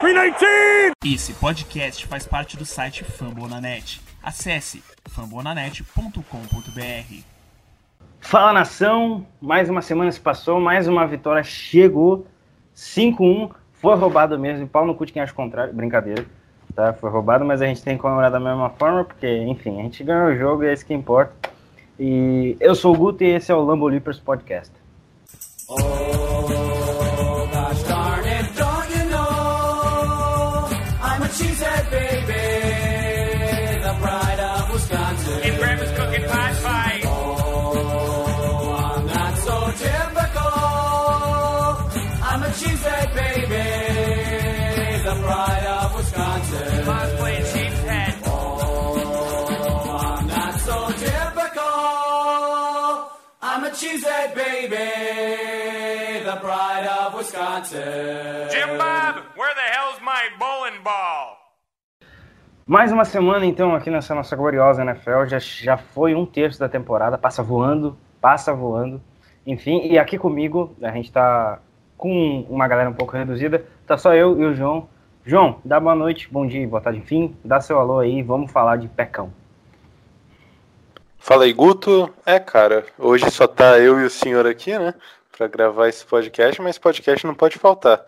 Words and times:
319! 0.00 0.92
Esse 1.04 1.34
podcast 1.34 2.06
faz 2.06 2.24
parte 2.24 2.56
do 2.56 2.64
site 2.64 3.02
Fambonanet. 3.02 4.00
Acesse 4.22 4.80
fambonanet.com.br. 5.08 7.14
Fala 8.20 8.52
nação, 8.52 9.26
mais 9.40 9.68
uma 9.68 9.82
semana 9.82 10.12
se 10.12 10.20
passou, 10.20 10.60
mais 10.60 10.86
uma 10.86 11.04
vitória 11.04 11.42
chegou. 11.42 12.28
5-1, 12.76 13.50
foi 13.72 13.96
roubado 13.96 14.38
mesmo, 14.38 14.68
pau 14.68 14.86
no 14.86 14.94
cu 14.94 15.04
de 15.04 15.12
quem 15.12 15.20
acha 15.20 15.32
o 15.32 15.36
contrário, 15.36 15.74
brincadeira. 15.74 16.24
Tá? 16.76 16.92
Foi 16.92 17.10
roubado, 17.10 17.44
mas 17.44 17.60
a 17.60 17.66
gente 17.66 17.82
tem 17.82 17.96
que 17.96 18.02
comemorar 18.02 18.30
da 18.30 18.38
mesma 18.38 18.70
forma, 18.70 19.04
porque, 19.04 19.26
enfim, 19.26 19.80
a 19.80 19.82
gente 19.82 20.04
ganhou 20.04 20.28
o 20.28 20.36
jogo 20.36 20.62
e 20.62 20.68
é 20.68 20.74
isso 20.74 20.86
que 20.86 20.94
importa. 20.94 21.34
E 21.98 22.56
eu 22.60 22.76
sou 22.76 22.94
o 22.94 22.96
Guto 22.96 23.24
e 23.24 23.30
esse 23.30 23.50
é 23.50 23.54
o 23.54 23.64
Lambo 23.64 23.88
Leapers 23.88 24.20
Podcast. 24.20 24.72
cheesehead 25.68 26.27
A 53.88 53.90
cheesehead 53.90 54.34
baby, 54.34 54.76
the 56.22 56.36
pride 56.36 56.86
of 56.86 57.16
Wisconsin. 57.16 58.50
Jim 58.50 58.76
Bob, 58.76 59.22
where 59.34 59.54
the 59.54 59.62
hell's 59.72 59.98
my 60.02 60.28
bowling 60.38 60.82
ball? 60.84 61.38
Mais 62.66 62.92
uma 62.92 63.06
semana, 63.06 63.46
então, 63.46 63.74
aqui 63.74 63.88
nessa 63.88 64.14
nossa 64.14 64.36
gloriosa 64.36 64.82
NFL. 64.82 65.24
Já, 65.26 65.38
já 65.38 65.76
foi 65.78 66.14
um 66.14 66.26
terço 66.26 66.60
da 66.60 66.68
temporada, 66.68 67.16
passa 67.16 67.42
voando, 67.42 67.96
passa 68.20 68.52
voando. 68.52 69.00
Enfim, 69.46 69.80
e 69.86 69.98
aqui 69.98 70.18
comigo, 70.18 70.76
a 70.82 70.90
gente 70.90 71.10
tá 71.10 71.58
com 71.96 72.44
uma 72.50 72.68
galera 72.68 72.90
um 72.90 72.94
pouco 72.94 73.16
reduzida, 73.16 73.64
tá 73.86 73.96
só 73.96 74.12
eu 74.14 74.38
e 74.38 74.44
o 74.44 74.54
João. 74.54 74.86
João, 75.24 75.60
dá 75.64 75.80
boa 75.80 75.94
noite, 75.94 76.28
bom 76.30 76.46
dia, 76.46 76.68
boa 76.68 76.82
tarde, 76.82 76.98
enfim, 76.98 77.34
dá 77.42 77.58
seu 77.58 77.78
alô 77.78 78.00
aí, 78.00 78.22
vamos 78.22 78.52
falar 78.52 78.76
de 78.76 78.86
pecão. 78.86 79.32
Fala 81.18 81.44
aí, 81.44 81.52
Guto. 81.52 82.12
É, 82.24 82.38
cara, 82.38 82.86
hoje 82.98 83.30
só 83.30 83.46
tá 83.46 83.78
eu 83.78 84.00
e 84.00 84.04
o 84.04 84.10
senhor 84.10 84.46
aqui, 84.46 84.78
né, 84.78 84.94
pra 85.36 85.46
gravar 85.46 85.88
esse 85.88 86.04
podcast, 86.06 86.62
mas 86.62 86.78
podcast 86.78 87.26
não 87.26 87.34
pode 87.34 87.58
faltar. 87.58 88.04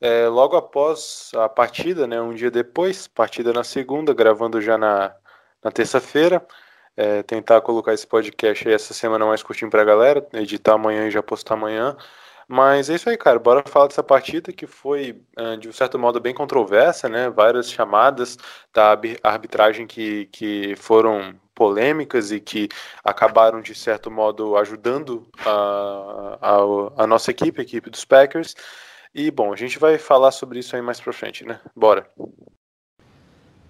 É, 0.00 0.28
logo 0.28 0.56
após 0.56 1.30
a 1.34 1.48
partida, 1.48 2.06
né, 2.06 2.20
um 2.20 2.34
dia 2.34 2.50
depois, 2.50 3.08
partida 3.08 3.52
na 3.52 3.64
segunda, 3.64 4.14
gravando 4.14 4.60
já 4.60 4.78
na, 4.78 5.12
na 5.64 5.70
terça-feira, 5.72 6.46
é, 6.96 7.22
tentar 7.22 7.60
colocar 7.62 7.92
esse 7.94 8.06
podcast 8.06 8.68
aí 8.68 8.74
essa 8.74 8.94
semana 8.94 9.26
mais 9.26 9.42
curtinho 9.42 9.70
pra 9.70 9.84
galera, 9.84 10.26
editar 10.34 10.74
amanhã 10.74 11.08
e 11.08 11.10
já 11.10 11.22
postar 11.22 11.54
amanhã. 11.54 11.96
Mas 12.46 12.90
é 12.90 12.94
isso 12.96 13.08
aí, 13.08 13.16
cara. 13.16 13.38
Bora 13.38 13.62
falar 13.66 13.86
dessa 13.86 14.02
partida 14.02 14.52
que 14.52 14.66
foi, 14.66 15.22
ah, 15.36 15.56
de 15.56 15.68
um 15.68 15.72
certo 15.72 15.98
modo, 15.98 16.20
bem 16.20 16.34
controversa, 16.34 17.08
né? 17.08 17.30
Várias 17.30 17.70
chamadas 17.70 18.36
da 18.74 18.98
arbitragem 19.22 19.86
que, 19.86 20.26
que 20.26 20.74
foram 20.76 21.34
polêmicas 21.60 22.32
e 22.32 22.40
que 22.40 22.70
acabaram, 23.04 23.60
de 23.60 23.74
certo 23.74 24.10
modo, 24.10 24.56
ajudando 24.56 25.28
a, 25.44 26.38
a, 26.40 27.02
a 27.04 27.06
nossa 27.06 27.30
equipe, 27.30 27.60
a 27.60 27.62
equipe 27.62 27.90
dos 27.90 28.02
Packers. 28.02 28.56
E, 29.14 29.30
bom, 29.30 29.52
a 29.52 29.56
gente 29.56 29.78
vai 29.78 29.98
falar 29.98 30.30
sobre 30.30 30.60
isso 30.60 30.74
aí 30.74 30.80
mais 30.80 30.98
pra 30.98 31.12
frente, 31.12 31.44
né? 31.44 31.60
Bora. 31.76 32.06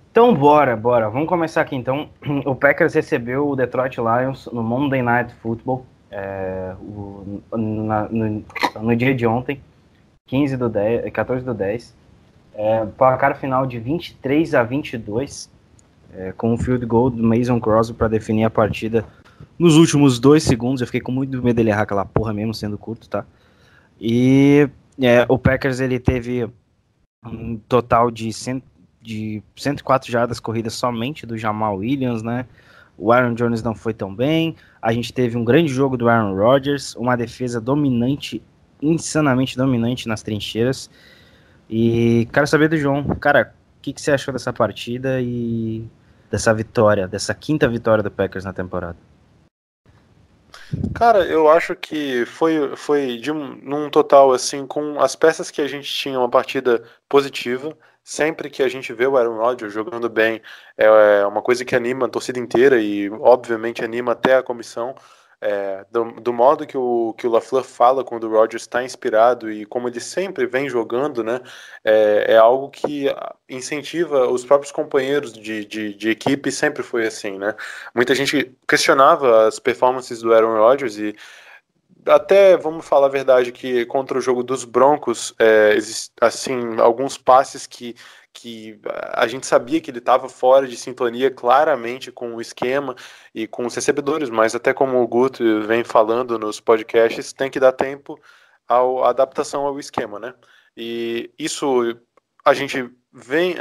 Então, 0.09 0.33
bora, 0.33 0.77
bora. 0.77 1.11
Vamos 1.11 1.29
começar 1.29 1.63
aqui, 1.63 1.75
então. 1.75 2.09
O 2.47 2.55
Packers 2.55 2.95
recebeu 2.95 3.49
o 3.49 3.57
Detroit 3.57 3.97
Lions 3.97 4.47
no 4.53 4.63
Monday 4.63 5.03
Night 5.03 5.35
Football, 5.43 5.85
é, 6.13 6.73
o, 6.79 7.43
na, 7.57 8.09
no, 8.09 8.45
no, 8.83 8.95
dia 8.95 9.13
de 9.17 9.27
ontem, 9.27 9.61
15 10.29 10.57
do 10.57 10.69
10, 10.69 11.13
14 11.13 11.45
do 11.45 11.55
10. 11.55 11.97
É, 12.55 12.87
placar 12.97 13.37
final 13.37 13.67
de 13.67 13.81
23 13.81 14.55
a 14.55 14.63
22, 14.63 15.51
é, 16.15 16.33
com 16.33 16.53
um 16.53 16.59
field 16.59 16.85
goal 16.87 17.11
do 17.11 17.23
Mason 17.23 17.61
Crosby 17.61 17.97
para 17.97 18.09
definir 18.09 18.45
a 18.45 18.51
partida 18.51 19.05
nos 19.59 19.77
últimos 19.77 20.19
dois 20.19 20.43
segundos. 20.43 20.81
Eu 20.81 20.87
fiquei 20.87 21.01
com 21.01 21.13
muito 21.13 21.43
medo 21.43 21.57
dele 21.57 21.71
errar 21.71 21.83
aquela 21.83 22.05
porra 22.05 22.33
mesmo, 22.33 22.55
sendo 22.55 22.77
curto, 22.79 23.09
tá? 23.09 23.25
E 24.01 24.69
é, 25.01 25.25
o 25.29 25.39
Packers 25.39 25.81
ele 25.81 25.99
teve 25.99 26.49
um 27.25 27.57
total 27.69 28.11
de, 28.11 28.33
cent, 28.33 28.63
de 29.01 29.43
104 29.57 30.11
jardas 30.11 30.41
corridas 30.41 30.75
somente 30.75 31.27
do 31.27 31.37
Jamal 31.37 31.77
Williams, 31.77 32.23
né? 32.23 32.47
O 32.97 33.13
Aaron 33.13 33.35
Jones 33.35 33.63
não 33.63 33.75
foi 33.75 33.95
tão 33.95 34.15
bem. 34.15 34.57
A 34.81 34.93
gente 34.93 35.13
teve 35.13 35.37
um 35.37 35.45
grande 35.45 35.73
jogo 35.73 35.97
do 35.97 36.09
Aaron 36.09 36.35
Rodgers, 36.35 36.95
uma 36.97 37.17
defesa 37.17 37.61
dominante, 37.61 38.43
insanamente 38.81 39.57
dominante 39.57 40.07
nas 40.07 40.23
trincheiras. 40.23 40.91
E 41.69 42.29
quero 42.33 42.47
saber 42.47 42.69
do 42.69 42.77
João, 42.77 43.05
cara, 43.21 43.55
o 43.79 43.83
que, 43.83 43.93
que 43.93 44.01
você 44.01 44.11
achou 44.11 44.33
dessa 44.33 44.53
partida 44.53 45.21
e 45.21 45.85
dessa 46.31 46.55
vitória, 46.55 47.09
dessa 47.09 47.35
quinta 47.35 47.69
vitória 47.69 48.03
do 48.03 48.11
Packers 48.11 48.45
na 48.45 48.53
temporada? 48.53 48.97
Cara, 50.95 51.25
eu 51.25 51.49
acho 51.49 51.75
que 51.75 52.25
foi, 52.27 52.77
foi 52.77 53.17
de 53.19 53.33
um, 53.33 53.57
num 53.57 53.91
total, 53.91 54.33
assim, 54.33 54.67
com 54.67 55.01
as 55.01 55.17
peças 55.17 55.51
que 55.51 55.61
a 55.61 55.67
gente 55.67 55.93
tinha 55.93 56.19
uma 56.19 56.29
partida 56.29 56.83
positiva. 57.09 57.77
Sempre 58.03 58.49
que 58.49 58.63
a 58.63 58.69
gente 58.69 58.93
vê 58.93 59.07
o 59.07 59.17
Aaron 59.17 59.37
Rodgers 59.37 59.73
jogando 59.73 60.09
bem, 60.09 60.41
é 60.77 61.27
uma 61.27 61.43
coisa 61.43 61.65
que 61.65 61.77
anima 61.77 62.07
a 62.07 62.09
torcida 62.09 62.39
inteira 62.39 62.81
e, 62.81 63.11
obviamente, 63.11 63.85
anima 63.85 64.13
até 64.13 64.37
a 64.37 64.43
comissão. 64.43 64.95
É, 65.43 65.87
do, 65.91 66.13
do, 66.21 66.35
modo 66.35 66.67
que 66.67 66.77
o, 66.77 67.15
que 67.17 67.27
o 67.27 67.31
LaFleur 67.31 67.65
fala 67.65 68.05
quando 68.05 68.25
o 68.25 68.31
Rodgers 68.31 68.63
está 68.63 68.85
inspirado 68.85 69.51
e 69.51 69.65
como 69.65 69.89
ele 69.89 69.99
sempre 69.99 70.47
vem 70.47 70.69
jogando, 70.69 71.25
né, 71.25 71.41
é, 71.83 72.35
é, 72.35 72.37
algo 72.37 72.69
que 72.69 73.07
incentiva 73.49 74.29
os 74.29 74.45
próprios 74.45 74.71
companheiros 74.71 75.33
de, 75.33 75.65
de, 75.65 75.95
de, 75.95 76.11
equipe, 76.11 76.53
sempre 76.53 76.83
foi 76.83 77.07
assim, 77.07 77.39
né. 77.39 77.55
Muita 77.95 78.15
gente 78.15 78.55
questionava 78.69 79.47
as 79.47 79.59
performances 79.59 80.21
do 80.21 80.35
Aaron 80.35 80.59
Rodgers 80.59 80.99
e 80.99 81.17
até, 82.07 82.57
vamos 82.57 82.87
falar 82.87 83.07
a 83.07 83.11
verdade, 83.11 83.53
que 83.53 83.85
contra 83.87 84.19
o 84.19 84.21
jogo 84.21 84.43
dos 84.43 84.65
Broncos, 84.65 85.35
é, 85.39 85.77
assim, 86.21 86.79
alguns 86.79 87.17
passes 87.17 87.67
que 87.67 87.95
que 88.33 88.81
a 89.13 89.27
gente 89.27 89.47
sabia 89.47 89.81
que 89.81 89.91
ele 89.91 89.99
estava 89.99 90.29
fora 90.29 90.67
de 90.67 90.77
sintonia 90.77 91.31
claramente 91.31 92.13
com 92.13 92.35
o 92.35 92.41
esquema 92.41 92.95
e 93.35 93.47
com 93.47 93.67
os 93.67 93.75
recebedores, 93.75 94.31
mas 94.31 94.55
até 94.55 94.73
como 94.73 95.01
o 95.01 95.09
Guto 95.09 95.63
vem 95.63 95.85
falando 95.85 96.39
nos 96.39 96.61
podcasts, 96.61 97.33
tem 97.33 97.51
que 97.51 97.61
dar 97.61 97.73
tempo 97.73 98.19
à 98.69 98.79
adaptação 99.09 99.67
ao 99.67 99.79
esquema, 99.79 100.19
né? 100.19 100.35
E 100.77 101.31
isso 101.39 101.97
a 102.45 102.55
gente 102.55 102.91
vem, 103.13 103.55
é, 103.55 103.59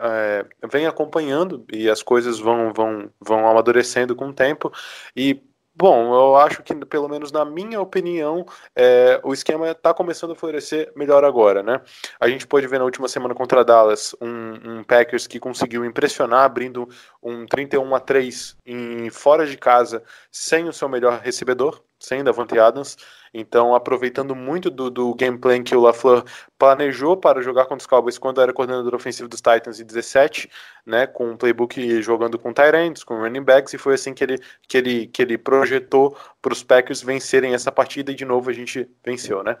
é, 0.00 0.66
vem 0.68 0.86
acompanhando 0.86 1.64
e 1.72 1.90
as 1.90 2.02
coisas 2.02 2.38
vão, 2.38 2.72
vão, 2.72 3.10
vão 3.20 3.48
amadurecendo 3.48 4.14
com 4.14 4.28
o 4.28 4.32
tempo 4.32 4.72
e 5.16 5.42
Bom, 5.80 6.12
eu 6.12 6.36
acho 6.36 6.60
que, 6.64 6.74
pelo 6.74 7.08
menos 7.08 7.30
na 7.30 7.44
minha 7.44 7.80
opinião, 7.80 8.44
é, 8.74 9.20
o 9.22 9.32
esquema 9.32 9.70
está 9.70 9.94
começando 9.94 10.32
a 10.32 10.34
florescer 10.34 10.90
melhor 10.96 11.24
agora, 11.24 11.62
né? 11.62 11.80
A 12.18 12.28
gente 12.28 12.48
pode 12.48 12.66
ver 12.66 12.80
na 12.80 12.84
última 12.84 13.06
semana 13.06 13.32
contra 13.32 13.64
Dallas 13.64 14.12
um, 14.20 14.78
um 14.80 14.82
Packers 14.82 15.28
que 15.28 15.38
conseguiu 15.38 15.84
impressionar, 15.84 16.42
abrindo 16.42 16.88
um 17.22 17.46
31 17.46 17.94
a 17.94 18.00
3 18.00 18.56
em 18.66 19.08
fora 19.10 19.46
de 19.46 19.56
casa, 19.56 20.02
sem 20.32 20.68
o 20.68 20.72
seu 20.72 20.88
melhor 20.88 21.20
recebedor, 21.20 21.80
sem 21.98 22.22
Davante 22.22 22.58
Adams. 22.58 22.96
Então, 23.32 23.74
aproveitando 23.74 24.34
muito 24.34 24.70
do, 24.70 24.90
do 24.90 25.14
gameplay 25.14 25.62
que 25.62 25.74
o 25.74 25.80
LaFleur 25.80 26.24
planejou 26.58 27.16
para 27.16 27.42
jogar 27.42 27.64
contra 27.64 27.78
os 27.78 27.86
Cowboys 27.86 28.18
quando 28.18 28.40
era 28.40 28.52
coordenador 28.52 28.94
ofensivo 28.94 29.28
dos 29.28 29.40
Titans 29.40 29.80
em 29.80 29.84
17, 29.84 30.50
né, 30.86 31.06
com 31.06 31.30
um 31.30 31.36
playbook 31.36 32.02
jogando 32.02 32.38
com 32.38 32.52
Tyrants, 32.52 33.04
com 33.04 33.18
running 33.18 33.42
backs, 33.42 33.74
e 33.74 33.78
foi 33.78 33.94
assim 33.94 34.14
que 34.14 34.24
ele, 34.24 34.38
que 34.66 34.78
ele, 34.78 35.06
que 35.06 35.22
ele 35.22 35.36
projetou 35.36 36.16
para 36.40 36.52
os 36.52 36.62
Packers 36.62 37.02
vencerem 37.02 37.54
essa 37.54 37.70
partida, 37.70 38.12
e 38.12 38.14
de 38.14 38.24
novo 38.24 38.48
a 38.50 38.52
gente 38.52 38.88
venceu, 39.04 39.42
né. 39.42 39.56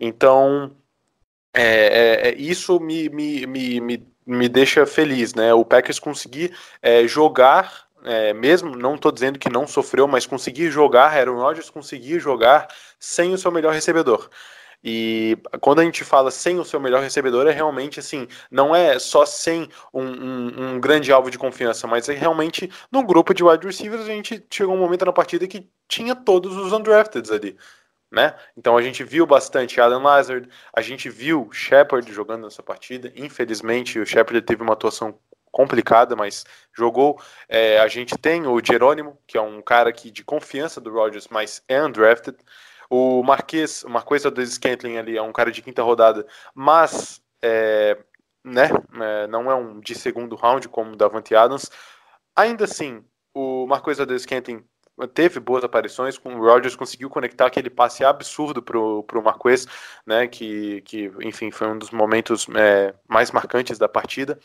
Então, 0.00 0.74
é, 1.54 2.30
é, 2.30 2.34
isso 2.36 2.80
me, 2.80 3.08
me, 3.10 3.46
me, 3.46 3.80
me, 3.80 4.06
me 4.26 4.48
deixa 4.48 4.86
feliz, 4.86 5.34
né, 5.34 5.52
o 5.52 5.64
Packers 5.64 5.98
conseguir 5.98 6.56
é, 6.80 7.06
jogar 7.06 7.91
é, 8.04 8.32
mesmo 8.32 8.76
não 8.76 8.94
estou 8.94 9.12
dizendo 9.12 9.38
que 9.38 9.48
não 9.48 9.66
sofreu, 9.66 10.06
mas 10.08 10.26
conseguir 10.26 10.70
jogar, 10.70 11.16
Aaron 11.16 11.36
Rodgers 11.36 11.70
conseguir 11.70 12.18
jogar 12.20 12.68
sem 12.98 13.32
o 13.32 13.38
seu 13.38 13.50
melhor 13.50 13.72
recebedor. 13.72 14.28
E 14.84 15.38
quando 15.60 15.80
a 15.80 15.84
gente 15.84 16.02
fala 16.02 16.30
sem 16.30 16.58
o 16.58 16.64
seu 16.64 16.80
melhor 16.80 17.02
recebedor, 17.02 17.46
é 17.46 17.52
realmente 17.52 18.00
assim, 18.00 18.26
não 18.50 18.74
é 18.74 18.98
só 18.98 19.24
sem 19.24 19.68
um, 19.94 20.02
um, 20.02 20.74
um, 20.74 20.80
grande 20.80 21.12
alvo 21.12 21.30
de 21.30 21.38
confiança, 21.38 21.86
mas 21.86 22.08
é 22.08 22.14
realmente 22.14 22.68
no 22.90 23.04
grupo 23.04 23.32
de 23.32 23.44
wide 23.44 23.64
receivers 23.64 24.02
a 24.02 24.06
gente 24.06 24.44
chegou 24.50 24.74
um 24.74 24.78
momento 24.78 25.04
na 25.04 25.12
partida 25.12 25.46
que 25.46 25.68
tinha 25.86 26.16
todos 26.16 26.56
os 26.56 26.72
undrafted 26.72 27.32
ali. 27.32 27.56
né? 28.10 28.34
Então 28.56 28.76
a 28.76 28.82
gente 28.82 29.04
viu 29.04 29.24
bastante 29.24 29.80
Alan 29.80 30.02
Lazard, 30.02 30.48
a 30.74 30.82
gente 30.82 31.08
viu 31.08 31.48
Shepard 31.52 32.12
jogando 32.12 32.42
nessa 32.44 32.62
partida. 32.62 33.12
Infelizmente, 33.16 34.00
o 34.00 34.06
Shepard 34.06 34.42
teve 34.42 34.62
uma 34.62 34.74
atuação 34.74 35.16
complicada, 35.52 36.16
mas 36.16 36.44
jogou. 36.76 37.20
É, 37.48 37.78
a 37.78 37.86
gente 37.86 38.16
tem 38.16 38.46
o 38.46 38.58
Jerônimo, 38.64 39.18
que 39.26 39.36
é 39.36 39.40
um 39.40 39.60
cara 39.62 39.92
que 39.92 40.10
de 40.10 40.24
confiança 40.24 40.80
do 40.80 40.90
Rodgers, 40.90 41.28
mas 41.30 41.62
é 41.68 41.80
undrafted. 41.80 42.36
O 42.90 43.22
Marquês, 43.22 43.84
o 43.84 43.90
Marquês 43.90 44.22
do 44.22 44.44
Scantling 44.44 44.96
ali 44.96 45.16
é 45.16 45.22
um 45.22 45.32
cara 45.32 45.52
de 45.52 45.62
quinta 45.62 45.82
rodada, 45.82 46.26
mas 46.54 47.22
é, 47.42 47.96
né, 48.44 48.68
é, 49.00 49.26
não 49.28 49.50
é 49.50 49.54
um 49.54 49.78
de 49.78 49.94
segundo 49.94 50.34
round 50.34 50.68
como 50.68 50.92
o 50.92 50.96
Davante 50.96 51.34
Adams. 51.34 51.70
Ainda 52.34 52.64
assim, 52.64 53.04
o 53.34 53.66
Marquês 53.66 53.98
do 53.98 54.18
Scantling 54.18 54.64
teve 55.14 55.40
boas 55.40 55.64
aparições, 55.64 56.18
com 56.18 56.34
o 56.34 56.38
Rodgers 56.38 56.76
conseguiu 56.76 57.08
conectar 57.08 57.46
aquele 57.46 57.70
passe 57.70 58.04
absurdo 58.04 58.62
pro, 58.62 59.02
pro 59.04 59.22
Marquês, 59.22 59.66
né, 60.06 60.26
que, 60.26 60.82
que 60.82 61.10
enfim, 61.20 61.50
foi 61.50 61.68
um 61.68 61.78
dos 61.78 61.90
momentos 61.90 62.46
é, 62.54 62.94
mais 63.08 63.30
marcantes 63.30 63.78
da 63.78 63.88
partida 63.88 64.38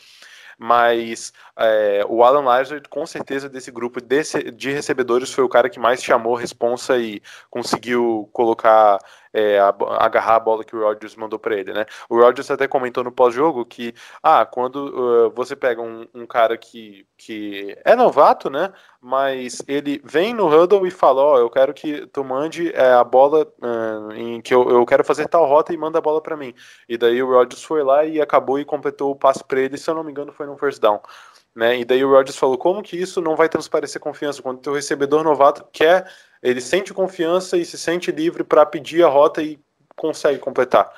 mas 0.58 1.32
é, 1.56 2.04
o 2.08 2.24
Alan 2.24 2.42
Lazard, 2.42 2.88
com 2.88 3.06
certeza, 3.06 3.48
desse 3.48 3.70
grupo 3.70 4.00
desse, 4.00 4.50
de 4.50 4.72
recebedores, 4.72 5.32
foi 5.32 5.44
o 5.44 5.48
cara 5.48 5.70
que 5.70 5.78
mais 5.78 6.02
chamou 6.02 6.34
responsa 6.34 6.98
e 6.98 7.22
conseguiu 7.48 8.28
colocar 8.32 8.98
é, 9.32 9.58
agarrar 9.98 10.36
a 10.36 10.40
bola 10.40 10.64
que 10.64 10.74
o 10.74 10.80
Rodgers 10.80 11.16
mandou 11.16 11.38
para 11.38 11.56
ele, 11.56 11.72
né? 11.72 11.84
O 12.08 12.18
Rodgers 12.18 12.50
até 12.50 12.66
comentou 12.66 13.04
no 13.04 13.12
pós-jogo 13.12 13.64
que, 13.64 13.94
ah, 14.22 14.44
quando 14.46 14.76
uh, 14.76 15.30
você 15.30 15.54
pega 15.54 15.80
um, 15.82 16.06
um, 16.14 16.26
cara 16.26 16.56
que, 16.56 17.06
que 17.16 17.76
é 17.84 17.94
novato, 17.94 18.50
né? 18.50 18.72
Mas 19.00 19.62
ele 19.68 20.00
vem 20.04 20.34
no 20.34 20.48
huddle 20.48 20.86
e 20.86 20.90
fala, 20.90 21.22
ó, 21.22 21.34
oh, 21.34 21.38
eu 21.38 21.50
quero 21.50 21.72
que 21.72 22.06
tu 22.08 22.24
mande 22.24 22.72
é, 22.74 22.92
a 22.92 23.04
bola 23.04 23.46
uh, 23.62 24.12
em 24.12 24.40
que 24.40 24.54
eu, 24.54 24.68
eu 24.70 24.84
quero 24.86 25.04
fazer 25.04 25.28
tal 25.28 25.46
rota 25.46 25.72
e 25.72 25.76
manda 25.76 25.98
a 25.98 26.02
bola 26.02 26.20
para 26.20 26.36
mim. 26.36 26.54
E 26.88 26.96
daí 26.96 27.22
o 27.22 27.30
Rodgers 27.30 27.62
foi 27.62 27.82
lá 27.82 28.04
e 28.04 28.20
acabou 28.20 28.58
e 28.58 28.64
completou 28.64 29.10
o 29.10 29.16
passe 29.16 29.44
para 29.44 29.60
ele, 29.60 29.78
se 29.78 29.88
eu 29.88 29.94
não 29.94 30.04
me 30.04 30.10
engano, 30.10 30.32
foi 30.32 30.46
no 30.46 30.56
first 30.56 30.80
down. 30.80 31.00
Né? 31.58 31.80
E 31.80 31.84
daí 31.84 32.04
o 32.04 32.10
Rodgers 32.12 32.36
falou, 32.36 32.56
como 32.56 32.84
que 32.84 32.96
isso 32.96 33.20
não 33.20 33.34
vai 33.34 33.48
transparecer 33.48 34.00
confiança 34.00 34.40
quando 34.40 34.58
o 34.58 34.60
teu 34.60 34.74
recebedor 34.74 35.24
novato 35.24 35.66
quer 35.72 36.08
ele 36.40 36.60
sente 36.60 36.94
confiança 36.94 37.56
e 37.56 37.64
se 37.64 37.76
sente 37.76 38.12
livre 38.12 38.44
para 38.44 38.64
pedir 38.64 39.02
a 39.02 39.08
rota 39.08 39.42
e 39.42 39.58
consegue 39.96 40.38
completar. 40.38 40.88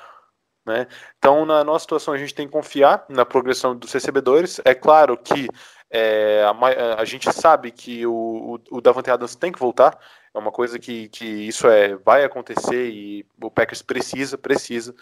Né? 0.63 0.85
Então, 1.17 1.47
na 1.47 1.63
nossa 1.63 1.79
situação, 1.81 2.13
a 2.13 2.17
gente 2.19 2.35
tem 2.35 2.45
que 2.45 2.53
confiar 2.53 3.03
na 3.09 3.25
progressão 3.25 3.75
dos 3.75 3.91
recebedores. 3.91 4.61
É 4.63 4.75
claro 4.75 5.17
que 5.17 5.47
é, 5.89 6.43
a, 6.43 7.01
a, 7.01 7.05
gente 7.05 7.33
sabe 7.33 7.71
que 7.71 8.05
o, 8.05 8.59
o, 8.71 8.77
o 8.77 8.81
Davante 8.81 9.09
Adams 9.09 9.35
tem 9.35 9.51
que 9.51 9.57
voltar. 9.57 9.97
É 10.31 10.37
uma 10.37 10.51
coisa 10.51 10.77
que, 10.77 11.09
que 11.09 11.25
isso 11.25 11.67
é, 11.67 11.95
vai 11.95 12.23
acontecer 12.23 12.91
e 12.91 13.25
o 13.41 13.49
Packers 13.49 13.81
precisa, 13.81 14.37
precisa. 14.37 14.93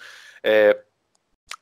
É, 0.42 0.80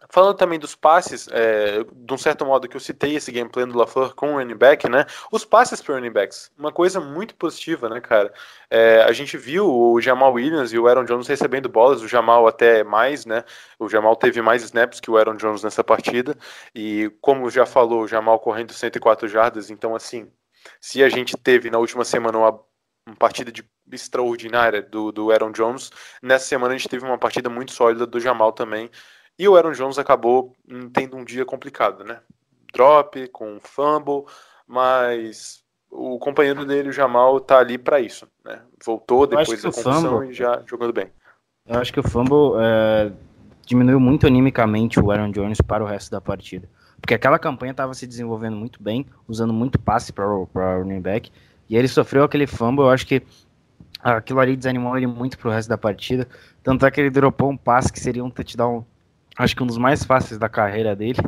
Falando 0.09 0.37
também 0.37 0.59
dos 0.59 0.75
passes, 0.75 1.27
é, 1.31 1.83
de 1.83 2.13
um 2.13 2.17
certo 2.17 2.45
modo 2.45 2.67
que 2.67 2.77
eu 2.77 2.79
citei 2.79 3.15
esse 3.15 3.31
gameplay 3.31 3.65
do 3.65 3.77
LaFleur 3.77 4.13
com 4.13 4.33
o 4.33 4.37
running 4.37 4.55
back, 4.55 4.87
né? 4.87 5.05
Os 5.31 5.43
passes 5.43 5.81
para 5.81 5.95
running 5.95 6.11
backs, 6.11 6.51
uma 6.57 6.71
coisa 6.71 7.01
muito 7.01 7.35
positiva, 7.35 7.89
né, 7.89 7.99
cara? 7.99 8.31
É, 8.69 9.01
a 9.01 9.11
gente 9.11 9.37
viu 9.37 9.67
o 9.67 9.99
Jamal 9.99 10.33
Williams 10.33 10.71
e 10.71 10.77
o 10.77 10.87
Aaron 10.87 11.03
Jones 11.03 11.27
recebendo 11.27 11.67
bolas, 11.67 12.01
o 12.01 12.07
Jamal 12.07 12.47
até 12.47 12.83
mais, 12.83 13.25
né? 13.25 13.43
O 13.79 13.89
Jamal 13.89 14.15
teve 14.15 14.39
mais 14.41 14.63
snaps 14.63 14.99
que 14.99 15.09
o 15.09 15.17
Aaron 15.17 15.35
Jones 15.35 15.63
nessa 15.63 15.83
partida, 15.83 16.37
e 16.75 17.11
como 17.19 17.49
já 17.49 17.65
falou, 17.65 18.03
o 18.03 18.07
Jamal 18.07 18.39
correndo 18.39 18.73
104 18.73 19.27
jardas, 19.27 19.71
então 19.71 19.95
assim, 19.95 20.31
se 20.79 21.03
a 21.03 21.09
gente 21.09 21.35
teve 21.35 21.71
na 21.71 21.79
última 21.79 22.05
semana 22.05 22.37
uma, 22.37 22.59
uma 23.05 23.15
partida 23.15 23.51
de 23.51 23.63
extraordinária 23.91 24.81
do, 24.81 25.11
do 25.11 25.31
Aaron 25.31 25.51
Jones, 25.51 25.91
nessa 26.21 26.45
semana 26.45 26.75
a 26.75 26.77
gente 26.77 26.89
teve 26.89 27.05
uma 27.05 27.17
partida 27.17 27.49
muito 27.49 27.71
sólida 27.71 28.05
do 28.05 28.19
Jamal 28.19 28.51
também, 28.51 28.89
e 29.37 29.47
o 29.47 29.55
Aaron 29.55 29.71
Jones 29.71 29.99
acabou 29.99 30.53
tendo 30.93 31.15
um 31.17 31.23
dia 31.23 31.45
complicado, 31.45 32.03
né? 32.03 32.19
Drop, 32.73 33.27
com 33.29 33.59
fumble, 33.59 34.25
mas 34.67 35.63
o 35.89 36.19
companheiro 36.19 36.65
dele, 36.65 36.89
o 36.89 36.93
Jamal, 36.93 37.39
tá 37.39 37.59
ali 37.59 37.77
para 37.77 37.99
isso, 37.99 38.27
né? 38.43 38.61
Voltou 38.85 39.25
depois 39.25 39.61
da 39.61 39.71
confusão 39.71 40.23
e 40.23 40.33
já 40.33 40.61
jogando 40.65 40.93
bem. 40.93 41.07
Eu 41.65 41.79
acho 41.79 41.91
que 41.91 41.99
o 41.99 42.03
fumble 42.03 42.59
é, 42.59 43.11
diminuiu 43.65 43.99
muito 43.99 44.25
animicamente 44.25 44.99
o 44.99 45.11
Aaron 45.11 45.31
Jones 45.31 45.59
para 45.61 45.83
o 45.83 45.87
resto 45.87 46.11
da 46.11 46.21
partida. 46.21 46.69
Porque 46.99 47.13
aquela 47.13 47.37
campanha 47.37 47.71
estava 47.71 47.93
se 47.93 48.07
desenvolvendo 48.07 48.55
muito 48.55 48.81
bem, 48.81 49.05
usando 49.27 49.53
muito 49.53 49.77
passe 49.77 50.11
para 50.11 50.27
o 50.27 50.49
running 50.53 51.01
back, 51.01 51.31
e 51.69 51.77
ele 51.77 51.87
sofreu 51.87 52.23
aquele 52.23 52.47
fumble, 52.47 52.85
eu 52.85 52.89
acho 52.89 53.05
que 53.05 53.21
aquilo 54.01 54.39
ali 54.39 54.55
desanimou 54.55 54.95
ele 54.97 55.07
muito 55.07 55.37
para 55.37 55.49
o 55.49 55.51
resto 55.51 55.69
da 55.69 55.77
partida. 55.77 56.27
Tanto 56.63 56.85
é 56.85 56.91
que 56.91 56.99
ele 56.99 57.09
dropou 57.09 57.49
um 57.49 57.57
passe 57.57 57.91
que 57.91 57.99
seria 57.99 58.23
um 58.23 58.29
touchdown 58.29 58.85
acho 59.37 59.55
que 59.55 59.63
um 59.63 59.67
dos 59.67 59.77
mais 59.77 60.03
fáceis 60.03 60.39
da 60.39 60.49
carreira 60.49 60.95
dele. 60.95 61.19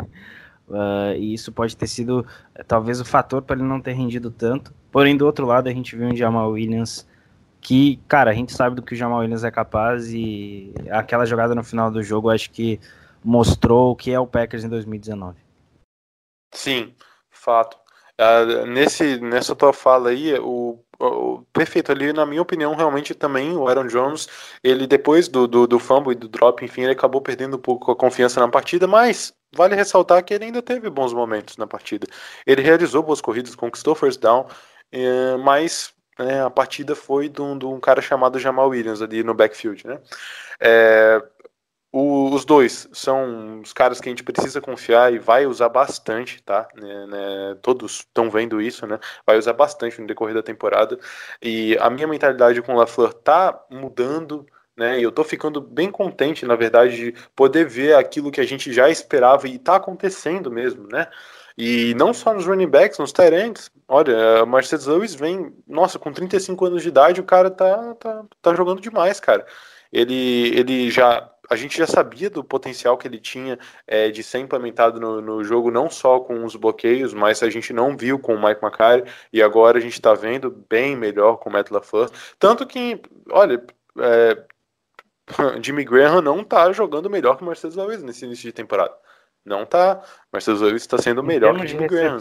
Uh, 0.68 1.16
e 1.18 1.34
isso 1.34 1.52
pode 1.52 1.76
ter 1.76 1.88
sido 1.88 2.26
eh, 2.54 2.64
talvez 2.64 3.02
o 3.02 3.06
fator 3.06 3.42
para 3.42 3.56
ele 3.56 3.68
não 3.68 3.82
ter 3.82 3.94
rendido 3.94 4.30
tanto. 4.30 4.74
Porém, 4.92 5.18
do 5.18 5.26
outro 5.26 5.46
lado, 5.46 5.68
a 5.68 5.72
gente 5.72 5.96
viu 5.96 6.08
um 6.08 6.16
Jamal 6.16 6.52
Williams 6.52 7.08
que, 7.60 7.98
cara, 8.08 8.32
a 8.32 8.34
gente 8.34 8.54
sabe 8.54 8.76
do 8.76 8.82
que 8.82 8.94
o 8.94 8.96
Jamal 8.96 9.20
Williams 9.20 9.44
é 9.44 9.52
capaz 9.52 10.14
e 10.14 10.74
aquela 10.92 11.26
jogada 11.26 11.56
no 11.56 11.64
final 11.64 11.92
do 11.92 12.02
jogo 12.04 12.30
acho 12.30 12.52
que 12.52 12.80
mostrou 13.24 13.92
o 13.92 13.96
que 13.96 14.12
é 14.12 14.20
o 14.20 14.28
Packers 14.28 14.64
em 14.64 14.70
2019. 14.70 15.38
Sim, 16.54 16.94
fato. 17.30 17.78
Uh, 18.20 18.66
nesse, 18.68 19.20
nessa 19.20 19.56
tua 19.56 19.74
fala 19.74 20.10
aí, 20.10 20.38
o 20.40 20.80
perfeito 21.54 21.92
ali, 21.92 22.12
na 22.12 22.25
minha 22.25 22.42
opinião, 22.42 22.75
realmente 22.75 23.13
também 23.13 23.56
o 23.56 23.68
Aaron 23.68 23.88
Jones, 23.88 24.28
ele 24.63 24.86
depois 24.86 25.28
do, 25.28 25.48
do, 25.48 25.66
do 25.66 25.80
fumble 25.80 26.12
e 26.12 26.16
do 26.16 26.28
drop, 26.28 26.63
enfim, 26.63 26.81
ele 26.81 26.92
acabou 26.92 27.22
perdendo 27.22 27.56
um 27.57 27.60
pouco 27.60 27.92
a 27.92 27.96
confiança 27.96 28.40
na 28.40 28.48
partida, 28.50 28.86
mas 28.88 29.34
vale 29.56 29.75
ressaltar 29.75 30.24
que 30.24 30.34
ele 30.34 30.46
ainda 30.46 30.62
teve 30.62 30.90
bons 30.90 31.13
momentos 31.13 31.57
na 31.57 31.66
partida. 31.66 32.07
Ele 32.46 32.62
realizou 32.62 33.01
boas 33.01 33.22
corridas, 33.22 33.56
conquistou 33.56 33.96
first 33.96 34.19
down, 34.22 34.46
é, 34.92 35.38
mas 35.38 35.94
é, 36.19 36.42
a 36.42 36.50
partida 36.50 36.96
foi 36.96 37.30
de 37.30 37.42
um, 37.42 37.57
de 37.57 37.66
um, 37.66 37.80
cara 37.80 38.02
chamado 38.02 38.38
Jamal 38.38 38.68
Williams 38.69 39.02
ali 39.02 39.24
no 39.24 39.34
backfield, 39.34 39.88
né? 39.88 40.00
É, 40.60 41.24
o, 41.92 42.34
os 42.34 42.46
dois 42.46 42.88
são 42.94 43.62
os 43.62 43.74
caras 43.74 44.00
que 44.00 44.08
a 44.08 44.12
gente 44.12 44.24
precisa 44.24 44.62
confiar 44.62 45.12
e 45.12 45.18
vai 45.18 45.46
usar 45.48 45.70
bastante, 45.70 46.42
tá? 46.44 46.68
Né, 46.76 47.08
né, 47.08 47.58
todos 47.62 48.00
estão 48.00 48.30
vendo 48.30 48.62
isso, 48.62 48.86
né? 48.86 49.00
Vai 49.26 49.38
usar 49.38 49.54
bastante 49.54 50.00
no 50.00 50.08
decorrer 50.08 50.36
da 50.36 50.44
temporada. 50.44 51.00
E 51.42 51.76
a 51.80 51.90
minha 51.90 52.08
mentalidade 52.08 52.62
com 52.62 52.74
o 52.74 52.78
LaFleur 52.78 53.14
tá 53.14 53.60
mudando, 53.72 54.46
né? 54.78 55.00
E 55.00 55.04
eu 55.04 55.12
tô 55.12 55.24
ficando 55.24 55.60
bem 55.60 55.92
contente, 55.92 56.46
na 56.46 56.56
verdade, 56.56 56.96
de 56.96 57.16
poder 57.36 57.66
ver 57.66 57.96
aquilo 57.96 58.32
que 58.32 58.42
a 58.42 58.46
gente 58.46 58.72
já 58.72 58.90
esperava 58.90 59.48
e 59.48 59.58
tá 59.58 59.76
acontecendo 59.76 60.52
mesmo, 60.52 60.88
né? 60.88 61.08
E 61.58 61.94
não 61.96 62.14
só 62.14 62.34
nos 62.34 62.46
running 62.46 62.69
backs, 62.69 63.00
nos 63.00 63.12
tight 63.12 63.72
Olha, 63.88 64.42
a 64.42 64.46
Mercedes 64.46 64.86
Lewis 64.86 65.16
vem, 65.16 65.54
nossa, 65.68 66.00
com 66.00 66.14
35 66.14 66.66
anos 66.66 66.84
de 66.84 66.88
idade, 66.88 67.19
o 67.19 67.26
cara 67.26 67.50
tá, 67.52 67.96
tá, 67.96 68.24
tá 68.42 68.56
jogando 68.56 68.80
demais, 68.80 69.19
cara. 69.19 69.46
Ele, 69.92 70.58
ele 70.58 70.92
já 70.92 71.30
a 71.50 71.56
gente 71.56 71.78
já 71.78 71.88
sabia 71.88 72.30
do 72.30 72.44
potencial 72.44 72.98
que 72.98 73.08
ele 73.08 73.20
tinha 73.20 73.58
é, 73.88 74.12
de 74.12 74.22
ser 74.22 74.40
implementado 74.40 75.00
no, 75.00 75.20
no, 75.20 75.44
jogo, 75.44 75.72
não 75.72 75.90
só 75.90 76.20
com 76.20 76.46
os 76.46 76.56
bloqueios, 76.56 77.14
mas 77.14 77.42
a 77.42 77.50
gente 77.50 77.74
não 77.74 77.98
viu 77.98 78.20
com 78.20 78.36
o 78.36 78.42
Mike 78.42 78.64
McCarry, 78.64 79.04
e 79.34 79.42
agora 79.42 79.80
a 79.80 79.82
gente 79.82 79.94
está 79.94 80.14
vendo 80.14 80.52
bem 80.70 80.96
melhor 80.96 81.38
com 81.38 81.50
o 81.50 81.54
Matt 81.54 81.72
LaFleur. 81.72 82.10
Tanto 82.38 82.68
que, 82.68 83.02
olha, 83.32 83.64
é, 84.00 84.44
Jimmy 85.62 85.84
Graham 85.84 86.22
não 86.22 86.42
está 86.42 86.72
jogando 86.72 87.10
melhor 87.10 87.36
que 87.36 87.44
o 87.44 87.48
Mercedes 87.48 87.76
Lewis 87.76 88.04
nesse 88.04 88.26
início 88.26 88.44
de 88.44 88.54
temporada. 88.54 88.94
Não 89.44 89.66
tá. 89.66 90.04
Mercedes 90.32 90.62
Lewis 90.62 90.84
está 90.84 90.98
sendo 91.00 91.24
melhor 91.24 91.56
que 91.56 91.66
o 91.66 91.68
Jimmy 91.68 91.88
Graham. 91.88 92.20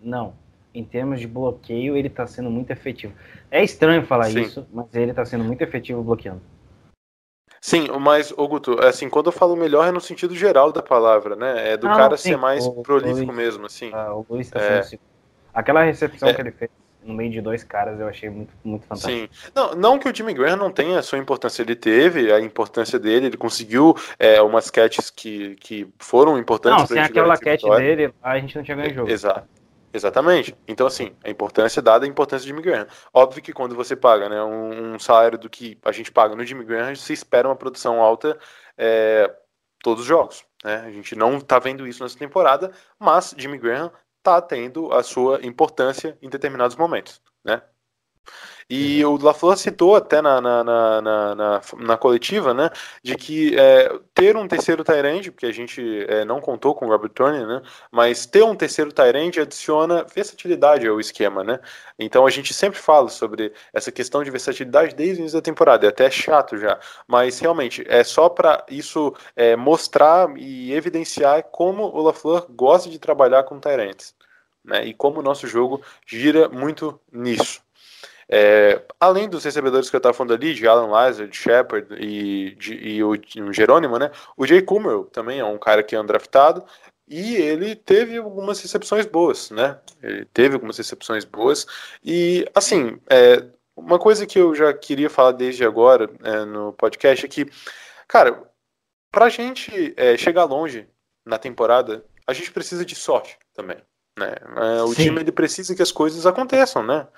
Não. 0.00 0.34
Em 0.72 0.84
termos 0.84 1.20
de 1.20 1.26
bloqueio, 1.26 1.96
ele 1.96 2.06
está 2.06 2.26
sendo 2.26 2.48
muito 2.48 2.70
efetivo. 2.70 3.12
É 3.50 3.62
estranho 3.62 4.06
falar 4.06 4.26
Sim. 4.26 4.42
isso, 4.42 4.66
mas 4.72 4.86
ele 4.94 5.10
está 5.10 5.24
sendo 5.24 5.44
muito 5.44 5.60
efetivo 5.62 6.02
bloqueando. 6.02 6.40
Sim, 7.60 7.88
mas, 8.00 8.32
ô 8.36 8.48
Guto, 8.48 8.82
assim, 8.82 9.08
quando 9.10 9.26
eu 9.26 9.32
falo 9.32 9.54
melhor 9.54 9.86
é 9.86 9.92
no 9.92 10.00
sentido 10.00 10.34
geral 10.34 10.72
da 10.72 10.82
palavra, 10.82 11.36
né? 11.36 11.72
É 11.72 11.76
do 11.76 11.86
cara 11.86 12.16
sim. 12.16 12.30
ser 12.30 12.36
mais 12.38 12.66
o, 12.66 12.82
prolífico 12.82 13.26
Luiz, 13.26 13.36
mesmo, 13.36 13.66
assim. 13.66 13.90
Ah, 13.92 14.14
o 14.14 14.24
Luiz 14.28 14.48
tá 14.48 14.58
é. 14.58 14.82
sendo... 14.82 15.00
Aquela 15.52 15.82
recepção 15.82 16.28
é. 16.28 16.34
que 16.34 16.40
ele 16.40 16.52
fez 16.52 16.70
no 17.02 17.14
meio 17.14 17.30
de 17.30 17.40
dois 17.40 17.64
caras 17.64 17.98
eu 17.98 18.08
achei 18.08 18.28
muito, 18.28 18.52
muito 18.62 18.86
fantástico. 18.86 19.12
Sim. 19.12 19.50
Não, 19.54 19.74
não 19.74 19.98
que 19.98 20.08
o 20.08 20.14
Jimmy 20.14 20.34
Graham 20.34 20.56
não 20.56 20.70
tenha 20.70 20.98
a 20.98 21.02
sua 21.02 21.18
importância, 21.18 21.62
ele 21.62 21.74
teve 21.74 22.32
a 22.32 22.40
importância 22.40 22.98
dele, 22.98 23.26
ele 23.26 23.36
conseguiu 23.36 23.94
é, 24.18 24.40
umas 24.42 24.70
catches 24.70 25.10
que, 25.10 25.56
que 25.56 25.88
foram 25.98 26.38
importantes. 26.38 26.80
Não, 26.80 26.86
sem 26.86 26.98
aquela 26.98 27.36
catch 27.36 27.62
dele, 27.62 28.12
a 28.22 28.38
gente 28.38 28.56
não 28.56 28.62
tinha 28.62 28.76
ganho 28.76 28.90
o 28.90 28.94
jogo. 28.94 29.10
Exato. 29.10 29.59
Exatamente. 29.92 30.56
Então, 30.68 30.86
assim, 30.86 31.16
a 31.24 31.30
importância 31.30 31.82
dada 31.82 32.04
a 32.04 32.08
importância 32.08 32.44
de 32.44 32.48
Jimmy 32.48 32.62
Graham. 32.62 32.86
Óbvio 33.12 33.42
que 33.42 33.52
quando 33.52 33.74
você 33.74 33.96
paga 33.96 34.28
né, 34.28 34.42
um, 34.42 34.94
um 34.94 34.98
salário 34.98 35.36
do 35.38 35.50
que 35.50 35.76
a 35.84 35.90
gente 35.90 36.12
paga 36.12 36.36
no 36.36 36.44
Jimmy 36.44 36.64
Graham, 36.64 36.94
se 36.94 37.12
espera 37.12 37.48
uma 37.48 37.56
produção 37.56 38.00
alta 38.00 38.38
é, 38.78 39.34
todos 39.82 40.02
os 40.02 40.06
jogos. 40.06 40.44
Né? 40.64 40.76
A 40.76 40.90
gente 40.90 41.16
não 41.16 41.38
está 41.38 41.58
vendo 41.58 41.86
isso 41.86 42.02
nessa 42.02 42.18
temporada, 42.18 42.70
mas 42.98 43.34
Jimmy 43.36 43.58
Graham 43.58 43.90
está 44.18 44.40
tendo 44.40 44.92
a 44.92 45.02
sua 45.02 45.44
importância 45.44 46.16
em 46.22 46.28
determinados 46.28 46.76
momentos. 46.76 47.20
Né? 47.44 47.60
E 48.70 49.04
o 49.04 49.16
LaFleur 49.16 49.56
citou 49.56 49.96
até 49.96 50.22
na, 50.22 50.40
na, 50.40 50.62
na, 50.62 51.60
na, 51.76 51.96
coletiva, 51.96 52.54
né, 52.54 52.70
de 53.02 53.16
que 53.16 53.58
é, 53.58 53.92
ter 54.14 54.36
um 54.36 54.46
terceiro 54.46 54.84
Tyrande, 54.84 55.32
porque 55.32 55.46
a 55.46 55.52
gente 55.52 56.06
é, 56.08 56.24
não 56.24 56.40
contou 56.40 56.72
com 56.72 56.86
o 56.86 56.88
Robert 56.88 57.10
Tony, 57.10 57.44
né, 57.44 57.62
mas 57.90 58.26
ter 58.26 58.44
um 58.44 58.54
terceiro 58.54 58.92
Tyrande 58.92 59.40
adiciona 59.40 60.04
versatilidade 60.14 60.86
ao 60.86 61.00
esquema, 61.00 61.42
né. 61.42 61.58
Então 61.98 62.24
a 62.24 62.30
gente 62.30 62.54
sempre 62.54 62.78
fala 62.78 63.08
sobre 63.08 63.52
essa 63.72 63.90
questão 63.90 64.22
de 64.22 64.30
versatilidade 64.30 64.94
desde 64.94 65.16
o 65.16 65.22
início 65.22 65.38
da 65.38 65.42
temporada, 65.42 65.84
é 65.86 65.88
até 65.88 66.08
chato 66.08 66.56
já, 66.56 66.78
mas 67.08 67.40
realmente 67.40 67.84
é 67.88 68.04
só 68.04 68.28
para 68.28 68.64
isso 68.70 69.12
é, 69.34 69.56
mostrar 69.56 70.28
e 70.36 70.72
evidenciar 70.72 71.42
como 71.50 71.86
o 71.86 72.02
LaFleur 72.02 72.46
gosta 72.48 72.88
de 72.88 73.00
trabalhar 73.00 73.42
com 73.42 73.58
Tyrands, 73.58 74.14
né, 74.64 74.86
e 74.86 74.94
como 74.94 75.18
o 75.18 75.22
nosso 75.24 75.48
jogo 75.48 75.82
gira 76.06 76.48
muito 76.48 77.00
nisso. 77.12 77.68
É, 78.32 78.80
além 79.00 79.28
dos 79.28 79.42
recebedores 79.42 79.90
que 79.90 79.96
eu 79.96 79.98
estava 79.98 80.14
falando 80.14 80.34
ali, 80.34 80.54
de 80.54 80.66
Alan 80.68 80.86
Lazar, 80.86 81.26
de 81.26 81.36
Shepard 81.36 81.92
e, 81.98 82.54
de, 82.54 82.74
e 82.74 83.02
o, 83.02 83.10
o, 83.10 83.52
Jerônimo, 83.52 83.98
né? 83.98 84.12
O 84.36 84.46
Jay 84.46 84.62
Kummer 84.62 85.04
também 85.06 85.40
é 85.40 85.44
um 85.44 85.58
cara 85.58 85.82
que 85.82 85.96
é 85.96 86.00
undraftado 86.00 86.64
e 87.08 87.34
ele 87.34 87.74
teve 87.74 88.18
algumas 88.18 88.60
recepções 88.62 89.04
boas, 89.04 89.50
né? 89.50 89.80
Ele 90.00 90.24
teve 90.26 90.54
algumas 90.54 90.78
recepções 90.78 91.24
boas 91.24 91.66
e, 92.04 92.46
assim, 92.54 93.00
é, 93.10 93.44
uma 93.76 93.98
coisa 93.98 94.24
que 94.24 94.38
eu 94.38 94.54
já 94.54 94.72
queria 94.72 95.10
falar 95.10 95.32
desde 95.32 95.64
agora 95.64 96.08
é, 96.22 96.44
no 96.44 96.72
podcast 96.74 97.26
é 97.26 97.28
que, 97.28 97.50
cara, 98.06 98.44
pra 99.10 99.28
gente 99.28 99.92
é, 99.96 100.16
chegar 100.16 100.44
longe 100.44 100.86
na 101.26 101.36
temporada, 101.36 102.04
a 102.28 102.32
gente 102.32 102.52
precisa 102.52 102.84
de 102.84 102.94
sorte 102.94 103.36
também. 103.52 103.78
Né? 104.16 104.32
É, 104.56 104.82
o 104.82 104.94
Sim. 104.94 105.02
time 105.02 105.20
ele 105.20 105.32
precisa 105.32 105.74
que 105.74 105.82
as 105.82 105.90
coisas 105.90 106.26
aconteçam, 106.26 106.84
né? 106.84 107.08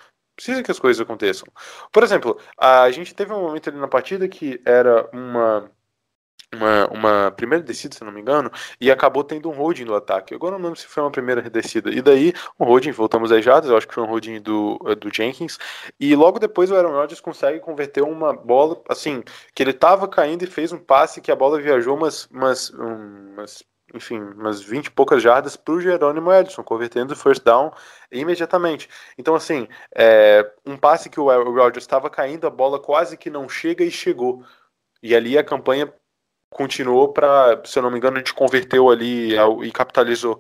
Precisa 0.43 0.61
que 0.61 0.73
as 0.73 0.81
coisas 0.81 1.01
aconteçam. 1.01 1.47
Por 1.93 2.03
exemplo, 2.03 2.37
a 2.59 2.91
gente 2.91 3.15
teve 3.15 3.33
um 3.33 3.41
momento 3.43 3.71
ali 3.71 3.79
na 3.79 3.87
partida 3.87 4.27
que 4.27 4.61
era 4.65 5.09
uma 5.13 5.71
uma, 6.55 6.87
uma 6.89 7.31
primeira 7.31 7.65
descida, 7.65 7.95
se 7.95 8.05
não 8.05 8.13
me 8.13 8.21
engano, 8.21 8.51
e 8.79 8.91
acabou 8.91 9.25
tendo 9.25 9.49
um 9.49 9.55
holding 9.55 9.85
no 9.85 9.95
ataque. 9.95 10.35
Agora 10.35 10.59
não 10.59 10.65
lembro 10.65 10.79
se 10.79 10.87
foi 10.87 11.03
uma 11.03 11.11
primeira 11.13 11.41
descida. 11.49 11.91
E 11.91 12.03
daí, 12.03 12.35
um 12.61 12.65
holding, 12.67 12.91
voltamos 12.91 13.33
às 13.33 13.43
jadas, 13.43 13.71
eu 13.71 13.77
acho 13.77 13.89
que 13.89 13.95
foi 13.95 14.03
um 14.03 14.07
holding 14.07 14.43
do, 14.43 14.79
do 15.01 15.15
Jenkins. 15.15 15.59
E 15.99 16.15
logo 16.15 16.39
depois 16.39 16.71
o 16.71 16.77
Aaron 16.77 16.93
Rodgers 16.93 17.21
consegue 17.21 17.61
converter 17.61 18.03
uma 18.03 18.35
bola, 18.35 18.83
assim, 18.89 19.23
que 19.55 19.63
ele 19.63 19.73
tava 19.73 20.09
caindo 20.09 20.43
e 20.43 20.47
fez 20.47 20.73
um 20.73 20.79
passe 20.79 21.21
que 21.23 21.31
a 21.31 21.37
bola 21.37 21.61
viajou 21.61 21.97
umas, 21.97 22.27
umas, 22.27 22.69
umas 22.71 23.65
enfim, 23.95 24.19
umas 24.19 24.61
20 24.63 24.87
e 24.87 24.91
poucas 24.91 25.23
jardas 25.23 25.57
para 25.57 25.75
o 25.75 25.81
Jerônimo 25.81 26.33
Edson, 26.33 26.63
convertendo 26.63 27.13
o 27.13 27.17
first 27.17 27.45
down 27.45 27.73
imediatamente. 28.11 28.89
Então, 29.19 29.35
assim, 29.35 29.69
é, 29.95 30.51
um 30.65 30.77
passe 30.77 31.11
que 31.11 31.21
o 31.21 31.27
Rodgers 31.27 31.85
estava 31.85 32.09
caindo, 32.11 32.47
a 32.47 32.51
bola 32.51 32.81
quase 32.81 33.17
que 33.17 33.31
não 33.31 33.49
chega 33.49 33.85
e 33.85 33.91
chegou. 33.91 34.45
E 35.03 35.15
ali 35.15 35.37
a 35.37 35.45
campanha 35.45 35.93
continuou 36.51 37.13
para, 37.13 37.63
se 37.65 37.79
eu 37.79 37.83
não 37.83 37.91
me 37.91 37.99
engano, 37.99 38.17
a 38.17 38.21
gente 38.21 38.35
converteu 38.35 38.91
ali 38.91 39.35
e 39.63 39.73
capitalizou. 39.73 40.39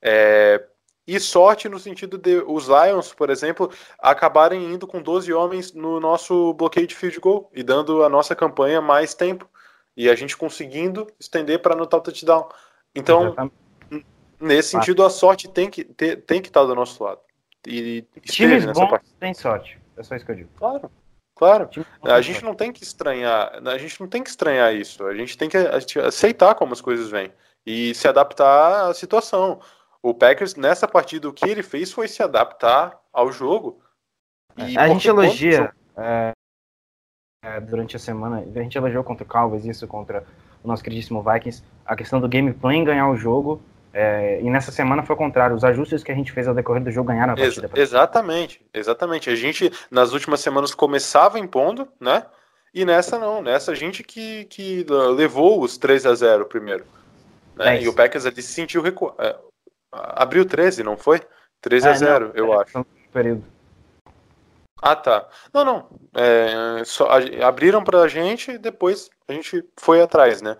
É, 0.00 0.62
e 1.06 1.18
sorte 1.18 1.68
no 1.68 1.78
sentido 1.78 2.16
de 2.16 2.42
os 2.46 2.66
Lions, 2.68 3.12
por 3.12 3.28
exemplo, 3.30 3.70
acabarem 3.98 4.72
indo 4.72 4.86
com 4.86 5.02
12 5.02 5.32
homens 5.32 5.72
no 5.72 5.98
nosso 5.98 6.54
bloqueio 6.54 6.86
de 6.86 6.94
field 6.94 7.18
goal 7.18 7.50
e 7.52 7.62
dando 7.62 8.04
a 8.04 8.08
nossa 8.08 8.36
campanha 8.36 8.80
mais 8.80 9.14
tempo. 9.14 9.48
E 9.96 10.08
a 10.08 10.14
gente 10.14 10.36
conseguindo 10.36 11.06
estender 11.18 11.60
para 11.60 11.74
anotar 11.74 12.00
o 12.00 12.02
touchdown. 12.02 12.48
Então, 12.94 13.26
Exatamente. 13.26 13.54
nesse 14.40 14.68
sentido, 14.70 15.04
a 15.04 15.10
sorte 15.10 15.48
tem 15.48 15.70
que, 15.70 15.84
ter, 15.84 16.16
tem 16.22 16.40
que 16.40 16.48
estar 16.48 16.64
do 16.64 16.74
nosso 16.74 17.02
lado. 17.02 17.20
E 17.66 18.02
Times 18.22 18.64
bons 18.66 18.90
parte. 18.90 19.12
têm 19.20 19.34
sorte. 19.34 19.78
É 19.96 20.02
só 20.02 20.16
isso 20.16 20.24
que 20.24 20.32
eu 20.32 20.36
digo. 20.36 20.50
Claro. 20.56 20.90
Claro, 21.34 21.68
a 22.02 22.20
gente 22.20 22.44
não 22.44 22.54
tem 22.54 22.70
que 22.70 22.84
estranhar, 22.84 23.60
a 23.66 23.78
gente 23.78 24.00
não 24.00 24.06
tem 24.06 24.22
que 24.22 24.30
estranhar 24.30 24.72
isso, 24.76 25.04
a 25.04 25.14
gente 25.14 25.36
tem 25.36 25.48
que 25.48 25.56
aceitar 25.56 26.54
como 26.54 26.72
as 26.72 26.80
coisas 26.80 27.10
vêm 27.10 27.32
e 27.66 27.94
se 27.94 28.06
adaptar 28.06 28.88
à 28.88 28.94
situação. 28.94 29.60
O 30.00 30.14
Packers, 30.14 30.54
nessa 30.54 30.86
partida, 30.86 31.28
o 31.28 31.32
que 31.32 31.48
ele 31.48 31.62
fez 31.62 31.90
foi 31.90 32.06
se 32.06 32.22
adaptar 32.22 33.00
ao 33.12 33.32
jogo. 33.32 33.80
E 34.56 34.78
a 34.78 34.86
gente 34.86 35.08
elogia 35.08 35.74
é, 35.96 36.32
é, 37.44 37.60
durante 37.60 37.96
a 37.96 37.98
semana, 37.98 38.38
a 38.38 38.62
gente 38.62 38.76
elogiou 38.76 39.02
contra 39.02 39.24
o 39.24 39.28
Cowboys, 39.28 39.64
isso 39.64 39.88
contra 39.88 40.24
o 40.62 40.68
nosso 40.68 40.82
queridíssimo 40.82 41.22
Vikings, 41.22 41.62
a 41.84 41.96
questão 41.96 42.20
do 42.20 42.28
gameplay 42.28 42.84
ganhar 42.84 43.08
o 43.08 43.16
jogo. 43.16 43.62
É, 43.94 44.40
e 44.40 44.48
nessa 44.48 44.72
semana 44.72 45.02
foi 45.02 45.14
o 45.14 45.18
contrário, 45.18 45.54
os 45.54 45.64
ajustes 45.64 46.02
que 46.02 46.10
a 46.10 46.14
gente 46.14 46.32
fez 46.32 46.48
ao 46.48 46.54
decorrer 46.54 46.82
do 46.82 46.90
jogo 46.90 47.08
ganharam 47.08 47.34
a 47.34 47.36
partida. 47.36 47.70
Ex 47.74 47.90
exatamente, 47.90 48.64
exatamente. 48.72 49.28
A 49.28 49.36
gente, 49.36 49.70
nas 49.90 50.12
últimas 50.12 50.40
semanas, 50.40 50.74
começava 50.74 51.38
impondo, 51.38 51.86
né? 52.00 52.24
E 52.72 52.86
nessa 52.86 53.18
não, 53.18 53.42
nessa 53.42 53.72
a 53.72 53.74
gente 53.74 54.02
que, 54.02 54.46
que 54.46 54.86
levou 55.14 55.60
os 55.60 55.76
3 55.76 56.06
a 56.06 56.14
0 56.14 56.46
primeiro. 56.46 56.86
Né? 57.54 57.76
É 57.76 57.82
e 57.82 57.88
o 57.88 57.92
Packers 57.92 58.24
ali 58.24 58.40
se 58.40 58.54
sentiu 58.54 58.80
recuar. 58.80 59.14
É, 59.18 59.36
abriu 59.92 60.46
13, 60.46 60.82
não 60.82 60.96
foi? 60.96 61.20
13 61.60 61.88
a 61.88 61.90
é, 61.90 61.94
0, 61.94 62.28
não, 62.28 62.34
eu 62.34 62.54
é, 62.54 62.62
acho. 62.62 62.86
Período. 63.12 63.44
Ah, 64.82 64.96
tá. 64.96 65.28
Não, 65.54 65.64
não. 65.64 65.88
É, 66.14 66.84
só, 66.84 67.08
a, 67.08 67.46
abriram 67.46 67.84
pra 67.84 68.08
gente 68.08 68.50
e 68.50 68.58
depois 68.58 69.08
a 69.28 69.32
gente 69.32 69.64
foi 69.78 70.02
atrás, 70.02 70.42
né? 70.42 70.56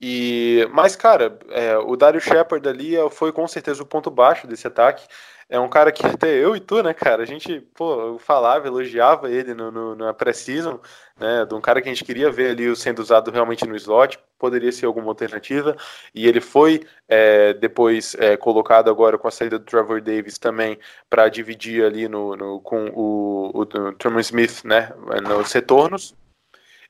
E, 0.00 0.68
mas, 0.72 0.94
cara, 0.94 1.38
é, 1.50 1.76
o 1.78 1.96
Dario 1.96 2.20
Shepard 2.20 2.68
ali 2.68 2.96
é, 2.96 3.10
foi 3.10 3.32
com 3.32 3.46
certeza 3.48 3.82
o 3.82 3.86
ponto 3.86 4.10
baixo 4.10 4.46
desse 4.46 4.66
ataque. 4.66 5.06
É 5.48 5.60
um 5.60 5.68
cara 5.68 5.92
que 5.92 6.04
até 6.04 6.28
eu 6.28 6.56
e 6.56 6.60
tu, 6.60 6.82
né, 6.82 6.92
cara, 6.92 7.22
a 7.22 7.26
gente, 7.26 7.60
pô, 7.72 8.18
falava, 8.18 8.66
elogiava 8.66 9.30
ele 9.30 9.54
no, 9.54 9.70
no, 9.70 9.94
na 9.94 10.12
pré-season, 10.12 10.80
né, 11.16 11.44
de 11.44 11.54
um 11.54 11.60
cara 11.60 11.80
que 11.80 11.88
a 11.88 11.92
gente 11.92 12.04
queria 12.04 12.28
ver 12.32 12.50
ali 12.50 12.74
sendo 12.74 12.98
usado 12.98 13.30
realmente 13.30 13.64
no 13.64 13.76
slot, 13.76 14.18
poderia 14.40 14.72
ser 14.72 14.86
alguma 14.86 15.06
alternativa, 15.06 15.76
e 16.12 16.26
ele 16.26 16.40
foi 16.40 16.84
é, 17.08 17.54
depois 17.54 18.16
é, 18.18 18.36
colocado 18.36 18.90
agora 18.90 19.16
com 19.16 19.28
a 19.28 19.30
saída 19.30 19.56
do 19.56 19.64
Trevor 19.64 20.00
Davis 20.00 20.36
também 20.36 20.80
para 21.08 21.28
dividir 21.28 21.84
ali 21.84 22.08
no, 22.08 22.34
no, 22.36 22.60
com 22.60 22.88
o, 22.88 23.52
o, 23.54 23.60
o 23.60 23.66
Truman 23.92 24.20
Smith, 24.22 24.64
né, 24.64 24.92
nos 25.22 25.52
retornos, 25.52 26.12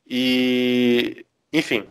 e, 0.08 1.26
enfim, 1.52 1.86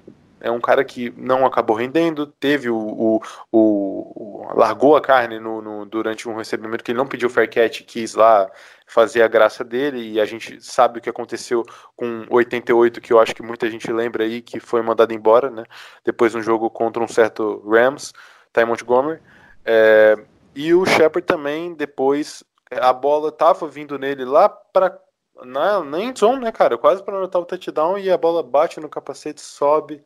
é 0.46 0.52
um 0.52 0.62
cara 0.62 0.86
que 0.86 1.12
não 1.18 1.44
acabou 1.44 1.76
rendendo, 1.76 2.28
teve 2.28 2.70
o, 2.70 2.78
o, 2.78 3.22
o, 3.52 4.54
largou 4.54 4.96
a 4.96 5.02
carne 5.02 5.40
no, 5.40 5.60
no, 5.60 5.88
durante 5.88 6.30
um 6.30 6.36
recebimento 6.36 6.84
que 6.84 6.92
ele 6.92 7.00
não 7.00 7.08
pediu 7.08 7.32
fair 7.32 7.50
catch, 7.50 7.82
quis 7.82 8.14
lá 8.14 8.48
fazer 8.86 9.24
a 9.24 9.28
graça 9.28 9.64
dele 9.64 10.12
e 10.12 10.22
a 10.22 10.26
gente 10.26 10.64
sabe 10.64 11.00
o 11.00 11.02
que 11.02 11.10
aconteceu 11.10 11.66
com 11.96 12.28
88, 12.30 13.02
que 13.02 13.12
eu 13.12 13.20
acho 13.20 13.34
que 13.34 13.42
muita 13.42 13.68
gente 13.72 13.92
lembra 13.92 14.24
aí 14.24 14.40
que 14.40 14.60
foi 14.60 14.84
mandado 14.84 15.16
embora, 15.16 15.50
né? 15.50 15.64
Depois 16.04 16.32
de 16.32 16.38
um 16.38 16.44
jogo 16.44 16.70
contra 16.70 17.04
um 17.04 17.08
certo 17.08 17.68
Rams, 17.68 18.14
Ty 18.54 18.66
Montgomery. 18.66 19.20
É, 19.66 20.16
e 20.54 20.76
o 20.76 20.86
Shepard 20.86 21.26
também 21.26 21.74
depois 21.74 22.44
a 22.70 22.94
bola 22.94 23.32
tava 23.32 23.68
vindo 23.68 23.98
nele 23.98 24.24
lá 24.24 24.48
para 24.48 24.96
na, 25.44 25.84
na 25.84 25.98
zone, 26.16 26.46
né, 26.46 26.52
cara? 26.52 26.78
Quase 26.78 27.02
para 27.02 27.18
anotar 27.18 27.42
o 27.42 27.46
touchdown 27.46 27.98
e 27.98 28.12
a 28.12 28.18
bola 28.18 28.44
bate 28.44 28.80
no 28.80 28.88
capacete, 28.88 29.42
sobe 29.42 30.06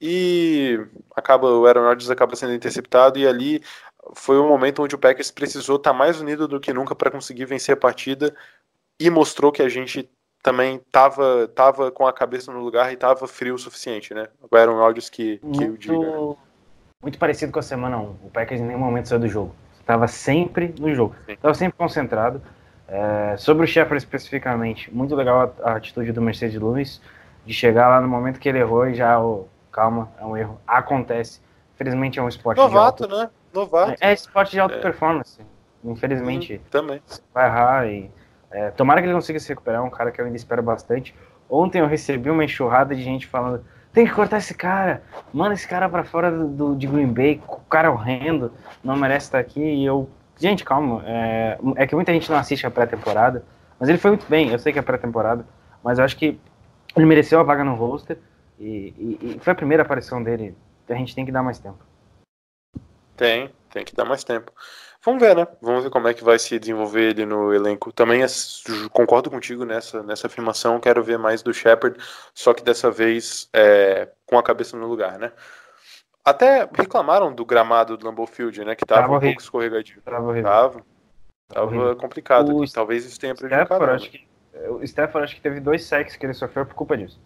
e 0.00 0.78
acaba 1.14 1.50
o 1.50 1.66
Aaron 1.66 1.84
Rodgers 1.84 2.10
acaba 2.10 2.36
sendo 2.36 2.54
interceptado 2.54 3.18
e 3.18 3.26
ali 3.26 3.62
foi 4.14 4.38
um 4.38 4.48
momento 4.48 4.82
onde 4.82 4.94
o 4.94 4.98
Packers 4.98 5.30
precisou 5.30 5.76
estar 5.76 5.92
tá 5.92 5.96
mais 5.96 6.20
unido 6.20 6.46
do 6.46 6.60
que 6.60 6.72
nunca 6.72 6.94
para 6.94 7.10
conseguir 7.10 7.44
vencer 7.44 7.74
a 7.74 7.76
partida 7.76 8.34
e 8.98 9.10
mostrou 9.10 9.52
que 9.52 9.62
a 9.62 9.68
gente 9.68 10.08
também 10.42 10.76
estava 10.76 11.48
tava 11.48 11.90
com 11.90 12.06
a 12.06 12.12
cabeça 12.12 12.52
no 12.52 12.60
lugar 12.60 12.90
e 12.90 12.94
estava 12.94 13.26
frio 13.26 13.54
o 13.54 13.58
suficiente, 13.58 14.14
né? 14.14 14.28
O 14.50 14.56
Aaron 14.56 14.76
Rodgers 14.76 15.10
que, 15.10 15.38
que 15.38 15.46
muito, 15.46 15.72
o 15.72 15.78
diga. 15.78 15.98
Né? 15.98 16.36
Muito 17.02 17.18
parecido 17.18 17.52
com 17.52 17.58
a 17.58 17.62
semana 17.62 17.98
1. 17.98 18.02
O 18.24 18.30
Packers 18.32 18.60
em 18.60 18.64
nenhum 18.64 18.78
momento 18.78 19.08
saiu 19.08 19.20
do 19.20 19.28
jogo. 19.28 19.54
Estava 19.78 20.08
sempre 20.08 20.74
no 20.78 20.94
jogo. 20.94 21.14
Estava 21.28 21.54
sempre 21.54 21.78
concentrado. 21.78 22.42
É, 22.88 23.36
sobre 23.36 23.64
o 23.64 23.66
Shepard 23.66 23.98
especificamente, 23.98 24.92
muito 24.92 25.14
legal 25.14 25.54
a, 25.62 25.70
a, 25.70 25.76
atitude 25.76 26.10
do 26.10 26.22
Mercedes 26.22 26.58
Lewis 26.58 27.02
de 27.44 27.52
chegar 27.52 27.88
lá 27.88 28.00
no 28.00 28.08
momento 28.08 28.40
que 28.40 28.48
ele 28.48 28.58
errou 28.58 28.88
e 28.88 28.94
já 28.94 29.20
o 29.20 29.46
calma, 29.78 30.08
é 30.18 30.24
um 30.24 30.36
erro. 30.36 30.60
Acontece. 30.66 31.40
Infelizmente 31.76 32.18
é 32.18 32.22
um 32.22 32.28
esporte 32.28 32.58
Novato, 32.58 33.06
de 33.06 33.14
alto... 33.14 33.24
né? 33.24 33.30
Novato. 33.54 33.92
É, 34.00 34.10
é 34.10 34.12
esporte 34.12 34.50
de 34.50 34.58
alta 34.58 34.74
é. 34.74 34.80
performance. 34.80 35.40
Infelizmente. 35.84 36.56
Hum, 36.56 36.68
também. 36.68 37.00
Vai 37.32 37.46
errar 37.46 37.86
e. 37.86 38.10
É, 38.50 38.70
tomara 38.70 39.00
que 39.00 39.06
ele 39.06 39.14
consiga 39.14 39.38
se 39.38 39.48
recuperar, 39.50 39.80
é 39.80 39.84
um 39.84 39.90
cara 39.90 40.10
que 40.10 40.20
eu 40.20 40.24
ainda 40.24 40.36
espero 40.36 40.62
bastante. 40.62 41.14
Ontem 41.48 41.80
eu 41.80 41.86
recebi 41.86 42.28
uma 42.30 42.44
enxurrada 42.44 42.96
de 42.96 43.02
gente 43.02 43.26
falando: 43.26 43.62
tem 43.92 44.04
que 44.04 44.12
cortar 44.12 44.38
esse 44.38 44.54
cara, 44.54 45.02
manda 45.32 45.54
esse 45.54 45.68
cara 45.68 45.88
para 45.88 46.02
fora 46.02 46.30
do, 46.32 46.48
do, 46.48 46.76
de 46.76 46.86
Green 46.86 47.12
Bay, 47.12 47.40
o 47.46 47.60
cara 47.68 47.88
é 47.88 47.90
horrendo, 47.90 48.52
não 48.82 48.96
merece 48.96 49.26
estar 49.26 49.38
aqui. 49.38 49.60
E 49.60 49.84
eu, 49.84 50.08
gente, 50.38 50.64
calma, 50.64 51.02
é, 51.06 51.58
é 51.76 51.86
que 51.86 51.94
muita 51.94 52.12
gente 52.12 52.28
não 52.30 52.38
assiste 52.38 52.66
a 52.66 52.70
pré-temporada, 52.70 53.44
mas 53.78 53.88
ele 53.88 53.98
foi 53.98 54.12
muito 54.12 54.26
bem, 54.28 54.50
eu 54.50 54.58
sei 54.58 54.72
que 54.72 54.78
é 54.78 54.82
pré-temporada, 54.82 55.44
mas 55.84 55.98
eu 55.98 56.04
acho 56.04 56.16
que 56.16 56.40
ele 56.96 57.06
mereceu 57.06 57.38
a 57.38 57.42
vaga 57.42 57.62
no 57.62 57.74
roster. 57.74 58.18
E, 58.58 58.94
e, 58.98 59.18
e, 59.22 59.38
foi 59.40 59.52
a 59.52 59.56
primeira 59.56 59.82
aparição 59.82 60.22
dele. 60.22 60.56
A 60.88 60.94
gente 60.94 61.14
tem 61.14 61.24
que 61.24 61.32
dar 61.32 61.42
mais 61.42 61.58
tempo. 61.58 61.78
Tem, 63.16 63.50
Tem 63.70 63.84
que 63.84 63.94
dar 63.94 64.04
mais 64.04 64.24
tempo. 64.24 64.52
Vamos 65.04 65.20
ver, 65.20 65.36
né? 65.36 65.46
Vamos 65.60 65.84
ver 65.84 65.90
como 65.90 66.08
é 66.08 66.14
que 66.14 66.24
vai 66.24 66.38
se 66.38 66.58
desenvolver 66.58 67.10
ele 67.10 67.26
no 67.26 67.52
elenco. 67.52 67.92
Também 67.92 68.22
concordo 68.90 69.30
contigo 69.30 69.64
nessa, 69.64 70.02
nessa 70.02 70.26
afirmação. 70.26 70.80
Quero 70.80 71.02
ver 71.02 71.18
mais 71.18 71.42
do 71.42 71.54
Shepard, 71.54 71.98
só 72.34 72.52
que 72.52 72.62
dessa 72.62 72.90
vez 72.90 73.48
é, 73.52 74.08
com 74.26 74.38
a 74.38 74.42
cabeça 74.42 74.76
no 74.76 74.86
lugar, 74.86 75.18
né? 75.18 75.32
Até 76.24 76.68
reclamaram 76.72 77.32
do 77.32 77.44
gramado 77.44 77.96
do 77.96 78.06
Lambeau 78.06 78.26
Field, 78.26 78.64
né? 78.64 78.74
Que 78.74 78.84
tava, 78.84 79.02
tava 79.02 79.16
um 79.16 79.20
pouco 79.20 79.40
escorregadio. 79.40 80.02
Tava. 80.02 80.42
Tava. 80.42 80.84
Tava 81.48 81.96
complicado. 81.96 82.56
O 82.56 82.70
Talvez 82.70 83.04
isso 83.04 83.18
tenha 83.18 83.34
prejudicado. 83.34 83.66
Stafford, 83.66 83.94
acho 83.94 84.10
que, 84.10 84.28
o 84.68 84.82
Stafford 84.82 85.24
acho 85.24 85.34
que 85.36 85.40
teve 85.40 85.60
dois 85.60 85.84
sacks 85.84 86.16
que 86.16 86.26
ele 86.26 86.34
sofreu 86.34 86.66
por 86.66 86.74
culpa 86.74 86.96
disso. 86.96 87.20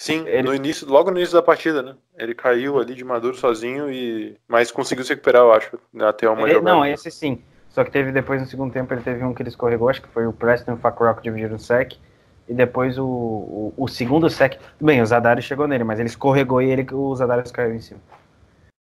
Sim, 0.00 0.28
Ele- 0.28 0.44
no 0.44 0.54
início, 0.54 0.88
logo 0.88 1.10
no 1.10 1.16
início 1.18 1.34
da 1.34 1.42
partida, 1.42 1.82
né? 1.82 1.96
Ele 2.16 2.32
caiu 2.32 2.78
ali 2.78 2.94
de 2.94 3.02
maduro 3.04 3.36
sozinho 3.36 3.90
e 3.90 4.36
mas 4.46 4.70
conseguiu 4.70 5.04
se 5.04 5.10
recuperar, 5.10 5.42
eu 5.42 5.52
acho, 5.52 5.76
até 6.02 6.30
uma 6.30 6.42
Ele- 6.42 6.54
jogada. 6.54 6.76
não, 6.76 6.86
esse 6.86 7.10
sim. 7.10 7.42
Só 7.68 7.82
que 7.82 7.90
teve 7.90 8.12
depois 8.12 8.40
no 8.40 8.46
segundo 8.46 8.72
tempo 8.72 8.94
ele 8.94 9.02
teve 9.02 9.24
um 9.24 9.34
que 9.34 9.42
ele 9.42 9.48
escorregou, 9.48 9.88
acho 9.88 10.00
que 10.00 10.06
foi 10.08 10.24
o 10.24 10.32
Preston 10.32 10.70
e 10.70 10.74
o 10.74 10.78
Fakrock 10.78 11.20
dividiram 11.20 11.56
o 11.56 11.58
sec. 11.58 11.94
E 12.48 12.54
depois 12.54 12.96
o, 12.96 13.04
o, 13.04 13.74
o 13.76 13.88
segundo 13.88 14.30
sec. 14.30 14.60
Bem, 14.80 15.02
o 15.02 15.06
Zadarius 15.06 15.44
chegou 15.44 15.66
nele, 15.66 15.82
mas 15.82 15.98
ele 15.98 16.08
escorregou 16.08 16.62
e 16.62 16.70
ele, 16.70 16.86
o 16.94 17.12
Zadarius 17.16 17.50
caiu 17.50 17.74
em 17.74 17.80
cima. 17.80 18.00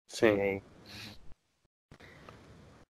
E 0.09 0.14
Sim. 0.14 0.62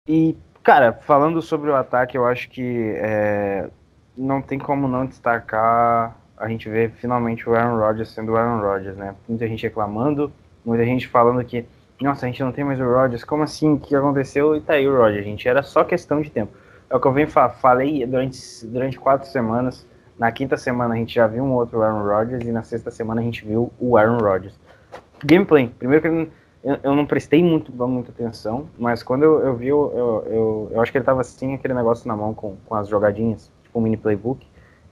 E, 0.07 0.37
cara, 0.63 0.93
falando 0.93 1.41
sobre 1.41 1.71
o 1.71 1.75
ataque, 1.75 2.19
eu 2.19 2.27
acho 2.27 2.51
que 2.51 2.93
é, 2.97 3.71
não 4.15 4.43
tem 4.43 4.59
como 4.59 4.87
não 4.87 5.07
destacar 5.07 6.21
a 6.43 6.49
gente 6.49 6.69
ver 6.69 6.91
finalmente 6.91 7.49
o 7.49 7.55
Aaron 7.55 7.79
Rodgers 7.79 8.11
sendo 8.11 8.33
o 8.33 8.37
Aaron 8.37 8.61
Rodgers, 8.61 8.97
né? 8.97 9.15
Muita 9.29 9.47
gente 9.47 9.63
reclamando, 9.63 10.33
muita 10.65 10.85
gente 10.85 11.07
falando 11.07 11.43
que, 11.45 11.65
nossa, 12.01 12.27
a 12.27 12.29
gente 12.29 12.43
não 12.43 12.51
tem 12.51 12.65
mais 12.65 12.81
o 12.81 12.85
Rodgers, 12.85 13.23
como 13.23 13.45
assim? 13.45 13.75
O 13.75 13.79
que 13.79 13.95
aconteceu? 13.95 14.57
E 14.57 14.61
tá 14.61 14.73
aí 14.73 14.89
o 14.89 14.97
Rodgers, 14.97 15.25
gente. 15.25 15.49
Era 15.49 15.63
só 15.63 15.85
questão 15.85 16.21
de 16.21 16.31
tempo. 16.31 16.53
É 16.91 16.97
o 16.97 17.01
que 17.01 17.07
eu 17.07 17.13
venho 17.13 17.29
fa 17.29 17.49
falei 17.49 18.05
durante, 18.05 18.41
durante 18.67 18.99
quatro 18.99 19.29
semanas. 19.29 19.87
Na 20.19 20.33
quinta 20.33 20.57
semana 20.57 20.95
a 20.95 20.97
gente 20.97 21.15
já 21.15 21.29
viu 21.29 21.45
um 21.45 21.53
outro 21.53 21.81
Aaron 21.81 22.05
Rodgers 22.05 22.45
e 22.45 22.51
na 22.51 22.65
sexta 22.65 22.91
semana 22.91 23.21
a 23.21 23.25
gente 23.25 23.47
viu 23.47 23.73
o 23.79 23.97
Aaron 23.97 24.19
Rodgers. 24.19 24.59
Gameplay. 25.25 25.69
Primeiro 25.79 26.03
que 26.03 26.31
eu, 26.65 26.79
eu 26.83 26.97
não 26.97 27.07
prestei 27.07 27.43
muito, 27.43 27.73
muita 27.73 28.11
atenção, 28.11 28.69
mas 28.77 29.03
quando 29.03 29.23
eu, 29.23 29.41
eu 29.41 29.57
vi, 29.57 29.69
eu, 29.69 30.25
eu, 30.27 30.69
eu 30.73 30.81
acho 30.81 30.91
que 30.91 30.99
ele 30.99 31.05
tava 31.05 31.21
assim, 31.21 31.55
aquele 31.55 31.75
negócio 31.75 32.07
na 32.09 32.17
mão 32.17 32.35
com, 32.35 32.57
com 32.67 32.75
as 32.75 32.89
jogadinhas, 32.89 33.51
tipo 33.63 33.79
um 33.79 33.83
mini 33.83 33.97
playbook. 33.97 34.45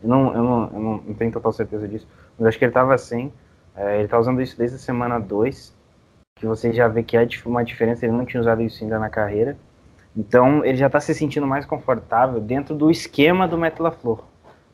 Eu 0.03 0.09
não, 0.09 0.35
eu, 0.35 0.43
não, 0.43 0.71
eu 0.73 0.81
não, 0.81 1.15
tenho 1.15 1.33
total 1.33 1.53
certeza 1.53 1.87
disso, 1.87 2.07
mas 2.39 2.49
acho 2.49 2.59
que 2.59 2.65
ele 2.65 2.73
tava 2.73 2.95
assim. 2.95 3.33
É, 3.77 3.99
ele 3.99 4.09
tá 4.09 4.19
usando 4.19 4.41
isso 4.43 4.57
desde 4.57 4.77
a 4.77 4.79
semana 4.79 5.19
2, 5.19 5.75
que 6.37 6.47
você 6.47 6.73
já 6.73 6.89
vê 6.89 7.03
que 7.03 7.17
é 7.17 7.25
dif- 7.25 7.47
uma 7.47 7.65
diferença, 7.65 8.05
ele 8.05 8.13
não 8.13 8.25
tinha 8.25 8.41
usado 8.41 8.63
isso 8.63 8.83
ainda 8.83 8.99
na 8.99 9.09
carreira. 9.11 9.57
Então 10.17 10.65
ele 10.65 10.77
já 10.77 10.91
tá 10.91 11.01
se 11.01 11.15
sentindo 11.15 11.47
mais 11.47 11.65
confortável 11.65 12.41
dentro 12.41 12.75
do 12.75 12.91
esquema 12.91 13.47
do 13.47 13.57
Matt 13.57 13.79
LaFleur. 13.79 14.21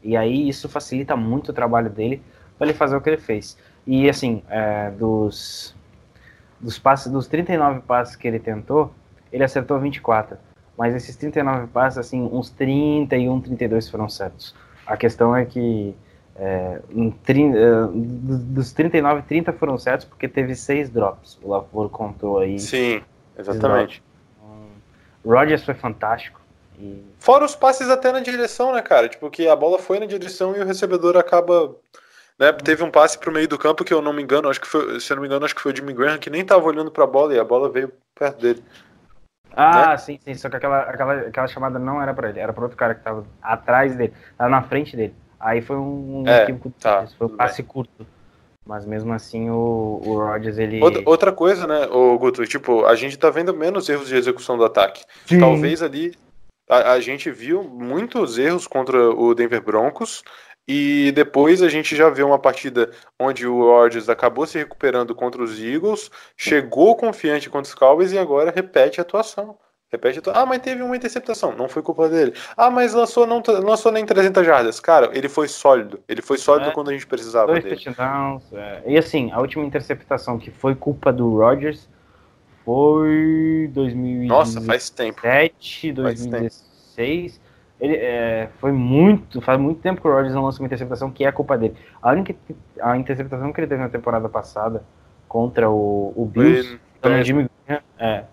E 0.03 0.17
aí 0.17 0.49
isso 0.49 0.69
facilita 0.69 1.17
muito 1.17 1.51
o 1.51 1.53
trabalho 1.53 1.91
dele 1.91 2.23
para 2.57 2.69
ele 2.69 2.77
fazer 2.77 2.97
o 2.97 3.01
que 3.01 3.11
ele 3.11 3.19
fez. 3.19 3.59
E 3.87 4.09
assim, 4.09 4.43
é, 4.49 4.91
dos, 4.91 5.75
dos 6.61 6.79
passes, 6.79 7.11
dos 7.13 7.27
39 7.27 7.81
passes 7.81 8.17
que 8.17 8.27
ele 8.27 8.39
tentou, 8.39 8.93
ele 9.33 9.45
acertou 9.45 9.79
24. 9.79 10.39
Mas 10.77 10.95
esses 10.95 11.17
39 11.17 11.69
passes, 11.69 11.99
assim, 11.99 12.23
uns 12.23 12.51
31, 12.51 13.41
32 13.41 13.89
foram 13.89 14.09
certos. 14.09 14.55
A 14.87 14.97
questão 14.97 15.35
é 15.35 15.45
que 15.45 15.95
é, 16.37 16.81
um 16.95 17.11
trin- 17.11 17.53
do- 17.53 18.39
dos 18.39 18.73
39, 18.73 19.23
30 19.23 19.53
foram 19.53 19.79
certos 19.79 20.07
porque 20.07 20.29
teve 20.29 20.55
seis 20.55 20.91
drops. 20.91 21.39
O 21.43 21.51
LaFleur 21.51 21.89
contou 21.89 22.39
aí. 22.39 22.59
Sim, 22.59 23.03
exatamente. 23.39 24.03
O 25.25 25.33
Rodgers 25.33 25.65
foi 25.65 25.75
fantástico. 25.75 26.41
E 26.79 27.03
Fora 27.19 27.45
os 27.45 27.57
passes 27.57 27.89
até 27.89 28.13
na 28.13 28.21
direção, 28.21 28.73
né, 28.73 28.83
cara? 28.83 29.09
Tipo, 29.09 29.31
que 29.31 29.49
a 29.49 29.57
bola 29.57 29.79
foi 29.79 29.99
na 29.99 30.07
direção 30.07 30.55
e 30.57 30.61
o 30.61 30.65
recebedor 30.65 31.17
acaba. 31.17 31.75
Né, 32.39 32.53
teve 32.53 32.85
um 32.85 32.91
passe 32.91 33.19
pro 33.19 33.33
meio 33.33 33.49
do 33.49 33.57
campo 33.59 33.83
que 33.83 33.95
eu 33.95 34.03
não 34.03 34.13
me 34.13 34.23
engano, 34.23 34.51
acho 34.51 34.61
que 34.61 34.67
foi, 34.67 35.01
se 35.01 35.11
eu 35.11 35.17
não 35.17 35.23
me 35.23 35.27
engano, 35.27 35.47
acho 35.47 35.55
que 35.55 35.63
foi 35.63 35.73
o 35.73 35.77
Jimmy 35.77 35.95
Graham 35.95 36.19
que 36.19 36.29
nem 36.29 36.45
tava 36.45 36.67
olhando 36.67 36.91
pra 36.91 37.07
bola 37.07 37.33
e 37.35 37.39
a 37.41 37.45
bola 37.45 37.71
veio 37.71 37.91
perto 38.15 38.43
dele. 38.43 38.63
Ah, 39.57 39.89
Né? 39.89 39.97
sim, 39.97 40.21
sim. 40.23 40.35
Só 40.35 40.51
que 40.51 40.57
aquela, 40.57 40.81
aquela, 40.83 41.15
aquela 41.15 41.47
chamada 41.49 41.79
não 41.79 42.01
era 42.01 42.13
pra 42.13 42.29
ele, 42.29 42.39
era 42.39 42.53
pra 42.53 42.63
outro 42.63 42.77
cara 42.77 42.95
que 42.95 43.03
tava 43.03 43.27
atrás 43.43 43.97
dele, 43.97 44.13
tava 44.37 44.51
na 44.51 44.63
frente 44.63 44.95
dele. 44.95 45.15
Aí 45.41 45.63
foi 45.63 45.77
um, 45.77 46.23
um 46.23 46.29
É, 46.29 46.43
equívoco 46.43 46.71
tá, 46.79 47.07
foi 47.19 47.27
um 47.27 47.37
passe 47.37 47.63
curto. 47.63 48.07
Mas 48.67 48.85
mesmo 48.85 49.13
assim 49.13 49.49
o, 49.49 50.03
o 50.05 50.19
Rodgers, 50.19 50.59
ele. 50.59 50.83
Outra, 50.83 51.03
outra 51.07 51.33
coisa, 51.33 51.67
né, 51.67 51.87
o 51.87 52.19
Guto, 52.19 52.45
tipo, 52.47 52.85
a 52.85 52.97
gente 52.97 53.17
tá 53.17 53.31
vendo 53.31 53.55
menos 53.55 53.89
erros 53.89 54.09
de 54.09 54.17
execução 54.17 54.59
do 54.59 54.65
ataque. 54.65 55.05
Sim. 55.25 55.39
Talvez 55.39 55.83
ali 55.83 56.15
a, 56.69 56.93
a 56.93 57.01
gente 57.01 57.31
viu 57.31 57.63
muitos 57.63 58.39
erros 58.39 58.67
contra 58.67 59.11
o 59.11 59.35
Denver 59.35 59.63
Broncos 59.63 60.25
e 60.69 61.13
depois 61.13 61.63
a 61.63 61.69
gente 61.69 61.95
já 61.95 62.11
vê 62.11 62.23
uma 62.23 62.39
partida 62.39 62.91
onde 63.21 63.47
o 63.47 63.61
Rodgers 63.63 64.09
acabou 64.09 64.47
se 64.47 64.59
recuperando 64.59 65.15
contra 65.15 65.43
os 65.43 65.61
Eagles, 65.63 66.11
chegou 66.37 66.97
confiante 66.97 67.49
contra 67.49 67.69
os 67.69 67.75
Cowboys 67.75 68.13
e 68.13 68.19
agora 68.19 68.53
repete 68.55 69.01
a 69.01 69.03
atuação. 69.03 69.57
Repete 69.93 70.19
a 70.19 70.21
atua- 70.21 70.33
Ah, 70.35 70.45
mas 70.45 70.61
teve 70.61 70.83
uma 70.83 70.97
interceptação, 70.97 71.53
não 71.57 71.69
foi 71.69 71.81
culpa 71.81 72.09
dele. 72.09 72.35
Ah, 72.57 72.69
mas 72.69 72.93
lançou 72.93 73.25
não 73.25 73.41
lançou 73.63 73.93
nem 73.93 74.05
300 74.05 74.45
jardas. 74.45 74.81
Cara, 74.81 75.11
ele 75.15 75.29
foi 75.29 75.47
sólido. 75.47 76.01
Ele 76.09 76.21
foi 76.21 76.37
sólido 76.39 76.71
É. 76.71 76.73
quando 76.73 76.91
a 76.91 76.93
gente 76.93 77.07
precisava 77.07 77.53
Dois 77.53 77.63
dele. 77.63 77.77
touchdowns. 77.77 78.53
é. 78.53 78.83
E 78.85 78.99
assim, 78.99 79.31
a 79.31 79.39
última 79.41 79.65
interceptação 79.65 80.39
que 80.39 80.51
foi 80.51 80.75
culpa 80.75 81.13
do 81.13 81.37
Rodgers 81.39 81.89
foi 82.65 83.71
2017, 83.73 84.29
Nossa, 84.29 84.61
faz 84.61 84.91
tempo. 84.91 85.21
2016. 85.23 87.41
Ele 87.81 87.95
é, 87.95 88.49
foi 88.59 88.73
muito, 88.73 89.41
faz 89.41 89.59
muito 89.61 89.81
tempo 89.81 90.01
que 90.01 90.09
o 90.09 90.11
Rodgers 90.11 90.35
não 90.35 90.45
lança 90.45 90.61
uma 90.61 90.67
interceptação 90.67 91.11
que 91.11 91.25
é 91.25 91.33
culpa 91.33 91.59
dele. 91.59 91.75
A 92.01 92.13
única 92.13 92.35
a 92.81 92.97
interceptação 92.97 93.53
que 93.53 93.61
ele 93.61 93.67
teve 93.67 93.83
na 93.83 93.89
temporada 93.89 94.29
passada 94.29 94.83
contra 95.29 95.69
o, 95.71 96.13
o 96.17 96.25
Bills, 96.25 96.81
contra 96.95 97.21
o 97.21 97.23
Jimmy 97.23 97.51
Graham, 97.67 97.83
é, 97.99 98.25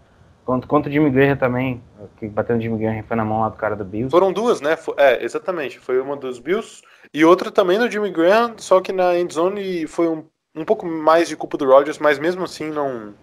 contra, 0.45 0.67
contra 0.67 0.89
o 0.89 0.93
Jimmy 0.93 1.09
Graham 1.09 1.35
também, 1.35 1.83
que 2.17 2.27
bateu 2.27 2.55
no 2.55 2.61
Jimmy 2.61 2.77
Graham 2.79 3.03
foi 3.03 3.17
na 3.17 3.25
mão 3.25 3.41
lá 3.41 3.49
do 3.49 3.57
cara 3.57 3.75
do 3.75 3.83
Bills. 3.83 4.09
Foram 4.09 4.31
duas, 4.31 4.61
né? 4.61 4.77
É, 4.97 5.23
exatamente. 5.23 5.77
Foi 5.79 5.99
uma 5.99 6.15
dos 6.15 6.39
Bills 6.39 6.81
e 7.13 7.25
outra 7.25 7.51
também 7.51 7.77
no 7.77 7.89
Jimmy 7.89 8.11
Graham, 8.11 8.53
só 8.57 8.79
que 8.81 8.91
na 8.91 9.19
endzone 9.19 9.87
foi 9.87 10.07
um, 10.07 10.25
um 10.55 10.63
pouco 10.63 10.85
mais 10.85 11.27
de 11.27 11.35
culpa 11.35 11.57
do 11.57 11.65
Rodgers, 11.65 11.99
mas 11.99 12.19
mesmo 12.19 12.43
assim 12.43 12.69
não. 12.69 13.13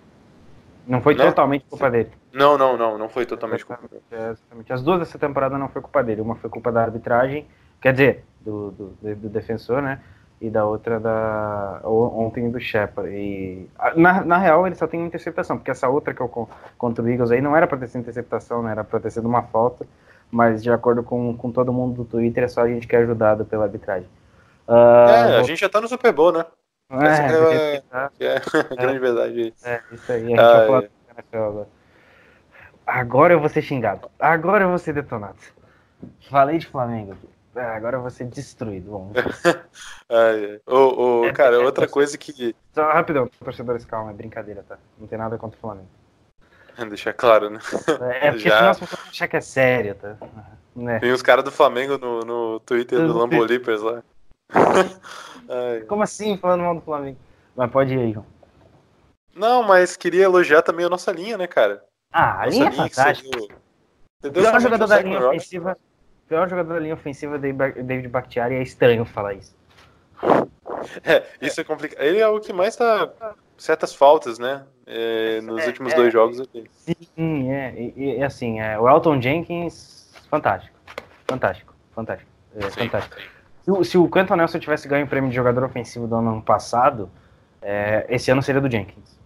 Não 0.90 1.00
foi 1.00 1.14
totalmente 1.16 1.64
culpa 1.66 1.90
dele. 1.90 2.10
Não, 2.32 2.58
não, 2.58 2.76
não, 2.76 2.98
não 2.98 3.08
foi 3.08 3.24
totalmente 3.24 3.64
culpa 3.64 3.86
dele. 3.88 4.02
É, 4.10 4.30
exatamente. 4.30 4.72
As 4.72 4.82
duas 4.82 4.98
dessa 4.98 5.18
temporada 5.18 5.56
não 5.56 5.68
foi 5.68 5.80
culpa 5.80 6.02
dele. 6.02 6.20
Uma 6.20 6.34
foi 6.34 6.50
culpa 6.50 6.72
da 6.72 6.82
arbitragem, 6.82 7.46
quer 7.80 7.92
dizer, 7.92 8.24
do, 8.40 8.70
do, 8.72 8.86
do 9.14 9.28
defensor, 9.28 9.80
né? 9.80 10.00
E 10.40 10.48
da 10.50 10.64
outra 10.64 10.98
da 10.98 11.80
ontem 11.84 12.50
do 12.50 12.58
Shepard. 12.58 13.10
E 13.14 13.68
na, 13.94 14.24
na 14.24 14.38
real 14.38 14.66
ele 14.66 14.74
só 14.74 14.86
tem 14.86 14.98
uma 14.98 15.06
interceptação, 15.06 15.56
porque 15.58 15.70
essa 15.70 15.88
outra 15.88 16.14
que 16.14 16.20
eu 16.20 16.28
con- 16.28 16.48
contra 16.78 17.04
o 17.04 17.08
Eagles 17.08 17.30
aí 17.30 17.40
não 17.42 17.54
era 17.54 17.66
pra 17.66 17.76
ter 17.78 17.88
sido 17.88 18.00
interceptação, 18.00 18.62
né? 18.62 18.72
Era 18.72 18.82
pra 18.82 18.98
ter 18.98 19.10
sido 19.10 19.28
uma 19.28 19.42
falta. 19.42 19.86
Mas 20.30 20.62
de 20.62 20.70
acordo 20.70 21.02
com, 21.02 21.36
com 21.36 21.52
todo 21.52 21.72
mundo 21.72 21.94
do 21.96 22.04
Twitter, 22.04 22.44
é 22.44 22.48
só 22.48 22.62
a 22.62 22.68
gente 22.68 22.86
que 22.88 22.96
é 22.96 23.00
ajudado 23.00 23.44
pela 23.44 23.64
arbitragem. 23.64 24.08
Ah, 24.66 25.06
É, 25.30 25.36
a 25.38 25.42
gente 25.42 25.60
já 25.60 25.68
tá 25.68 25.80
no 25.80 25.88
Super 25.88 26.12
Bowl, 26.12 26.32
né? 26.32 26.44
É, 26.90 27.06
essa 27.06 27.54
é- 27.54 27.80
tá- 27.90 28.10
Que 28.16 28.24
é 28.26 28.40
grande 28.76 28.98
verdade. 28.98 29.54
é, 29.64 29.80
isso 29.92 30.12
aí. 30.12 30.24
A 30.24 30.28
gente 30.28 30.40
Ah, 30.40 30.42
é. 30.42 30.64
agora. 30.64 31.68
Agora 32.86 33.34
eu 33.34 33.40
vou 33.40 33.48
ser 33.48 33.62
xingado. 33.62 34.10
Agora 34.18 34.64
eu 34.64 34.68
vou 34.68 34.78
ser 34.78 34.92
detonado. 34.94 35.36
Falei 36.30 36.58
de 36.58 36.66
Flamengo. 36.66 37.16
Ah, 37.54 37.74
agora 37.76 37.96
eu 37.96 38.00
vou 38.00 38.10
ser 38.10 38.24
destruído. 38.26 39.10
Ai, 40.08 40.44
ai. 40.52 40.60
Ô, 40.66 41.26
ô, 41.28 41.32
cara, 41.32 41.60
outra 41.60 41.86
coisa 41.86 42.16
que. 42.18 42.54
Só 42.72 42.90
rapidão, 42.92 43.28
torcedores, 43.44 43.84
calma, 43.84 44.10
é 44.10 44.14
brincadeira, 44.14 44.64
tá? 44.68 44.76
Não 44.98 45.06
tem 45.06 45.18
nada 45.18 45.36
contra 45.38 45.56
o 45.56 45.60
Flamengo. 45.60 45.88
Deixar 46.88 47.12
claro, 47.12 47.50
né? 47.50 47.58
É 48.20 48.30
porque 48.30 48.48
Já. 48.48 48.56
senão 48.58 48.70
as 48.70 48.78
pessoas 48.78 49.08
achar 49.08 49.28
que 49.28 49.36
é 49.36 49.40
sério, 49.40 49.94
tá? 49.96 50.16
Né? 50.74 50.98
Tem 51.00 51.12
os 51.12 51.22
caras 51.22 51.44
do 51.44 51.50
Flamengo 51.50 51.98
no, 51.98 52.20
no 52.20 52.60
Twitter 52.60 52.98
do 52.98 53.04
Eu 53.04 53.08
não 53.08 53.16
Lambo 53.18 53.42
Leapers 53.42 53.82
lá. 53.82 54.02
Ai. 55.50 55.80
Como 55.82 56.02
assim 56.02 56.36
falando 56.36 56.62
mal 56.62 56.74
do 56.74 56.80
Flamengo? 56.80 57.18
Mas 57.56 57.70
pode 57.70 57.92
ir 57.94 57.98
aí, 57.98 58.12
João. 58.12 58.26
Não, 59.34 59.62
mas 59.62 59.96
queria 59.96 60.24
elogiar 60.24 60.62
também 60.62 60.86
a 60.86 60.88
nossa 60.88 61.10
linha, 61.12 61.36
né, 61.36 61.46
cara? 61.46 61.84
Ah, 62.12 62.42
a 62.42 62.46
Nossa 62.46 62.50
linha 62.50 62.68
é 62.68 62.72
fantástica. 62.72 63.38
deu 64.22 64.32
pior 64.32 64.60
jogador 64.60 64.86
da 64.86 65.00
linha 65.00 65.28
ofensiva. 65.28 65.76
Pior 66.28 66.48
jogador 66.48 66.74
da 66.74 66.80
linha 66.80 66.94
ofensiva 66.94 67.36
é 67.36 67.38
David 67.82 68.08
Bakhtiari, 68.08 68.54
é 68.54 68.62
estranho 68.62 69.04
falar 69.04 69.34
isso. 69.34 69.56
É, 71.04 71.24
isso 71.40 71.60
é 71.60 71.64
complicado. 71.64 72.02
Ele 72.02 72.18
é 72.18 72.28
o 72.28 72.40
que 72.40 72.52
mais 72.52 72.76
tá 72.76 73.10
certas 73.58 73.94
faltas, 73.94 74.38
né? 74.38 74.64
é, 74.86 75.40
nos 75.42 75.62
É, 75.62 75.66
últimos 75.66 75.92
é. 75.92 75.96
dois 75.96 76.12
jogos. 76.12 76.40
ali. 76.40 76.68
Sim, 76.72 77.50
é. 77.52 77.74
E, 77.76 78.16
e, 78.18 78.22
assim, 78.22 78.60
é, 78.60 78.78
o 78.78 78.88
Elton 78.88 79.20
Jenkins, 79.20 80.12
fantástico. 80.28 80.76
Fantástico, 81.28 81.74
fantástico. 81.94 82.30
É, 82.56 82.70
fantástico. 82.70 83.16
Se, 83.64 83.70
o- 83.70 83.84
se 83.84 83.98
o 83.98 84.08
Quentin 84.10 84.34
Nelson 84.34 84.58
tivesse 84.58 84.88
ganho 84.88 85.06
o 85.06 85.08
prêmio 85.08 85.30
de 85.30 85.36
jogador 85.36 85.64
ofensivo 85.64 86.06
do 86.06 86.14
ano 86.16 86.42
passado, 86.42 87.10
é, 87.62 88.06
esse 88.08 88.30
ano 88.30 88.42
seria 88.42 88.60
do 88.60 88.70
Jenkins. 88.70 89.18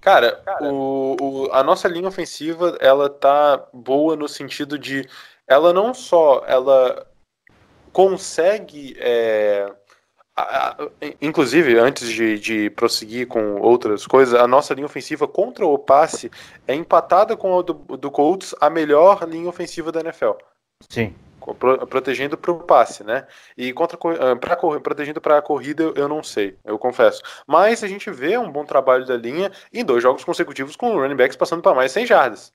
Cara, 0.00 0.40
o, 0.60 1.16
o- 1.20 1.48
a 1.52 1.62
nossa 1.64 1.88
linha 1.88 2.08
ofensiva, 2.08 2.76
ela 2.80 3.10
tá 3.10 3.62
boa 3.72 4.14
no 4.14 4.28
sentido 4.28 4.78
de 4.78 5.08
ela 5.48 5.72
não 5.72 5.92
só 5.92 6.42
ela 6.46 7.06
consegue 7.92 8.96
é, 8.98 9.68
a- 10.36 10.70
a- 10.70 10.76
inclusive 11.20 11.76
antes 11.78 12.08
de, 12.08 12.38
de 12.38 12.70
prosseguir 12.70 13.26
com 13.26 13.56
outras 13.60 14.06
coisas, 14.06 14.38
a 14.38 14.46
nossa 14.46 14.74
linha 14.74 14.86
ofensiva 14.86 15.26
contra 15.26 15.66
o 15.66 15.78
passe 15.78 16.30
é 16.68 16.74
empatada 16.74 17.36
com 17.36 17.58
a 17.58 17.62
do, 17.62 17.74
do 17.74 18.10
Colts, 18.10 18.54
a 18.60 18.70
melhor 18.70 19.26
linha 19.28 19.48
ofensiva 19.48 19.90
da 19.90 20.00
NFL. 20.00 20.32
Sim. 20.88 21.14
Protegendo 21.54 22.36
para 22.36 22.50
o 22.50 22.58
passe, 22.60 23.04
né? 23.04 23.26
E 23.56 23.72
contra 23.72 23.96
para 24.38 24.56
protegendo 24.80 25.20
para 25.20 25.38
a 25.38 25.42
corrida, 25.42 25.82
eu- 25.82 25.94
eu 25.94 26.08
não 26.08 26.22
sei, 26.22 26.56
eu 26.64 26.78
confesso. 26.78 27.22
Mas 27.46 27.84
a 27.84 27.88
gente 27.88 28.10
vê 28.10 28.36
um 28.36 28.50
bom 28.50 28.64
trabalho 28.64 29.06
da 29.06 29.16
linha 29.16 29.50
em 29.72 29.84
dois 29.84 30.02
jogos 30.02 30.24
consecutivos 30.24 30.74
com 30.76 30.94
o 30.94 31.00
running 31.00 31.16
backs 31.16 31.36
passando 31.36 31.62
para 31.62 31.74
mais 31.74 31.92
100 31.92 32.06
jardas, 32.06 32.52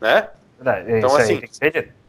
né? 0.00 0.28
Verdade. 0.56 0.92
Então, 0.92 1.08
Isso 1.10 1.16
aí 1.16 1.22
assim, 1.22 1.40
tem 1.40 1.48
que 1.48 1.56
ser 1.56 1.70
dito. 1.72 2.04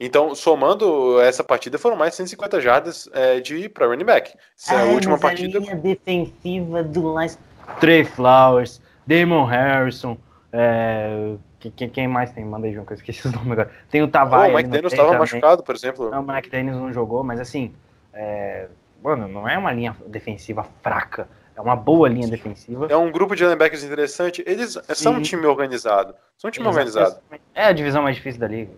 Então, 0.00 0.34
somando 0.34 1.20
essa 1.20 1.44
partida, 1.44 1.78
foram 1.78 1.96
mais 1.96 2.14
150 2.14 2.60
jardas 2.60 3.08
é, 3.12 3.40
de 3.40 3.68
para 3.68 3.86
running 3.86 4.04
back. 4.04 4.36
Essa 4.58 4.74
é 4.74 4.82
a 4.82 4.84
última 4.86 5.18
partida. 5.18 5.58
linha 5.58 5.76
defensiva 5.76 6.82
do 6.82 7.16
Lions. 7.18 7.38
Trey 7.80 8.04
Flowers, 8.04 8.80
Damon 9.06 9.44
Harrison. 9.44 10.18
É... 10.52 11.34
que- 11.70 11.70
que- 11.70 11.88
Quem 11.88 12.08
mais 12.08 12.30
tem? 12.32 12.44
Manda 12.44 12.66
aí, 12.66 12.72
João, 12.72 12.84
que 12.84 12.92
eu 12.92 12.96
esqueci 12.96 13.26
o 13.28 13.32
nome 13.32 13.52
agora. 13.52 13.70
Tem 13.90 14.02
o 14.02 14.04
Oh, 14.04 14.08
Tavares. 14.08 14.52
o 14.52 14.56
Mike 14.56 14.68
Daniels 14.70 14.92
estava 14.92 15.18
machucado, 15.18 15.62
por 15.62 15.74
exemplo. 15.74 16.10
Não, 16.10 16.20
o 16.22 16.26
Mike 16.26 16.50
Daniels 16.50 16.78
não 16.78 16.92
jogou, 16.92 17.22
mas 17.24 17.40
assim. 17.40 17.72
É... 18.12 18.68
Mano, 19.02 19.28
não 19.28 19.46
é 19.48 19.58
uma 19.58 19.70
linha 19.72 19.94
defensiva 20.06 20.66
fraca. 20.82 21.28
É 21.56 21.60
uma 21.60 21.76
boa 21.76 22.08
linha 22.08 22.26
defensiva. 22.26 22.86
É 22.90 22.96
um 22.96 23.12
grupo 23.12 23.36
de 23.36 23.44
backs 23.54 23.84
interessante. 23.84 24.42
Eles 24.46 24.78
são 24.94 25.12
um 25.12 25.16
Sim. 25.16 25.22
time 25.22 25.46
organizado. 25.46 26.14
São 26.36 26.48
um 26.48 26.50
time 26.50 26.66
organizado. 26.66 27.16
É 27.54 27.66
a 27.66 27.72
divisão 27.72 28.02
mais 28.02 28.16
difícil 28.16 28.40
da 28.40 28.48
liga. 28.48 28.72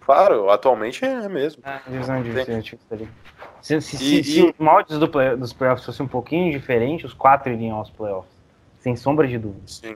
Claro, 0.00 0.50
atualmente 0.50 1.04
é 1.04 1.28
mesmo. 1.28 1.62
É 1.64 1.70
a 1.70 1.78
divisão 1.90 2.22
difícil, 2.22 2.60
difícil 2.60 2.78
da 2.90 2.96
liga. 2.96 3.10
Se, 3.62 3.80
se, 3.80 3.96
E- 3.96 3.98
se, 3.98 4.24
se 4.24 4.40
e- 4.40 4.44
os 4.50 4.52
moldes 4.58 4.98
do 4.98 5.06
play- 5.08 5.36
dos 5.36 5.52
playoffs 5.52 5.84
fossem 5.86 6.04
um 6.04 6.08
pouquinho 6.08 6.50
diferentes, 6.50 7.04
os 7.04 7.14
quatro 7.14 7.52
iriam 7.52 7.76
aos 7.76 7.90
playoffs. 7.90 8.32
Sem 8.80 8.96
sombra 8.96 9.28
de 9.28 9.38
dúvida. 9.38 9.62
Sim. 9.66 9.94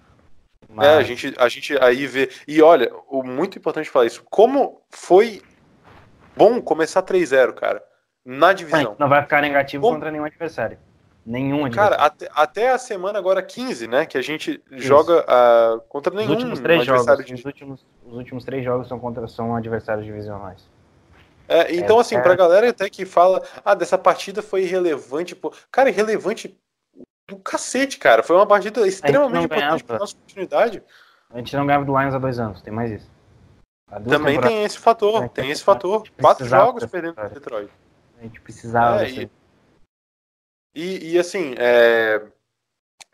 Mas- 0.75 0.87
É, 0.87 0.97
a 0.97 1.03
gente, 1.03 1.35
a 1.39 1.49
gente 1.49 1.79
aí 1.83 2.07
vê. 2.07 2.31
E 2.49 2.61
olha, 2.61 2.93
o 3.09 3.23
muito 3.23 3.57
importante 3.59 3.89
falar 3.89 4.07
isso. 4.07 4.25
Como 4.29 4.83
foi 4.91 5.41
bom 6.37 6.61
começar 6.61 7.03
3-0, 7.03 7.53
cara, 7.55 7.83
na 8.25 8.53
divisão. 8.53 8.97
Não 8.99 9.09
vai 9.09 9.23
ficar 9.23 9.41
negativo 9.41 9.83
Como- 9.83 9.95
contra 9.97 10.11
nenhum 10.11 10.25
adversário. 10.25 10.79
Nenhum 11.25 11.65
adversário. 11.65 11.97
Cara, 11.97 12.07
até, 12.07 12.29
até 12.35 12.71
a 12.71 12.77
semana 12.79 13.19
agora 13.19 13.43
15, 13.43 13.87
né? 13.87 14.05
Que 14.05 14.19
a 14.19 14.23
gente 14.23 14.63
joga 14.73 15.25
ah, 15.27 15.79
contra 15.89 16.13
os 16.13 16.19
nenhum 16.19 16.33
últimos 16.33 16.61
três 16.61 16.85
jogos, 16.85 17.09
adversário 17.09 17.25
de. 17.25 17.35
os, 17.35 17.45
últimos, 17.47 17.87
os 18.05 18.17
últimos 18.17 18.45
três 18.45 18.63
jogos 18.65 18.89
são 18.89 18.99
contra 18.99 19.27
são 19.29 19.55
adversários 19.57 20.05
divisionais. 20.05 20.69
É, 21.49 21.75
então, 21.77 21.99
É, 21.99 22.01
assim, 22.01 22.17
é. 22.17 22.21
pra 22.21 22.35
galera 22.35 22.69
até 22.69 22.89
que 22.91 23.05
fala, 23.05 23.43
ah, 23.65 23.75
dessa 23.75 23.97
partida 23.99 24.43
foi 24.43 24.63
irrelevante, 24.63 25.35
pô. 25.37 25.53
Cara, 25.71 25.89
irrelevante 25.91 26.59
do 27.29 27.37
cacete, 27.39 27.99
cara. 27.99 28.23
Foi 28.23 28.37
uma 28.37 28.47
partida 28.47 28.87
extremamente 28.87 29.45
importante 29.47 29.85
pra 29.85 29.99
nossa 29.99 30.15
continuidade. 30.17 30.83
A 31.31 31.39
gente 31.39 31.57
não 31.57 31.67
ganhava 31.67 31.85
do 31.85 31.99
Lions 31.99 32.15
há 32.15 32.19
dois 32.19 32.39
anos, 32.39 32.61
tem 32.63 32.73
mais 32.73 32.91
isso. 32.93 33.11
Também 33.91 34.35
temporadas 34.35 34.49
tem 34.51 34.63
esse 34.65 34.79
fator, 34.79 35.25
É, 35.25 35.29
tem 35.29 35.51
esse 35.51 35.63
fator. 35.63 36.05
Quatro 36.21 36.47
jogos 36.47 36.85
perdendo 36.87 37.13
vitória. 37.13 37.31
Detroit. 37.35 37.71
A 38.19 38.23
gente 38.23 38.41
precisava. 38.41 39.05
É, 39.05 39.11
e- 39.11 39.31
E, 40.77 41.13
e, 41.13 41.19
assim, 41.21 41.55
é... 41.57 42.21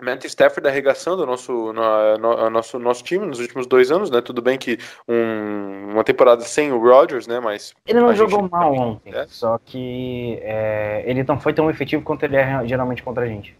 Matt 0.00 0.24
Stafford 0.24 0.66
arregaçando 0.66 1.22
o 1.24 1.26
nosso, 1.26 1.74
no, 1.74 2.16
no- 2.16 2.48
nosso, 2.48 2.78
nosso 2.78 3.04
time 3.04 3.26
nos 3.26 3.38
últimos 3.38 3.66
dois 3.66 3.90
anos, 3.90 4.10
né? 4.10 4.22
Tudo 4.22 4.40
bem 4.40 4.56
que 4.56 4.78
um- 5.06 5.90
uma 5.90 6.02
temporada 6.02 6.40
sem 6.40 6.72
o 6.72 6.78
Rodgers, 6.82 7.26
né? 7.26 7.38
Mas 7.38 7.74
Ele 7.86 8.00
não 8.00 8.14
jogou 8.14 8.48
mal 8.48 8.72
ontem, 8.72 9.14
É. 9.14 9.26
só 9.26 9.58
que 9.58 10.38
é, 10.40 11.02
ele 11.04 11.22
não 11.24 11.38
foi 11.38 11.52
tão 11.52 11.68
efetivo 11.68 12.02
quanto 12.02 12.22
ele 12.22 12.36
é 12.36 12.66
geralmente 12.66 13.02
contra 13.02 13.24
a 13.24 13.28
gente. 13.28 13.54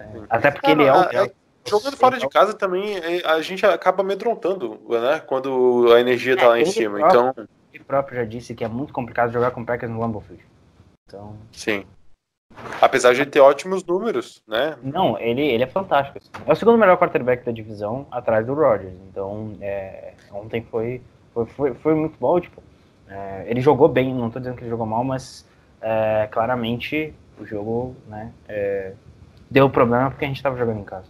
É, 0.00 0.06
até 0.30 0.50
porque 0.50 0.70
ele 0.70 0.84
é 0.84 0.92
não, 0.92 1.00
o. 1.00 1.04
é- 1.04 1.32
jogando 1.68 1.96
fora 1.96 2.18
de 2.18 2.26
casa 2.28 2.54
também 2.54 2.96
é, 2.96 3.24
a 3.26 3.40
gente 3.42 3.64
acaba 3.66 4.02
amedrontando, 4.02 4.80
né? 4.88 5.20
Quando 5.20 5.92
a 5.94 6.00
energia 6.00 6.36
tá 6.36 6.44
É, 6.44 6.48
lá 6.48 6.58
em 6.60 6.64
cima. 6.64 6.98
próprio- 6.98 7.30
Então, 7.30 7.46
Ele 7.72 7.84
próprio 7.84 8.16
já 8.16 8.24
disse 8.24 8.54
que 8.54 8.64
é 8.64 8.68
muito 8.68 8.92
complicado 8.92 9.30
jogar 9.30 9.50
com 9.52 9.64
Packers 9.64 9.92
no 9.92 10.00
Lambeau 10.00 10.20
Field. 10.22 10.42
Então, 11.06 11.36
sim. 11.52 11.84
Apesar 12.80 13.14
de 13.14 13.20
ele 13.20 13.30
ter 13.30 13.40
ótimos 13.40 13.84
números, 13.84 14.42
né? 14.48 14.76
não, 14.82 15.18
ele, 15.18 15.42
ele 15.42 15.62
é 15.62 15.66
fantástico. 15.66 16.18
assim. 16.18 16.30
É 16.46 16.52
o 16.52 16.56
segundo 16.56 16.78
melhor 16.78 16.96
quarterback 16.98 17.44
da 17.44 17.52
divisão, 17.52 18.06
atrás 18.10 18.44
do 18.46 18.54
Rodgers. 18.54 18.94
Então, 19.08 19.56
é, 19.60 20.14
ontem 20.32 20.62
foi, 20.62 21.00
foi, 21.32 21.46
foi, 21.46 21.74
foi 21.74 21.94
muito 21.94 22.16
bom. 22.18 22.40
Tipo, 22.40 22.62
é, 23.08 23.44
ele 23.46 23.60
jogou 23.60 23.88
bem, 23.88 24.12
não 24.14 24.30
tô 24.30 24.38
dizendo 24.38 24.56
que 24.56 24.62
ele 24.62 24.70
jogou 24.70 24.86
mal, 24.86 25.04
mas 25.04 25.46
é, 25.80 26.26
claramente 26.30 27.14
o 27.38 27.44
jogo 27.44 27.94
né, 28.08 28.32
é, 28.48 28.92
deu 29.50 29.68
problema 29.68 30.10
porque 30.10 30.24
a 30.24 30.28
gente 30.28 30.42
tava 30.42 30.56
jogando 30.56 30.80
em 30.80 30.84
casa. 30.84 31.08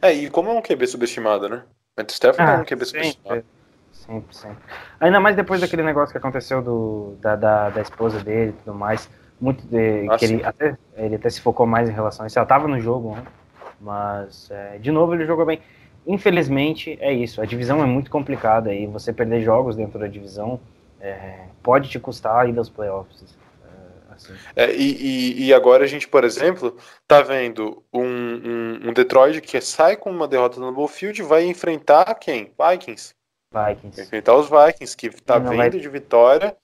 É, 0.00 0.12
e 0.12 0.30
como 0.30 0.50
é 0.50 0.52
um 0.54 0.62
QB 0.62 0.86
subestimado, 0.86 1.48
né? 1.48 1.62
Matt 1.96 2.10
Stafford 2.10 2.50
é 2.50 2.54
um 2.56 2.64
QB 2.64 2.82
Ah, 2.82 2.86
sempre, 2.86 3.08
subestimado. 3.10 3.44
sempre, 3.92 4.36
sempre. 4.36 4.58
Ainda 5.00 5.20
mais 5.20 5.36
depois 5.36 5.60
daquele 5.60 5.82
negócio 5.82 6.12
que 6.12 6.18
aconteceu 6.18 6.62
do, 6.62 7.16
da, 7.20 7.36
da, 7.36 7.70
da 7.70 7.80
esposa 7.82 8.20
dele 8.20 8.50
e 8.50 8.64
tudo 8.64 8.74
mais. 8.74 9.08
Muito 9.40 9.64
de, 9.66 10.08
Ah, 10.10 10.16
que 10.16 10.26
sim. 10.26 10.34
ele, 10.34 10.44
até, 10.44 10.76
ele 10.96 11.14
até 11.16 11.30
se 11.30 11.40
focou 11.40 11.66
mais 11.66 11.88
em 11.88 11.92
relação 11.92 12.24
a 12.24 12.26
isso. 12.26 12.38
Ela 12.38 12.46
tava 12.46 12.66
no 12.66 12.80
jogo, 12.80 13.14
né? 13.14 13.24
Mas, 13.80 14.50
é, 14.50 14.78
de 14.78 14.90
novo, 14.90 15.14
ele 15.14 15.26
jogou 15.26 15.46
bem. 15.46 15.60
Infelizmente, 16.06 16.96
é 17.00 17.12
isso. 17.12 17.40
A 17.40 17.44
divisão 17.44 17.82
é 17.82 17.86
muito 17.86 18.10
complicada 18.10 18.72
e 18.74 18.86
você 18.86 19.12
perder 19.12 19.42
jogos 19.42 19.76
dentro 19.76 19.98
da 19.98 20.06
divisão 20.08 20.58
é, 21.00 21.44
pode 21.62 21.88
te 21.88 22.00
custar 22.00 22.36
a 22.36 22.46
ida 22.46 22.60
aos 22.60 22.68
playoffs. 22.68 23.36
É, 24.56 24.72
e, 24.74 25.46
e- 25.46 25.54
agora 25.54 25.84
a 25.84 25.86
gente, 25.86 26.06
por 26.08 26.24
exemplo, 26.24 26.76
tá 27.06 27.20
vendo 27.22 27.82
um, 27.92 28.02
um, 28.04 28.88
um 28.88 28.92
Detroit 28.92 29.40
que 29.40 29.60
sai 29.60 29.96
com 29.96 30.10
uma 30.10 30.28
derrota 30.28 30.58
no 30.60 30.72
Bullfield 30.72 31.20
e 31.20 31.24
vai 31.24 31.44
enfrentar 31.44 32.14
quem? 32.14 32.52
Vikings. 32.58 33.14
Vai 33.52 33.74
Vikings. 33.74 34.02
enfrentar 34.02 34.34
os 34.36 34.48
Vikings, 34.48 34.96
que 34.96 35.10
tá 35.22 35.38
Não 35.38 35.50
vindo 35.50 35.58
vai- 35.58 35.70
de 35.70 35.88
vitória. 35.88 36.56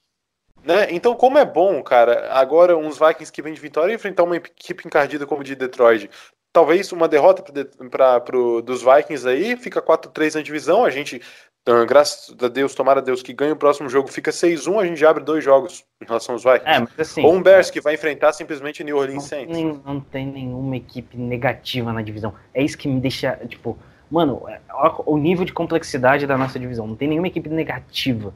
Né? 0.63 0.87
Então, 0.91 1.13
como 1.15 1.37
é 1.37 1.45
bom, 1.45 1.81
cara, 1.83 2.31
agora 2.33 2.75
uns 2.75 2.97
Vikings 2.97 3.31
que 3.31 3.41
vêm 3.41 3.53
de 3.53 3.61
vitória 3.61 3.93
enfrentar 3.93 4.23
uma 4.23 4.35
equipe 4.37 4.85
encardida 4.87 5.25
como 5.25 5.43
de 5.43 5.55
Detroit. 5.55 6.09
Talvez 6.51 6.91
uma 6.91 7.07
derrota 7.07 7.43
para 7.91 8.19
pro, 8.21 8.61
dos 8.61 8.81
Vikings 8.81 9.27
aí, 9.27 9.57
fica 9.57 9.81
4-3 9.81 10.35
na 10.35 10.41
divisão. 10.41 10.85
A 10.85 10.89
gente, 10.89 11.21
ah, 11.67 11.83
graças 11.85 12.35
a 12.41 12.47
Deus, 12.47 12.75
tomara 12.75 12.99
a 12.99 13.03
Deus 13.03 13.23
que 13.23 13.33
ganhe 13.33 13.51
o 13.51 13.55
próximo 13.55 13.89
jogo, 13.89 14.07
fica 14.07 14.31
6-1. 14.31 14.79
A 14.81 14.85
gente 14.85 15.05
abre 15.05 15.23
dois 15.23 15.43
jogos 15.43 15.83
em 16.01 16.05
relação 16.05 16.35
aos 16.35 16.43
Vikings. 16.43 16.69
É, 16.69 16.79
mas 16.79 16.99
assim. 16.99 17.23
Ou 17.23 17.33
um 17.33 17.41
Bears 17.41 17.71
que 17.71 17.81
vai 17.81 17.95
enfrentar 17.95 18.33
simplesmente 18.33 18.83
New 18.83 18.95
Não 18.95 19.01
Orleans 19.01 19.23
Saints. 19.23 19.55
tem, 19.55 19.81
não 19.85 19.99
tem 19.99 20.27
nenhuma 20.27 20.77
equipe 20.77 21.17
negativa 21.17 21.91
na 21.91 22.01
divisão. 22.01 22.33
É 22.53 22.61
isso 22.63 22.77
que 22.77 22.87
me 22.87 22.99
deixa, 22.99 23.35
tipo, 23.47 23.77
mano, 24.11 24.47
é, 24.47 24.59
o 25.05 25.17
nível 25.17 25.43
de 25.45 25.53
complexidade 25.53 26.27
da 26.27 26.37
nossa 26.37 26.59
divisão. 26.59 26.85
Não 26.87 26.95
tem 26.95 27.07
nenhuma 27.07 27.27
equipe 27.27 27.49
negativa. 27.49 28.33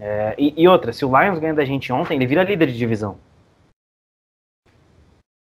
É, 0.00 0.34
e, 0.38 0.54
e 0.62 0.66
outra, 0.66 0.92
se 0.92 1.04
o 1.04 1.08
Lions 1.20 1.38
ganha 1.38 1.54
da 1.54 1.64
gente 1.64 1.92
ontem, 1.92 2.14
ele 2.16 2.26
vira 2.26 2.42
líder 2.42 2.66
de 2.68 2.76
divisão. 2.78 3.18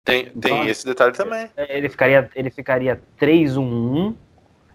Tem, 0.05 0.25
tem 0.25 0.31
Então, 0.35 0.63
esse 0.67 0.85
detalhe 0.85 1.13
também. 1.13 1.49
É, 1.55 1.77
Ele 1.77 1.87
ficaria, 1.89 2.29
ele 2.33 2.49
ficaria 2.49 2.99
3-1-1 3.19 4.15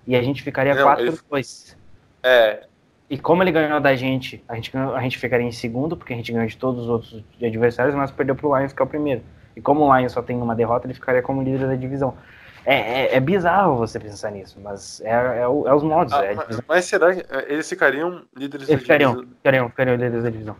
e 0.07 0.15
a 0.15 0.23
gente 0.23 0.43
ficaria 0.43 0.75
Não, 0.75 0.99
ele- 0.99 1.11
4-2. 1.13 1.77
É, 2.25 2.67
E 3.11 3.19
como 3.19 3.43
ele 3.43 3.53
ganhou 3.53 3.79
da 3.81 3.95
gente, 3.95 4.43
a 4.49 4.55
gente, 4.55 4.75
a 4.77 5.01
gente 5.03 5.19
ficaria 5.19 5.47
em 5.47 5.53
segundo, 5.53 5.97
porque 5.97 6.13
a 6.15 6.17
gente 6.17 6.33
ganhou 6.33 6.49
de 6.49 6.57
todos 6.57 6.83
os 6.85 6.89
outros 6.89 7.25
adversários, 7.43 7.95
mas 7.95 8.11
perdeu 8.11 8.35
pro 8.35 8.57
Lions, 8.57 8.73
que 8.73 8.81
é 8.81 8.85
o 8.85 8.89
primeiro. 8.89 9.23
E 9.55 9.61
como 9.61 9.85
o 9.85 9.97
Lions 9.97 10.13
só 10.13 10.23
tem 10.23 10.37
uma 10.41 10.55
derrota, 10.57 10.87
ele 10.87 10.95
ficaria 10.95 11.23
como 11.23 11.43
líder 11.43 11.67
da 11.69 11.75
divisão. 11.77 12.17
É, 12.65 12.75
é, 12.77 13.17
é 13.17 13.21
bizarro 13.21 13.77
você 13.77 14.01
pensar 14.01 14.31
nisso, 14.31 14.59
mas 14.59 15.01
é, 15.03 15.11
é, 15.11 15.41
é 15.43 15.47
os 15.49 15.83
modos. 15.83 16.15
ah, 16.15 16.25
é 16.25 16.35
mas, 16.35 16.61
mas 16.67 16.85
será 16.87 17.15
que 17.15 17.21
eh, 17.21 17.45
eles 17.53 17.69
ficariam 17.69 18.23
líderes 18.35 18.69
Eles 18.71 18.81
da 18.81 18.83
ficariam, 18.83 19.13
divisão? 19.13 19.37
ficariam, 19.37 19.69
ficariam 19.69 19.97
líderes 19.97 20.25
da 20.25 20.31
divisão. 20.31 20.57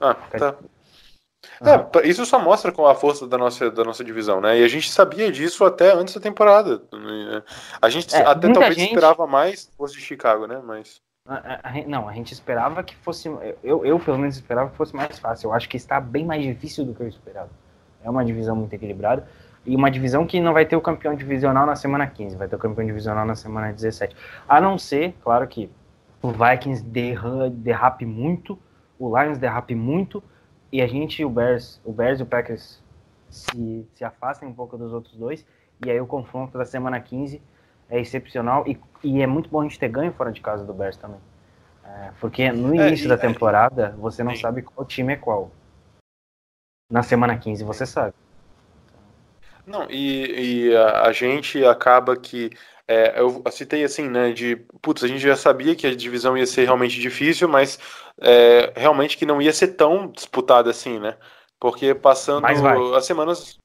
Ah, 0.00 0.14
tá. 0.14 0.54
É, 1.64 2.08
isso 2.08 2.24
só 2.26 2.38
mostra 2.38 2.72
com 2.72 2.86
a 2.86 2.94
força 2.94 3.26
da 3.26 3.38
nossa, 3.38 3.70
da 3.70 3.84
nossa 3.84 4.02
divisão, 4.04 4.40
né? 4.40 4.58
E 4.58 4.64
a 4.64 4.68
gente 4.68 4.90
sabia 4.90 5.30
disso 5.30 5.64
até 5.64 5.92
antes 5.92 6.14
da 6.14 6.20
temporada. 6.20 6.82
A 7.80 7.88
gente 7.88 8.14
É, 8.14 8.20
até 8.26 8.50
talvez 8.52 8.74
gente- 8.74 8.88
esperava 8.88 9.26
mais 9.26 9.70
fosse 9.76 9.94
de 9.94 10.00
Chicago, 10.00 10.46
né? 10.46 10.60
Mas. 10.64 11.00
Não, 11.86 12.08
a 12.08 12.12
gente 12.12 12.32
esperava 12.32 12.82
que 12.82 12.96
fosse. 12.96 13.28
Eu, 13.62 13.84
eu, 13.84 13.98
pelo 14.00 14.18
menos, 14.18 14.34
esperava 14.36 14.70
que 14.70 14.76
fosse 14.76 14.94
mais 14.94 15.18
fácil. 15.18 15.48
Eu 15.48 15.52
acho 15.54 15.68
que 15.68 15.76
está 15.76 16.00
bem 16.00 16.24
mais 16.24 16.42
difícil 16.42 16.84
do 16.84 16.94
que 16.94 17.00
eu 17.02 17.08
esperava. 17.08 17.50
É 18.02 18.10
uma 18.10 18.24
divisão 18.24 18.56
muito 18.56 18.72
equilibrada. 18.74 19.26
E 19.64 19.76
uma 19.76 19.88
divisão 19.88 20.26
que 20.26 20.40
não 20.40 20.52
vai 20.52 20.66
ter 20.66 20.74
o 20.74 20.80
campeão 20.80 21.14
divisional 21.14 21.64
na 21.64 21.76
semana 21.76 22.04
15, 22.08 22.34
vai 22.36 22.48
ter 22.48 22.56
o 22.56 22.58
campeão 22.58 22.84
divisional 22.84 23.24
na 23.24 23.36
semana 23.36 23.72
17. 23.72 24.16
A 24.48 24.60
não 24.60 24.76
ser, 24.76 25.14
claro 25.22 25.46
que 25.46 25.70
o 26.20 26.32
Vikings 26.32 26.82
derra- 26.84 27.48
derrape 27.48 28.04
muito, 28.04 28.58
o 28.98 29.16
Lions 29.16 29.38
derrape 29.38 29.76
muito, 29.76 30.20
e 30.72 30.82
a 30.82 30.86
gente, 30.86 31.24
o 31.24 31.30
Bears, 31.30 31.80
o 31.84 31.92
Bears 31.92 32.20
e 32.20 32.22
o 32.22 32.26
Packers 32.26 32.82
se, 33.30 33.86
se 33.94 34.04
afastem 34.04 34.48
um 34.48 34.54
pouco 34.54 34.76
dos 34.78 34.92
outros 34.92 35.14
dois, 35.16 35.44
E 35.84 35.90
aí 35.90 36.00
o 36.00 36.06
confronto 36.06 36.56
da 36.58 36.64
semana 36.64 37.00
15 37.00 37.42
é 37.90 38.00
excepcional 38.00 38.64
e, 38.66 38.78
e 39.04 39.20
é 39.22 39.26
muito 39.26 39.50
bom 39.50 39.60
a 39.60 39.64
gente 39.64 39.78
ter 39.78 39.88
ganho 39.88 40.12
fora 40.12 40.32
de 40.32 40.40
casa 40.40 40.64
do 40.64 40.72
Bears 40.74 40.96
também. 40.96 41.20
É, 41.84 42.12
porque 42.20 42.52
no 42.52 42.74
É, 42.76 42.88
início 42.88 43.08
e- 43.08 43.08
da 43.08 43.18
temporada 43.18 43.90
você 43.98 44.24
não 44.24 44.34
sabe 44.34 44.62
qual 44.62 44.86
time 44.86 45.14
é 45.14 45.16
qual. 45.16 45.50
Na 46.88 47.02
semana 47.02 47.36
15 47.36 47.64
você 47.64 47.84
sabe. 47.84 48.14
Não, 49.66 49.88
e, 49.90 50.68
e 50.70 50.76
a, 50.76 51.02
a 51.06 51.12
gente 51.12 51.64
acaba 51.64 52.16
que. 52.16 52.50
É, 52.92 53.20
eu 53.20 53.42
citei 53.50 53.82
assim, 53.84 54.08
né? 54.08 54.32
De. 54.32 54.56
Putz, 54.82 55.02
a 55.02 55.08
gente 55.08 55.20
já 55.20 55.34
sabia 55.34 55.74
que 55.74 55.86
a 55.86 55.94
divisão 55.94 56.36
ia 56.36 56.46
ser 56.46 56.64
realmente 56.64 57.00
difícil, 57.00 57.48
mas 57.48 57.78
é, 58.20 58.72
realmente 58.76 59.16
que 59.16 59.24
não 59.24 59.40
ia 59.40 59.52
ser 59.52 59.68
tão 59.68 60.08
disputada 60.08 60.70
assim, 60.70 60.98
né? 60.98 61.16
Porque 61.58 61.94
passando 61.94 62.46
as 62.94 63.06
semanas. 63.06 63.58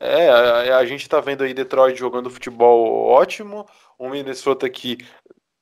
É, 0.00 0.28
a, 0.28 0.78
a 0.78 0.84
gente 0.84 1.08
tá 1.08 1.20
vendo 1.20 1.44
aí 1.44 1.54
Detroit 1.54 1.96
jogando 1.96 2.28
futebol 2.28 3.06
ótimo, 3.06 3.64
o 3.96 4.08
Minnesota 4.08 4.68
que 4.68 4.98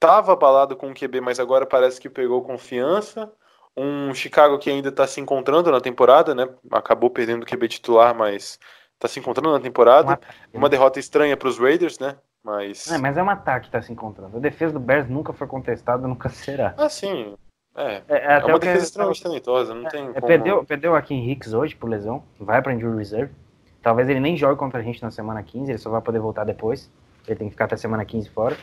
tava 0.00 0.32
abalado 0.32 0.74
com 0.74 0.90
o 0.90 0.94
QB, 0.94 1.20
mas 1.20 1.38
agora 1.38 1.66
parece 1.66 2.00
que 2.00 2.08
pegou 2.08 2.42
confiança. 2.42 3.30
Um 3.76 4.14
Chicago 4.14 4.58
que 4.58 4.70
ainda 4.70 4.90
tá 4.90 5.06
se 5.06 5.20
encontrando 5.20 5.70
na 5.70 5.80
temporada, 5.80 6.34
né? 6.34 6.48
Acabou 6.70 7.10
perdendo 7.10 7.42
o 7.42 7.46
QB 7.46 7.68
titular, 7.68 8.14
mas 8.14 8.58
tá 8.98 9.06
se 9.06 9.20
encontrando 9.20 9.52
na 9.52 9.60
temporada. 9.60 10.18
Um 10.52 10.58
Uma 10.58 10.68
derrota 10.68 10.98
estranha 10.98 11.36
para 11.36 11.48
os 11.48 11.58
Raiders, 11.58 11.98
né? 11.98 12.16
Mas. 12.44 12.90
É, 12.90 12.98
mas 12.98 13.16
é 13.16 13.22
um 13.22 13.30
ataque 13.30 13.66
que 13.66 13.72
tá 13.72 13.80
se 13.82 13.92
encontrando. 13.92 14.36
A 14.36 14.40
defesa 14.40 14.72
do 14.72 14.80
Bears 14.80 15.08
nunca 15.08 15.32
foi 15.32 15.46
contestada, 15.46 16.06
nunca 16.08 16.28
será. 16.28 16.74
Ah, 16.76 16.88
sim. 16.88 17.34
É. 17.76 18.02
É, 18.08 18.16
é 18.16 18.32
É 18.40 18.44
uma 18.44 18.56
o 18.56 18.60
que- 18.60 18.66
defesa 18.66 18.84
extremamente 18.84 19.22
talentosa, 19.22 19.74
não 19.74 19.88
tem 19.88 20.02
É, 20.08 20.12
como. 20.14 20.26
perdeu, 20.26 20.64
perdeu 20.64 20.94
a 20.96 21.02
Kim 21.02 21.26
Hicks 21.30 21.52
hoje 21.54 21.74
por 21.74 21.88
lesão, 21.88 22.22
vai 22.38 22.60
pra 22.60 22.74
injury 22.74 22.98
reserve. 22.98 23.32
Talvez 23.80 24.08
ele 24.08 24.20
nem 24.20 24.36
jogue 24.36 24.58
contra 24.58 24.80
a 24.80 24.82
gente 24.82 25.02
na 25.02 25.10
semana 25.10 25.42
15, 25.42 25.70
ele 25.70 25.78
só 25.78 25.90
vai 25.90 26.00
poder 26.00 26.18
voltar 26.18 26.44
depois. 26.44 26.90
Ele 27.26 27.36
tem 27.36 27.46
que 27.48 27.52
ficar 27.52 27.64
até 27.66 27.76
semana 27.76 28.04
15 28.04 28.28
fora, 28.28 28.56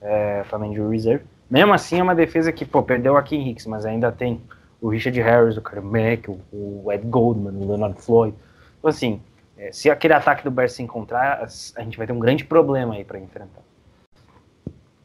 é, 0.00 0.42
na 0.58 0.66
injury 0.66 0.90
reserve. 0.96 1.24
Mesmo 1.50 1.72
assim, 1.72 2.00
é 2.00 2.02
uma 2.02 2.14
defesa 2.14 2.50
que, 2.52 2.64
pô, 2.64 2.82
perdeu 2.82 3.16
a 3.16 3.22
Kim 3.22 3.48
Hicks, 3.48 3.66
mas 3.66 3.86
ainda 3.86 4.10
tem 4.10 4.40
o 4.80 4.88
Richard 4.88 5.18
Harris, 5.20 5.56
o 5.56 5.62
Carmack, 5.62 6.30
o, 6.30 6.38
o 6.52 6.92
Ed 6.92 7.06
Goldman, 7.06 7.54
o 7.62 7.68
Leonard 7.68 8.00
Floyd. 8.02 8.34
Então, 8.78 8.90
assim, 8.90 9.22
é, 9.58 9.72
se 9.72 9.90
aquele 9.90 10.14
ataque 10.14 10.44
do 10.44 10.50
Bears 10.50 10.72
se 10.72 10.82
encontrar, 10.82 11.42
a 11.42 11.82
gente 11.82 11.98
vai 11.98 12.06
ter 12.06 12.12
um 12.12 12.20
grande 12.20 12.44
problema 12.44 12.94
aí 12.94 13.04
pra 13.04 13.18
enfrentar. 13.18 13.62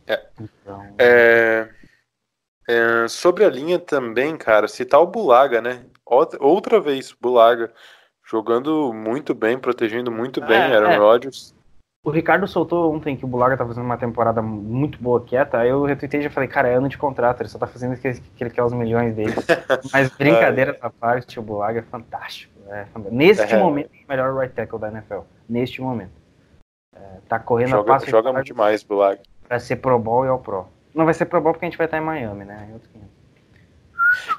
É. 0.05 0.21
Então, 0.39 0.95
É, 0.99 1.67
é, 2.69 3.07
sobre 3.07 3.43
a 3.43 3.49
linha 3.49 3.79
também, 3.79 4.37
cara, 4.37 4.67
citar 4.67 5.01
o 5.01 5.07
Bulaga, 5.07 5.59
né? 5.59 5.83
Outra, 6.05 6.43
outra 6.43 6.79
vez, 6.79 7.11
Bulaga. 7.19 7.71
Jogando 8.25 8.93
muito 8.93 9.33
bem, 9.33 9.57
protegendo 9.57 10.11
muito 10.11 10.39
bem 10.39 10.57
É, 10.57 10.75
Aaron 10.75 10.91
é. 10.91 10.97
Rodgers. 10.97 11.53
O 12.05 12.11
Ricardo 12.11 12.45
soltou 12.47 12.93
ontem 12.93 13.15
que 13.15 13.23
o 13.23 13.27
Bulaga 13.27 13.55
tá 13.57 13.65
fazendo 13.65 13.85
uma 13.85 13.97
temporada 13.97 14.41
muito 14.41 15.01
boa 15.01 15.21
quieta, 15.21 15.59
aí 15.59 15.69
eu 15.69 15.85
retuitei 15.85 16.19
e 16.19 16.23
já 16.23 16.29
falei, 16.29 16.49
cara, 16.49 16.67
é 16.67 16.75
ano 16.75 16.89
de 16.89 16.97
contrato, 16.97 17.41
ele 17.41 17.49
só 17.49 17.57
tá 17.57 17.65
fazendo 17.65 17.93
o 17.93 17.97
que, 17.97 18.13
que 18.13 18.43
ele 18.43 18.49
quer 18.49 18.63
os 18.63 18.73
milhões 18.73 19.15
dele. 19.15 19.33
Mas 19.91 20.09
brincadeira 20.09 20.77
à 20.81 20.89
parte, 20.89 21.39
o 21.39 21.41
Bulaga 21.41 21.79
é 21.79 21.83
fantástico. 21.83 22.52
É. 22.69 22.85
Neste 23.11 23.53
É. 23.53 23.57
momento, 23.59 23.89
é 23.93 24.03
o 24.05 24.07
melhor 24.09 24.33
right 24.35 24.53
tackle 24.55 24.79
da 24.79 24.89
NFL. 24.89 25.19
Neste 25.47 25.81
momento. 25.81 26.11
É, 26.95 26.99
tá 27.27 27.39
correndo 27.39 27.69
a 27.73 27.77
Joga, 27.77 27.93
passo 27.93 28.09
joga 28.09 28.31
muito 28.31 28.45
demais, 28.45 28.83
pra 29.47 29.59
ser 29.59 29.77
Pro 29.77 29.97
Bowl 29.99 30.25
e 30.25 30.27
ao 30.29 30.39
Pro. 30.39 30.67
Não 30.93 31.05
vai 31.05 31.13
ser 31.13 31.25
Pro 31.25 31.41
Bowl 31.41 31.53
porque 31.53 31.65
a 31.65 31.69
gente 31.69 31.77
vai 31.77 31.85
estar 31.85 31.97
em 31.97 32.01
Miami, 32.01 32.45
né? 32.45 32.67
Quinhentos. 32.87 33.13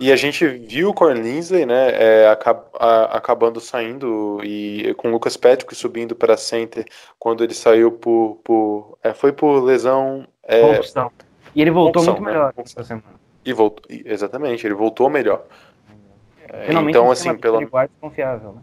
E 0.01 0.13
a 0.13 0.17
gente 0.17 0.47
viu 0.47 0.91
o 0.91 0.95
Corn 0.95 1.21
Linsley, 1.21 1.67
né, 1.67 1.91
é, 1.95 2.29
acab- 2.29 2.67
a- 2.79 3.17
acabando 3.17 3.61
saindo 3.61 4.39
e 4.45 4.95
com 4.95 5.09
o 5.09 5.11
Lucas 5.11 5.37
Patrick 5.37 5.75
subindo 5.75 6.15
para 6.15 6.37
center 6.37 6.85
quando 7.19 7.43
ele 7.43 7.55
saiu 7.55 7.91
por, 7.91 8.39
por 8.45 8.97
é, 9.03 9.13
foi 9.13 9.33
por 9.33 9.59
lesão 9.65 10.29
é, 10.45 10.61
Concussão. 10.61 11.11
E 11.57 11.61
ele 11.61 11.73
voltou 11.73 12.03
concussão, 12.05 12.15
muito 12.15 12.25
né? 12.27 12.33
melhor 12.33 12.53
Concussão. 12.53 12.81
essa 12.83 12.89
semana. 12.89 13.19
e 13.45 13.53
voltou 13.53 13.85
exatamente 13.91 14.65
ele 14.65 14.75
voltou 14.75 15.11
melhor. 15.11 15.45
É, 16.63 16.67
Finalmente 16.67 16.95
então 16.97 17.09
um 17.09 17.11
assim, 17.11 17.37
pelo 17.37 17.59
confiável, 18.01 18.53
né? 18.53 18.63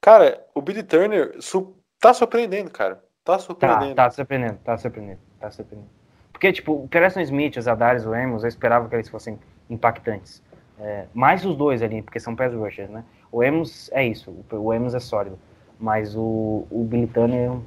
cara, 0.00 0.44
o 0.54 0.60
Billy 0.62 0.82
Turner 0.82 1.36
su- 1.40 1.76
tá 1.98 2.12
surpreendendo, 2.14 2.70
cara, 2.70 2.96
tá 3.24 3.34
Tá, 3.34 3.38
surpreendendo. 3.38 3.94
tá 3.94 4.10
surpreendendo, 4.10 4.58
tá 4.64 4.78
surpreendendo, 4.78 5.20
tá 5.38 5.50
surpreendendo. 5.50 5.90
Porque, 6.32 6.52
tipo, 6.52 6.72
o 6.72 6.88
Preston 6.88 7.20
Smith, 7.20 7.56
os 7.58 7.68
Adares, 7.68 8.06
o 8.06 8.14
Amos, 8.14 8.42
eu 8.44 8.48
esperava 8.48 8.88
que 8.88 8.94
eles 8.94 9.08
fossem 9.08 9.38
impactantes. 9.68 10.42
É, 10.78 11.04
mais 11.12 11.44
os 11.44 11.54
dois 11.54 11.82
ali, 11.82 12.00
porque 12.00 12.18
são 12.18 12.34
pass 12.34 12.54
rushers, 12.54 12.88
né? 12.88 13.04
O 13.30 13.42
Amos 13.42 13.90
é 13.92 14.04
isso, 14.06 14.30
o- 14.30 14.44
Amos 14.72 14.94
é 14.94 15.00
sólido. 15.00 15.38
Mas 15.78 16.14
o, 16.16 16.66
o 16.70 16.84
Billy 16.88 17.06
Turner, 17.06 17.46
eu, 17.46 17.62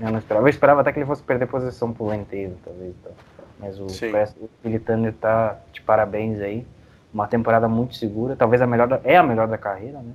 eu 0.00 0.10
não 0.10 0.18
esperava. 0.18 0.46
Eu 0.46 0.50
esperava 0.50 0.80
até 0.80 0.92
que 0.92 0.98
ele 0.98 1.06
fosse 1.06 1.22
perder 1.22 1.46
posição 1.46 1.92
pro 1.92 2.06
Taylor, 2.24 2.56
talvez. 2.64 2.94
Tá? 3.02 3.10
Mas 3.58 3.78
o. 3.80 3.86
Preston, 4.10 4.44
o 4.44 4.50
Billy 4.62 4.78
Turner 4.80 5.12
tá 5.14 5.58
de 5.72 5.80
parabéns 5.82 6.40
aí. 6.40 6.66
Uma 7.12 7.26
temporada 7.26 7.68
muito 7.68 7.96
segura, 7.96 8.36
talvez 8.36 8.62
a 8.62 8.66
melhor, 8.66 8.86
da- 8.86 9.00
é 9.02 9.16
a 9.16 9.22
melhor 9.22 9.48
da 9.48 9.58
carreira, 9.58 9.98
né? 10.00 10.14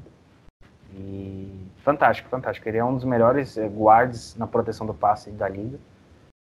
E 0.94 1.68
fantástico, 1.84 2.30
fantástico. 2.30 2.68
Ele 2.70 2.78
é 2.78 2.84
um 2.86 2.96
dos 2.96 3.04
melhores 3.04 3.58
eh, 3.58 3.68
guards 3.68 4.36
na 4.38 4.48
proteção 4.48 4.88
do 4.88 4.94
passe 4.94 5.30
da 5.32 5.48
liga. 5.50 5.78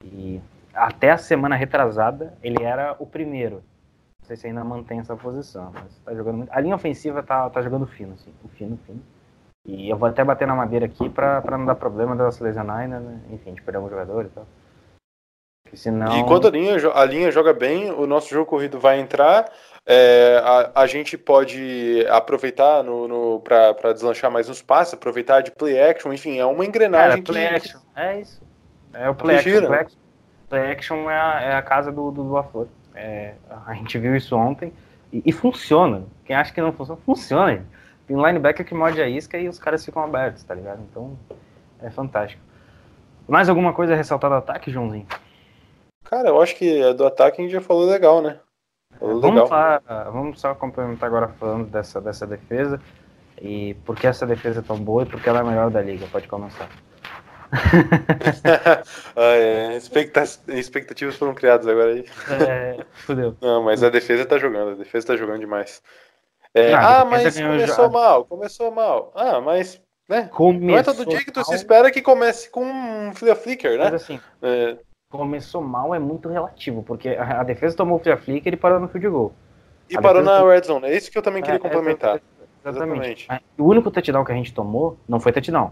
E 0.04 0.42
até 0.74 1.12
a 1.12 1.18
semana 1.18 1.56
retrasada, 1.56 2.34
ele 2.42 2.64
era 2.64 2.96
o 3.00 3.06
primeiro. 3.06 3.56
Não 4.22 4.28
sei 4.28 4.38
se 4.38 4.48
ainda 4.48 4.64
mantém 4.64 5.00
essa 5.00 5.16
posição, 5.16 5.72
mas 5.74 5.98
tá 6.06 6.14
jogando 6.14 6.38
muito. 6.38 6.54
A 6.54 6.60
linha 6.62 6.76
ofensiva 6.76 7.22
tá, 7.22 7.50
tá 7.50 7.62
jogando 7.62 7.86
fino, 7.86 8.14
assim. 8.14 8.32
O 8.44 8.48
fino, 8.48 8.78
fino. 8.86 9.02
E 9.68 9.90
eu 9.90 9.98
vou 9.98 10.08
até 10.08 10.24
bater 10.24 10.48
na 10.48 10.56
madeira 10.56 10.86
aqui 10.86 11.10
pra 11.10 11.44
não 11.52 11.66
dar 11.66 11.76
problema 11.76 12.16
dela 12.16 12.32
se 12.32 12.42
lesionar 12.42 12.78
ainda, 12.78 13.00
né? 13.00 13.20
Enfim, 13.32 13.54
de 13.54 13.62
perder 13.62 13.80
um 13.80 13.90
jogador 13.90 14.26
e 14.26 14.30
tal. 14.30 14.46
Porque 15.64 15.76
senão. 15.78 16.16
E 16.16 16.26
quando 16.26 16.48
a 16.48 16.52
linha, 16.52 16.76
a 16.94 17.06
linha 17.06 17.32
joga 17.32 17.54
bem, 17.54 17.92
o 17.92 18.08
nosso 18.08 18.30
jogo 18.30 18.46
corrido 18.50 18.80
vai 18.80 19.00
entrar. 19.00 19.52
É, 19.92 20.40
a, 20.44 20.84
a 20.84 20.86
gente 20.86 21.18
pode 21.18 22.06
aproveitar 22.12 22.84
no, 22.84 23.08
no, 23.08 23.40
para 23.40 23.92
deslanchar 23.92 24.30
mais 24.30 24.48
nos 24.48 24.62
passes, 24.62 24.94
aproveitar 24.94 25.42
de 25.42 25.50
play 25.50 25.82
action, 25.82 26.14
enfim, 26.14 26.38
é 26.38 26.46
uma 26.46 26.58
Cara, 26.58 26.68
engrenagem 26.68 27.24
play 27.24 27.48
que. 27.48 27.56
action. 27.56 27.80
É 27.96 28.22
isso. 28.22 28.40
É 28.94 29.10
o 29.10 29.16
play 29.16 29.38
action. 29.38 29.66
Play 29.66 29.80
action, 29.80 29.98
play 30.48 30.72
action 30.72 31.10
é, 31.10 31.20
a, 31.20 31.42
é 31.42 31.56
a 31.56 31.62
casa 31.64 31.92
do, 31.92 32.12
do, 32.12 32.24
do 32.24 32.38
Aflor. 32.38 32.68
É, 32.94 33.34
a 33.66 33.74
gente 33.74 33.98
viu 33.98 34.16
isso 34.16 34.36
ontem 34.36 34.72
e, 35.12 35.24
e 35.26 35.32
funciona. 35.32 36.04
Quem 36.24 36.36
acha 36.36 36.54
que 36.54 36.62
não 36.62 36.72
funciona, 36.72 37.02
funciona. 37.04 37.52
gente. 37.54 37.66
Tem 38.06 38.16
linebacker 38.16 38.64
que 38.64 38.76
morde 38.76 39.02
a 39.02 39.08
isca 39.08 39.40
e 39.40 39.50
os 39.50 39.58
caras 39.58 39.84
ficam 39.84 40.04
abertos, 40.04 40.44
tá 40.44 40.54
ligado? 40.54 40.82
Então, 40.88 41.18
é 41.82 41.90
fantástico. 41.90 42.44
Mais 43.28 43.50
alguma 43.50 43.74
coisa 43.74 43.94
a 43.94 43.96
ressaltar 43.96 44.30
do 44.30 44.36
ataque, 44.36 44.70
Joãozinho? 44.70 45.08
Cara, 46.04 46.30
eu 46.30 46.40
acho 46.40 46.56
que 46.56 46.94
do 46.94 47.08
ataque 47.08 47.42
a 47.42 47.44
gente 47.44 47.52
já 47.52 47.62
falou 47.62 47.86
legal, 47.86 48.22
né? 48.22 48.38
Legal. 49.02 49.20
Vamos, 49.22 49.50
falar, 49.50 49.82
vamos 50.12 50.40
só 50.42 50.54
complementar 50.56 51.08
agora 51.08 51.28
falando 51.40 51.68
dessa, 51.68 52.02
dessa 52.02 52.28
defesa 52.28 52.80
e 53.42 53.74
por 53.86 53.96
que 53.96 54.06
essa 54.08 54.26
defesa 54.28 54.60
é 54.60 54.64
tão 54.64 54.78
boa 54.78 55.04
e 55.04 55.06
por 55.06 55.22
que 55.22 55.30
ela 55.30 55.40
é 55.40 55.42
a 55.42 55.46
melhor 55.46 55.70
da 55.72 55.82
liga. 55.82 56.06
Pode 56.12 56.28
começar. 56.28 56.68
É, 59.16 59.76
expecta- 59.76 60.24
expectativas 60.50 61.16
foram 61.16 61.34
criadas 61.34 61.68
agora 61.68 61.94
aí. 61.94 62.06
É, 62.30 62.86
fudeu. 62.94 63.36
Não, 63.42 63.64
mas 63.64 63.84
a 63.84 63.90
defesa 63.90 64.26
tá 64.26 64.38
jogando, 64.38 64.72
a 64.72 64.76
defesa 64.76 65.08
tá 65.08 65.16
jogando 65.18 65.40
demais. 65.40 65.82
É, 66.54 66.72
Não, 66.72 66.80
ah, 66.80 67.06
mas 67.06 67.36
começou 67.40 67.86
já- 67.86 67.90
mal, 67.90 68.26
começou 68.26 68.72
mal. 68.72 69.12
Ah, 69.16 69.40
mas, 69.42 69.82
né? 70.08 70.30
Começou 70.32 70.68
Não 70.68 70.78
é 70.78 70.84
todo 70.84 71.06
dia 71.06 71.24
que 71.24 71.32
tu 71.32 71.44
se 71.44 71.54
espera 71.56 71.92
que 71.92 72.02
comece 72.02 72.50
com 72.50 72.64
um 72.66 73.14
flicker, 73.14 73.78
Mas 73.78 73.90
né? 73.92 73.96
assim, 73.96 74.20
É, 74.42 74.78
começou 75.20 75.62
mal 75.62 75.94
é 75.94 76.00
muito 76.00 76.30
relativo, 76.30 76.84
porque 76.84 77.10
a, 77.10 77.42
a 77.42 77.44
defesa 77.44 77.76
tomou 77.76 77.98
o 77.98 78.00
flea 78.00 78.16
flicker 78.18 78.46
e 78.46 78.50
ele 78.50 78.58
parou 78.58 78.80
no 78.80 78.88
field 78.88 79.08
goal. 79.10 79.34
e 79.90 79.98
A 79.98 80.02
parou 80.02 80.22
na 80.24 80.42
red 80.44 80.62
zone, 80.64 80.86
é 80.86 80.96
isso 80.96 81.12
que 81.12 81.18
eu 81.18 81.22
também 81.22 81.42
queria 81.42 81.58
É, 81.58 81.60
complementar. 81.60 82.18
é, 82.18 82.70
Exatamente. 82.70 83.24
Exatamente. 83.26 83.46
O 83.58 83.64
único 83.66 83.90
touchdown 83.90 84.24
que 84.24 84.32
a 84.32 84.36
gente 84.36 84.54
tomou 84.54 84.98
não 85.08 85.20
foi 85.20 85.32
touchdown. 85.32 85.72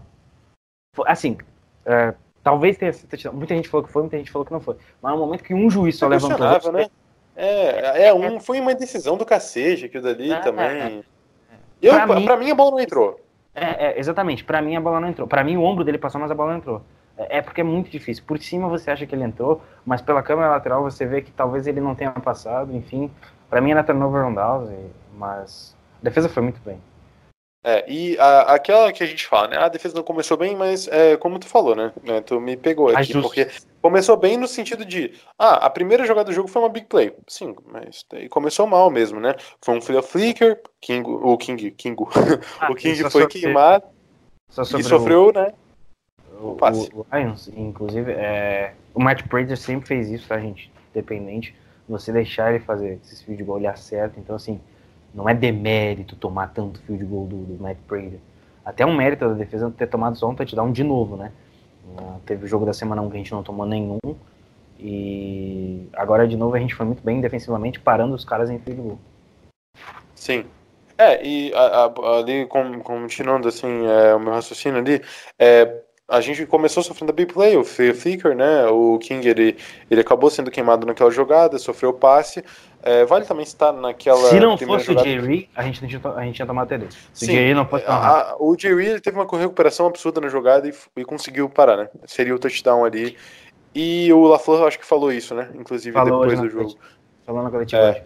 Foi- 0.94 1.08
assim, 1.08 1.38
é, 1.86 2.14
talvez 2.42 2.76
tenha 2.76 2.92
sido 2.92 3.08
touchdown. 3.08 3.34
Muita 3.34 3.54
gente 3.54 3.68
falou 3.68 3.86
que 3.86 3.92
foi, 3.92 4.02
muita 4.02 4.18
gente 4.18 4.30
falou 4.30 4.44
que 4.44 4.52
não 4.52 4.60
foi. 4.60 4.76
Mas 5.00 5.12
no 5.12 5.18
momento 5.18 5.44
que 5.44 5.54
um 5.54 5.70
juiz 5.70 5.96
só 5.96 6.06
É 6.06 6.08
levantou. 6.10 6.72
né? 6.72 6.86
É, 7.36 8.08
é 8.08 8.14
um, 8.14 8.40
foi 8.40 8.60
uma 8.60 8.74
decisão 8.74 9.16
do 9.16 9.24
cacete 9.24 9.84
aquilo 9.84 10.02
dali 10.02 10.32
É, 10.32 10.40
também. 10.40 11.04
Eu, 11.80 11.94
Pra 11.94 12.06
pra, 12.08 12.16
mim- 12.16 12.24
pra 12.24 12.36
mim 12.36 12.50
a 12.50 12.54
bola 12.56 12.70
não 12.72 12.80
entrou. 12.80 13.20
É, 13.54 13.86
é, 13.90 13.98
exatamente. 14.00 14.42
Pra 14.42 14.60
mim 14.60 14.74
a 14.74 14.80
bola 14.80 14.98
não 14.98 15.08
entrou. 15.08 15.28
Pra 15.28 15.44
mim 15.44 15.56
o 15.56 15.62
ombro 15.62 15.84
dele 15.84 15.98
passou, 15.98 16.20
mas 16.20 16.28
a 16.30 16.34
bola 16.34 16.50
não 16.52 16.58
entrou. 16.58 16.82
É, 17.18 17.38
é 17.38 17.42
porque 17.42 17.60
é 17.60 17.64
muito 17.64 17.90
difícil. 17.90 18.22
Por 18.26 18.38
cima 18.38 18.68
você 18.68 18.90
acha 18.90 19.06
que 19.06 19.14
ele 19.14 19.24
entrou, 19.24 19.60
mas 19.84 20.00
pela 20.00 20.22
câmera 20.22 20.50
lateral 20.50 20.82
você 20.82 21.04
vê 21.04 21.20
que 21.20 21.32
talvez 21.32 21.66
ele 21.66 21.80
não 21.80 21.94
tenha 21.94 22.12
passado. 22.12 22.74
Enfim, 22.74 23.10
pra 23.50 23.60
mim 23.60 23.72
era 23.72 23.82
turnover 23.84 24.24
on 24.24 24.34
downs, 24.34 24.70
mas 25.16 25.76
a 26.00 26.04
defesa 26.04 26.28
foi 26.28 26.42
muito 26.42 26.60
bem. 26.64 26.80
É, 27.64 27.84
e 27.90 28.16
a- 28.20 28.54
aquela 28.54 28.92
que 28.92 29.02
a 29.02 29.06
gente 29.06 29.26
fala, 29.26 29.48
né? 29.48 29.56
A 29.58 29.68
defesa 29.68 29.94
não 29.96 30.04
começou 30.04 30.36
bem, 30.36 30.54
mas 30.54 30.86
é, 30.86 31.16
como 31.16 31.40
tu 31.40 31.48
falou, 31.48 31.74
né? 31.74 31.92
É, 32.06 32.20
Tu 32.20 32.40
me 32.40 32.56
pegou 32.56 32.88
aqui, 32.88 33.12
porque 33.20 33.48
começou 33.82 34.16
bem 34.16 34.36
no 34.36 34.46
sentido 34.46 34.84
de, 34.84 35.12
ah, 35.36 35.66
a 35.66 35.68
primeira 35.68 36.06
jogada 36.06 36.30
do 36.30 36.32
jogo 36.32 36.48
foi 36.48 36.62
uma 36.62 36.68
big 36.68 36.86
play. 36.86 37.12
Sim, 37.26 37.56
mas 37.66 38.06
começou 38.30 38.64
mal 38.66 38.88
mesmo, 38.90 39.18
né? 39.18 39.34
Foi 39.60 39.76
um 39.76 39.80
flicker, 39.80 40.62
King, 40.80 41.10
o 41.10 41.36
King, 41.36 41.72
Kingo, 41.72 42.08
o 42.70 42.74
King 42.76 42.94
foi 43.10 43.26
queimado 43.26 43.84
e 44.78 44.82
sofreu, 44.84 45.32
né? 45.32 45.52
O, 46.40 46.56
o 46.94 47.06
Lions, 47.12 47.48
inclusive, 47.48 48.12
é, 48.12 48.74
o 48.94 49.02
Matt 49.02 49.24
Prater 49.24 49.56
sempre 49.56 49.88
fez 49.88 50.08
isso, 50.08 50.28
tá, 50.28 50.38
gente? 50.38 50.70
Independente. 50.94 51.54
Você 51.88 52.12
deixar 52.12 52.50
ele 52.50 52.62
fazer 52.62 53.00
esses 53.02 53.22
field 53.22 53.42
goal, 53.42 53.58
ele 53.58 53.66
acerta. 53.66 54.20
Então, 54.20 54.36
assim, 54.36 54.60
não 55.12 55.28
é 55.28 55.34
demérito 55.34 56.14
tomar 56.14 56.48
tanto 56.48 56.80
field 56.82 57.04
goal 57.04 57.26
do, 57.26 57.36
do 57.36 57.62
Matt 57.62 57.78
Prater. 57.86 58.20
Até 58.64 58.86
um 58.86 58.94
mérito 58.94 59.26
da 59.26 59.34
defesa 59.34 59.72
ter 59.76 59.86
tomado 59.88 60.16
só 60.16 60.28
um 60.28 60.34
touchdown 60.34 60.70
de 60.70 60.84
novo, 60.84 61.16
né? 61.16 61.32
Uh, 61.86 62.20
teve 62.26 62.44
o 62.44 62.48
jogo 62.48 62.66
da 62.66 62.74
semana 62.74 63.00
1 63.02 63.10
que 63.10 63.16
a 63.16 63.18
gente 63.18 63.32
não 63.32 63.42
tomou 63.42 63.66
nenhum. 63.66 63.98
E 64.78 65.88
agora, 65.94 66.28
de 66.28 66.36
novo, 66.36 66.54
a 66.54 66.60
gente 66.60 66.74
foi 66.74 66.86
muito 66.86 67.02
bem 67.02 67.20
defensivamente, 67.20 67.80
parando 67.80 68.14
os 68.14 68.24
caras 68.24 68.50
em 68.50 68.58
field 68.58 68.80
goal. 68.80 68.98
Sim. 70.14 70.44
É, 70.96 71.24
e 71.24 71.52
ali, 71.54 72.46
continuando 72.46 73.48
assim, 73.48 73.86
é, 73.86 74.14
o 74.14 74.20
meu 74.20 74.32
raciocínio 74.32 74.80
ali, 74.80 75.00
é, 75.38 75.82
a 76.08 76.20
gente 76.22 76.46
começou 76.46 76.82
sofrendo 76.82 77.12
a 77.12 77.14
big 77.14 77.32
play, 77.32 77.56
o 77.56 77.62
Flicker, 77.64 78.34
né, 78.34 78.66
o 78.68 78.98
King, 78.98 79.28
ele, 79.28 79.56
ele 79.90 80.00
acabou 80.00 80.30
sendo 80.30 80.50
queimado 80.50 80.86
naquela 80.86 81.10
jogada, 81.10 81.58
sofreu 81.58 81.92
passe, 81.92 82.42
É, 82.80 83.04
vale 83.04 83.24
também 83.24 83.42
estar 83.42 83.72
naquela 83.72 84.28
Se 84.28 84.38
não 84.38 84.56
fosse 84.56 84.84
o 84.84 84.92
jogada- 84.94 85.08
Jerry, 85.08 85.50
a 85.54 85.62
gente, 85.64 85.84
a 85.84 86.22
gente 86.22 86.34
tinha 86.36 86.46
tomado 86.46 86.68
TD. 86.68 86.86
Se 87.12 87.26
Sim, 87.26 87.32
o 87.32 87.34
Jerry 87.34 87.52
não 87.54 87.64
rápido. 87.64 87.88
a- 87.88 88.20
a- 88.32 88.36
o 88.38 88.56
Jerry 88.56 88.86
ele 88.86 89.00
teve 89.00 89.18
uma 89.18 89.26
recuperação 89.38 89.86
absurda 89.88 90.20
na 90.20 90.28
jogada 90.28 90.68
e, 90.68 90.72
e 90.96 91.04
conseguiu 91.04 91.48
parar, 91.50 91.76
né? 91.76 91.88
Seria 92.06 92.32
o 92.32 92.38
touchdown 92.38 92.84
ali. 92.84 93.16
E 93.74 94.12
o 94.12 94.22
LaFleur 94.28 94.62
acho 94.62 94.78
que 94.78 94.86
falou 94.86 95.12
isso, 95.12 95.34
né? 95.34 95.50
Inclusive 95.56 95.92
Falou 95.92 96.20
depois 96.20 96.40
do 96.40 96.48
jogo. 96.48 96.76
Falou 97.26 97.42
na 97.42 97.50
coletiva. 97.50 97.82
É. 97.82 98.04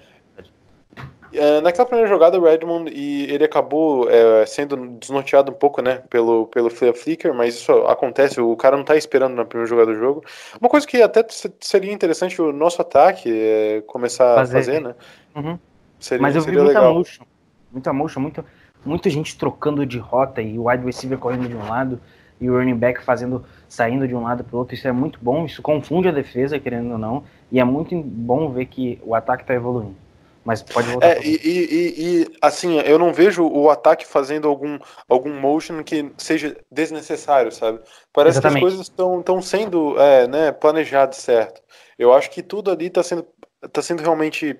É, 1.34 1.60
naquela 1.60 1.86
primeira 1.86 2.08
jogada, 2.08 2.38
o 2.38 2.44
Redmond 2.44 2.92
e 2.94 3.24
ele 3.32 3.44
acabou 3.44 4.08
é, 4.10 4.44
sendo 4.46 4.76
desnorteado 4.98 5.50
um 5.50 5.54
pouco, 5.54 5.80
né, 5.80 6.02
pelo, 6.10 6.46
pelo 6.46 6.68
Flea 6.68 6.92
Flicker, 6.92 7.32
mas 7.32 7.54
isso 7.54 7.72
acontece, 7.86 8.40
o 8.40 8.54
cara 8.56 8.76
não 8.76 8.84
tá 8.84 8.96
esperando 8.96 9.34
na 9.34 9.44
primeira 9.44 9.68
jogada 9.68 9.92
do 9.92 9.98
jogo. 9.98 10.22
Uma 10.60 10.68
coisa 10.68 10.86
que 10.86 11.00
até 11.00 11.24
se- 11.28 11.52
seria 11.60 11.92
interessante 11.92 12.40
o 12.40 12.52
nosso 12.52 12.82
ataque 12.82 13.30
é, 13.32 13.82
começar 13.86 14.34
Fazer. 14.34 14.56
a 14.56 14.60
fazer, 14.60 14.80
né? 14.80 14.94
Uhum. 15.34 15.58
Seria, 15.98 16.20
Mas 16.22 16.34
eu 16.34 16.42
vi 16.42 16.46
seria 16.46 16.62
muita 16.62 16.78
legal. 16.80 16.94
motion. 16.94 17.24
Muita 17.72 17.92
motion, 17.92 18.20
muita, 18.20 18.44
muita 18.84 19.08
gente 19.08 19.38
trocando 19.38 19.86
de 19.86 19.98
rota 19.98 20.42
e 20.42 20.58
o 20.58 20.68
wide 20.68 20.84
receiver 20.84 21.16
correndo 21.18 21.48
de 21.48 21.54
um 21.54 21.66
lado 21.68 21.98
e 22.40 22.50
o 22.50 22.58
running 22.58 22.76
back 22.76 23.02
fazendo, 23.02 23.44
saindo 23.68 24.06
de 24.06 24.14
um 24.14 24.22
lado 24.24 24.44
para 24.44 24.54
o 24.54 24.58
outro. 24.58 24.74
Isso 24.74 24.86
é 24.86 24.92
muito 24.92 25.18
bom, 25.22 25.46
isso 25.46 25.62
confunde 25.62 26.08
a 26.08 26.12
defesa, 26.12 26.58
querendo 26.58 26.92
ou 26.92 26.98
não, 26.98 27.22
e 27.50 27.60
é 27.60 27.64
muito 27.64 27.96
bom 28.02 28.50
ver 28.50 28.66
que 28.66 28.98
o 29.02 29.14
ataque 29.14 29.44
está 29.44 29.54
evoluindo. 29.54 30.01
Mas 30.44 30.62
pode 30.62 30.88
voltar. 30.88 31.06
É, 31.06 31.20
e, 31.22 31.36
e- 31.36 31.74
e- 31.74 32.22
e, 32.22 32.36
assim, 32.40 32.80
eu 32.80 32.98
não 32.98 33.12
vejo 33.12 33.46
o 33.46 33.70
ataque 33.70 34.06
fazendo 34.06 34.48
algum, 34.48 34.78
algum 35.08 35.32
motion 35.38 35.82
que 35.84 36.10
seja 36.18 36.56
desnecessário, 36.70 37.52
sabe? 37.52 37.80
Parece 38.12 38.38
Exatamente. 38.38 38.60
que 38.60 38.66
as 38.66 38.72
coisas 38.72 38.88
estão 39.20 39.42
sendo 39.42 40.00
é, 40.00 40.26
né, 40.26 40.52
planejadas 40.52 41.16
certo. 41.16 41.62
Eu 41.98 42.12
acho 42.12 42.30
que 42.30 42.42
tudo 42.42 42.70
ali 42.70 42.86
está 42.86 43.02
sendo, 43.02 43.26
tá 43.72 43.80
sendo 43.80 44.02
realmente 44.02 44.58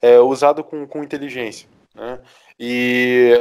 é, 0.00 0.18
usado 0.20 0.62
com, 0.62 0.86
com 0.86 1.02
inteligência. 1.02 1.68
Né? 1.94 2.18
E 2.58 3.32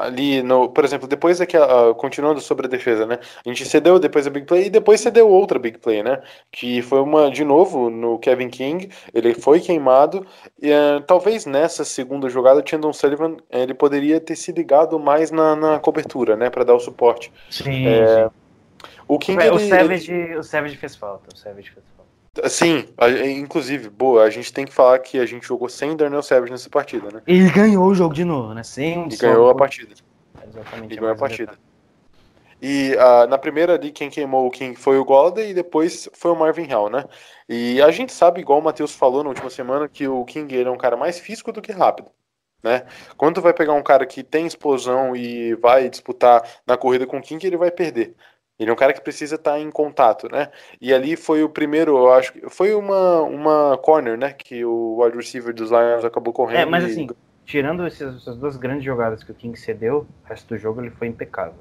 ali, 0.00 0.42
no, 0.42 0.68
por 0.70 0.84
exemplo, 0.84 1.06
depois 1.06 1.38
daquela. 1.38 1.94
continuando 1.94 2.40
sobre 2.40 2.66
a 2.66 2.68
defesa, 2.68 3.06
né? 3.06 3.18
A 3.44 3.48
gente 3.48 3.64
cedeu 3.64 3.98
depois 3.98 4.26
a 4.26 4.30
big 4.30 4.44
play 4.44 4.66
e 4.66 4.70
depois 4.70 5.00
cedeu 5.00 5.28
outra 5.28 5.58
big 5.58 5.78
play, 5.78 6.02
né? 6.02 6.20
Que 6.50 6.82
foi 6.82 7.00
uma, 7.00 7.30
de 7.30 7.44
novo, 7.44 7.88
no 7.88 8.18
Kevin 8.18 8.48
King. 8.48 8.90
Ele 9.14 9.34
foi 9.34 9.60
queimado. 9.60 10.26
E, 10.60 10.70
eh, 10.70 11.00
talvez 11.06 11.46
nessa 11.46 11.84
segunda 11.84 12.28
jogada, 12.28 12.60
o 12.60 12.68
Chandon 12.68 12.92
Sullivan 12.92 13.36
eh, 13.50 13.62
ele 13.62 13.74
poderia 13.74 14.20
ter 14.20 14.34
se 14.34 14.50
ligado 14.50 14.98
mais 14.98 15.30
na, 15.30 15.54
na 15.54 15.78
cobertura, 15.78 16.36
né? 16.36 16.50
Para 16.50 16.64
dar 16.64 16.74
o 16.74 16.80
suporte. 16.80 17.32
Sim, 17.48 17.86
é, 17.86 18.24
sim. 18.24 18.30
O 19.06 19.18
King. 19.18 19.42
É, 19.44 19.52
o, 19.52 19.58
ele- 19.60 19.68
Savage, 19.68 20.34
o 20.36 20.42
Savage 20.42 20.76
fez 20.76 20.96
falta. 20.96 21.28
O 21.32 21.38
Savage 21.38 21.70
fez 21.70 21.86
falta. 21.96 22.09
Ele- 22.36 22.48
sim, 22.48 22.88
a- 22.96 23.08
inclusive, 23.10 23.88
boa, 23.88 24.24
a 24.24 24.30
gente 24.30 24.52
tem 24.52 24.64
que 24.64 24.72
falar 24.72 24.98
que 24.98 25.18
a 25.18 25.26
gente 25.26 25.46
jogou 25.46 25.68
sem 25.68 25.96
Darnell 25.96 26.22
Savage 26.22 26.52
nessa 26.52 26.70
partida, 26.70 27.10
né? 27.10 27.22
Ele 27.26 27.50
ganhou 27.50 27.86
o 27.86 27.94
jogo 27.94 28.14
de 28.14 28.24
novo, 28.24 28.54
né? 28.54 28.62
Sem 28.62 28.98
um 28.98 29.08
E 29.08 29.16
ganhou 29.16 29.50
a 29.50 29.54
partida. 29.54 29.94
Exatamente. 30.46 30.92
E 30.92 30.96
é 30.96 31.00
ganhou 31.00 31.14
a 31.14 31.16
partida. 31.18 31.58
E 32.62 32.94
ah, 32.98 33.26
na 33.26 33.38
primeira 33.38 33.74
ali, 33.74 33.90
quem 33.90 34.10
queimou 34.10 34.46
o 34.46 34.50
King 34.50 34.76
foi 34.76 34.98
o 34.98 35.04
Golden 35.04 35.50
e 35.50 35.54
depois 35.54 36.10
foi 36.12 36.30
o 36.30 36.36
Marvin 36.36 36.66
Hall, 36.66 36.90
né? 36.90 37.04
E 37.48 37.80
a 37.80 37.90
gente 37.90 38.12
sabe, 38.12 38.40
igual 38.40 38.58
o 38.58 38.62
Matheus 38.62 38.94
falou 38.94 39.22
na 39.22 39.30
última 39.30 39.48
semana, 39.48 39.88
que 39.88 40.06
o 40.06 40.24
King 40.26 40.54
ele 40.54 40.68
é 40.68 40.72
um 40.72 40.76
cara 40.76 40.96
mais 40.96 41.18
físico 41.18 41.52
do 41.52 41.62
que 41.62 41.72
rápido. 41.72 42.10
Né? 42.62 42.84
Quando 43.16 43.36
tu 43.36 43.40
vai 43.40 43.54
pegar 43.54 43.72
um 43.72 43.82
cara 43.82 44.04
que 44.04 44.22
tem 44.22 44.46
explosão 44.46 45.16
e 45.16 45.54
vai 45.54 45.88
disputar 45.88 46.46
na 46.66 46.76
corrida 46.76 47.06
com 47.06 47.16
o 47.16 47.22
King, 47.22 47.46
ele 47.46 47.56
vai 47.56 47.70
perder. 47.70 48.14
Ele 48.60 48.68
é 48.68 48.72
um 48.72 48.76
cara 48.76 48.92
que 48.92 49.00
precisa 49.00 49.36
estar 49.36 49.58
em 49.58 49.70
contato, 49.70 50.28
né? 50.30 50.50
E 50.80 50.92
ali 50.92 51.16
foi 51.16 51.42
o 51.42 51.48
primeiro, 51.48 51.96
eu 51.96 52.12
acho 52.12 52.32
que 52.34 52.48
foi 52.50 52.74
uma, 52.74 53.22
uma 53.22 53.78
corner, 53.78 54.18
né? 54.18 54.34
Que 54.34 54.64
o 54.66 55.02
wide 55.02 55.16
receiver 55.16 55.54
dos 55.54 55.70
Lions 55.70 56.04
acabou 56.04 56.32
correndo. 56.34 56.60
É, 56.60 56.64
mas 56.66 56.84
e- 56.84 56.86
assim, 56.88 57.08
tirando 57.46 57.86
esses- 57.86 58.16
essas 58.16 58.36
duas 58.36 58.58
grandes 58.58 58.84
jogadas 58.84 59.24
que 59.24 59.32
o 59.32 59.34
King 59.34 59.58
cedeu, 59.58 60.06
o 60.24 60.28
resto 60.28 60.46
do 60.48 60.58
jogo 60.58 60.82
ele 60.82 60.90
foi 60.90 61.08
impecável. 61.08 61.54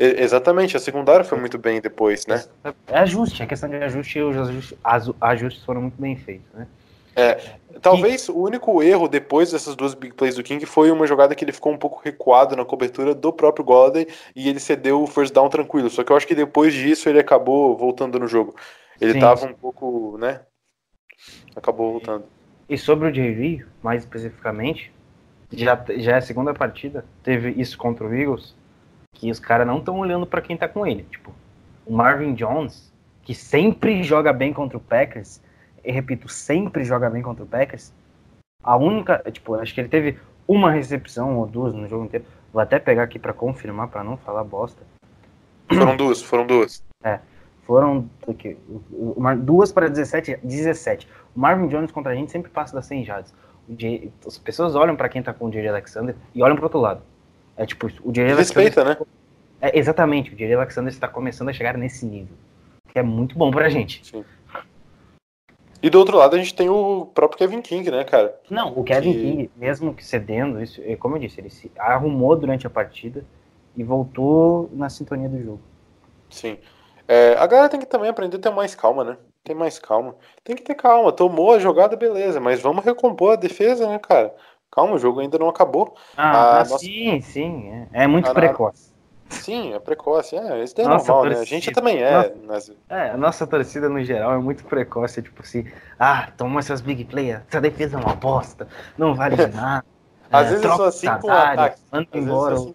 E- 0.00 0.20
Exatamente, 0.22 0.76
a 0.76 0.80
secundária 0.80 1.24
foi 1.24 1.38
muito 1.38 1.58
bem 1.58 1.80
depois, 1.80 2.26
né? 2.26 2.42
É 2.88 2.98
ajuste, 2.98 3.42
a 3.42 3.46
questão 3.46 3.68
de 3.68 3.76
ajuste, 3.76 4.20
os 4.20 4.36
ajustes, 4.36 4.78
as- 4.82 5.10
ajustes 5.20 5.64
foram 5.64 5.82
muito 5.82 6.00
bem 6.00 6.16
feitos, 6.16 6.50
né? 6.52 6.66
Talvez 7.82 8.28
o 8.28 8.36
único 8.36 8.82
erro 8.82 9.08
depois 9.08 9.52
dessas 9.52 9.76
duas 9.76 9.94
big 9.94 10.14
plays 10.14 10.34
do 10.36 10.42
King 10.42 10.64
foi 10.66 10.90
uma 10.90 11.06
jogada 11.06 11.34
que 11.34 11.44
ele 11.44 11.52
ficou 11.52 11.72
um 11.72 11.78
pouco 11.78 12.00
recuado 12.02 12.56
na 12.56 12.64
cobertura 12.64 13.14
do 13.14 13.32
próprio 13.32 13.64
Golladay 13.64 14.06
e 14.34 14.48
ele 14.48 14.58
cedeu 14.58 15.02
o 15.02 15.06
first 15.06 15.32
down 15.32 15.48
tranquilo. 15.48 15.88
Só 15.90 16.02
que 16.02 16.10
eu 16.10 16.16
acho 16.16 16.26
que 16.26 16.34
depois 16.34 16.72
disso 16.74 17.08
ele 17.08 17.20
acabou 17.20 17.76
voltando 17.76 18.18
no 18.18 18.26
jogo. 18.26 18.54
Ele 19.00 19.12
Sim, 19.12 19.20
tava 19.20 19.46
um 19.46 19.54
pouco, 19.54 20.16
né? 20.18 20.40
Acabou 21.54 21.92
voltando. 21.92 22.24
E 22.68 22.76
sobre 22.76 23.08
o 23.08 23.14
Jerry, 23.14 23.64
mais 23.82 24.02
especificamente, 24.02 24.92
já, 25.52 25.82
já 25.96 26.12
é 26.12 26.18
a 26.18 26.22
segunda 26.22 26.52
partida, 26.52 27.04
teve 27.22 27.50
isso 27.50 27.78
contra 27.78 28.06
o 28.06 28.14
Eagles, 28.14 28.54
que 29.12 29.30
os 29.30 29.38
caras 29.38 29.66
não 29.66 29.78
estão 29.78 29.98
olhando 29.98 30.26
pra 30.26 30.40
quem 30.40 30.56
tá 30.56 30.66
com 30.66 30.86
ele. 30.86 31.04
Tipo, 31.04 31.32
o 31.86 31.92
Marvin 31.92 32.34
Jones, 32.34 32.92
que 33.22 33.34
sempre 33.34 34.02
joga 34.02 34.32
bem 34.32 34.52
contra 34.52 34.76
o 34.76 34.80
Packers, 34.80 35.40
e 35.86 35.92
repito, 35.92 36.28
sempre 36.28 36.84
joga 36.84 37.08
bem 37.08 37.22
contra 37.22 37.44
o 37.44 37.46
Packers, 37.46 37.92
a 38.62 38.76
única, 38.76 39.22
tipo, 39.30 39.54
acho 39.54 39.72
que 39.72 39.80
ele 39.80 39.88
teve 39.88 40.18
uma 40.46 40.70
recepção 40.70 41.38
ou 41.38 41.46
duas 41.46 41.72
no 41.72 41.88
jogo 41.88 42.04
inteiro. 42.04 42.24
Vou 42.52 42.60
até 42.60 42.78
pegar 42.78 43.04
aqui 43.04 43.18
pra 43.18 43.32
confirmar, 43.32 43.88
pra 43.88 44.02
não 44.04 44.16
falar 44.16 44.42
bosta. 44.44 44.82
Foram 45.68 45.96
duas, 45.96 46.22
foram 46.22 46.46
duas. 46.46 46.82
Foram 47.64 48.08
o 48.26 48.32
quê? 48.34 48.56
O- 48.68 49.14
o- 49.16 49.20
Mar- 49.20 49.36
duas 49.36 49.72
para 49.72 49.88
17, 49.88 50.38
17. 50.42 51.08
O 51.34 51.40
Marvin 51.40 51.66
Jones 51.66 51.90
contra 51.90 52.12
a 52.12 52.14
gente 52.14 52.30
sempre 52.30 52.48
passa 52.50 52.74
das 52.76 52.86
100 52.86 53.04
jardas. 53.04 53.34
J- 53.68 54.12
as 54.24 54.38
pessoas 54.38 54.76
olham 54.76 54.94
para 54.94 55.08
quem 55.08 55.20
tá 55.20 55.34
com 55.34 55.46
o 55.46 55.52
Jerry 55.52 55.66
Alexander 55.68 56.14
e 56.32 56.40
olham 56.42 56.54
pro 56.54 56.66
outro 56.66 56.78
lado. 56.78 57.02
É 57.56 57.66
tipo, 57.66 57.86
o 58.04 58.14
Jerry 58.14 58.30
Alexander. 58.32 58.64
Respeita, 58.66 58.84
né? 58.84 58.96
É, 59.60 59.76
exatamente, 59.76 60.32
o 60.32 60.38
Jerry 60.38 60.54
Alexander 60.54 60.92
está 60.92 61.08
começando 61.08 61.48
a 61.48 61.52
chegar 61.52 61.76
nesse 61.76 62.06
nível. 62.06 62.36
Que 62.92 63.00
é 63.00 63.02
muito 63.02 63.36
bom 63.36 63.50
pra 63.50 63.68
gente. 63.68 64.00
E 65.86 65.90
do 65.90 66.00
outro 66.00 66.16
lado 66.16 66.34
a 66.34 66.38
gente 66.40 66.52
tem 66.52 66.68
o 66.68 67.06
próprio 67.14 67.38
Kevin 67.38 67.62
King, 67.62 67.88
né, 67.92 68.02
cara? 68.02 68.34
Não, 68.50 68.76
o 68.76 68.82
Kevin 68.82 69.12
Que- 69.12 69.20
King, 69.20 69.50
mesmo 69.54 69.94
que 69.94 70.04
cedendo, 70.04 70.60
isso, 70.60 70.82
é, 70.84 70.96
como 70.96 71.14
eu 71.14 71.20
disse, 71.20 71.40
ele 71.40 71.48
se 71.48 71.70
arrumou 71.78 72.34
durante 72.34 72.66
a 72.66 72.70
partida 72.70 73.24
e 73.76 73.84
voltou 73.84 74.68
na 74.72 74.88
sintonia 74.90 75.28
do 75.28 75.40
jogo. 75.40 75.60
Sim. 76.28 76.58
É, 77.06 77.36
a 77.38 77.46
galera 77.46 77.68
tem 77.68 77.78
que 77.78 77.86
também 77.86 78.10
aprender 78.10 78.36
a 78.36 78.40
ter 78.40 78.50
mais 78.50 78.74
calma, 78.74 79.04
né? 79.04 79.16
Tem 79.44 79.54
mais 79.54 79.78
calma. 79.78 80.16
Tem 80.42 80.56
que 80.56 80.62
ter 80.64 80.74
calma. 80.74 81.12
Tomou 81.12 81.52
a 81.52 81.60
jogada, 81.60 81.94
beleza, 81.96 82.40
mas 82.40 82.60
vamos 82.60 82.84
recompor 82.84 83.34
a 83.34 83.36
defesa, 83.36 83.86
né, 83.88 83.96
cara? 84.00 84.34
Calma, 84.72 84.94
o 84.94 84.98
jogo 84.98 85.20
ainda 85.20 85.38
não 85.38 85.48
acabou. 85.48 85.94
Ah, 86.16 86.32
Ah, 86.32 86.50
ah, 86.56 86.58
nossa- 86.64 86.78
sim, 86.80 87.20
sim. 87.20 87.70
É, 87.92 88.02
é 88.02 88.06
muito 88.08 88.28
Ah, 88.28 88.34
precoce. 88.34 88.90
Sim, 89.28 89.74
é 89.74 89.78
precoce. 89.78 90.36
É, 90.36 90.62
isso 90.62 90.74
daí 90.76 90.86
é 90.86 90.88
normal, 90.88 91.24
né? 91.24 91.30
A 91.30 91.34
torcida. 91.34 91.44
gente 91.44 91.72
também 91.72 92.02
é. 92.02 92.34
Nossa. 92.46 92.74
É, 92.88 93.10
a 93.10 93.16
nossa 93.16 93.46
torcida 93.46 93.88
no 93.88 94.02
geral 94.02 94.34
é 94.34 94.38
muito 94.38 94.64
precoce, 94.64 95.22
tipo 95.22 95.42
assim, 95.42 95.66
ah, 95.98 96.28
toma 96.36 96.60
essas 96.60 96.80
big 96.80 97.04
players, 97.04 97.42
essa 97.48 97.60
defesa 97.60 97.96
é 97.96 98.00
uma 98.00 98.14
bosta, 98.14 98.68
não 98.96 99.14
vale 99.14 99.36
de 99.36 99.46
nada. 99.54 99.84
Às 100.30 100.46
é, 100.46 100.50
vezes 100.50 100.62
troca 100.62 100.76
sou 100.76 100.86
assim 100.86 101.20
com 101.20 101.28
o 101.28 101.32
ataque. 101.32 101.80
Manda 101.92 102.08
embora. 102.14 102.54
assim. 102.54 102.74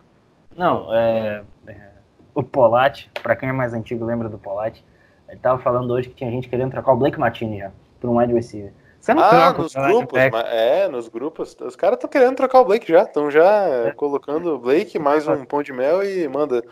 Não, 0.56 0.94
é, 0.94 1.44
é, 1.68 1.90
o 2.34 2.44
Polatti, 2.44 3.10
pra 3.22 3.36
quem 3.36 3.50
é 3.50 3.54
mais 3.54 3.74
antigo 3.74 4.06
lembra 4.06 4.30
do 4.30 4.38
Polatti, 4.38 4.84
ele 5.28 5.40
tava 5.40 5.62
falando 5.62 5.92
hoje 5.92 6.10
que 6.10 6.16
tinha 6.16 6.30
gente 6.30 6.50
querendo 6.50 6.72
trocar 6.72 6.92
o 6.94 6.98
Blake 6.98 7.20
Martini 7.20 7.60
já, 7.60 7.72
por 8.00 8.10
um 8.10 8.18
wide 8.18 8.34
receiver. 8.34 8.74
Você 9.02 9.14
não 9.16 9.24
Ah, 9.24 9.52
nos 9.54 9.74
grupos, 9.74 10.20
mas- 10.32 10.46
é, 10.54 10.88
nos 10.88 11.08
grupos. 11.10 11.58
Os 11.60 11.76
caras 11.76 11.96
estão 11.98 12.08
querendo 12.10 12.36
trocar 12.36 12.62
o 12.62 12.66
Blake 12.66 12.88
já. 12.92 13.02
Estão 13.02 13.32
já 13.32 13.44
É. 13.68 13.92
colocando 13.94 14.54
o 14.54 14.60
Blake 14.60 15.00
mais 15.00 15.28
um 15.28 15.44
pão 15.44 15.64
de 15.64 15.74
mel 15.74 16.04
e 16.04 16.28
manda. 16.28 16.64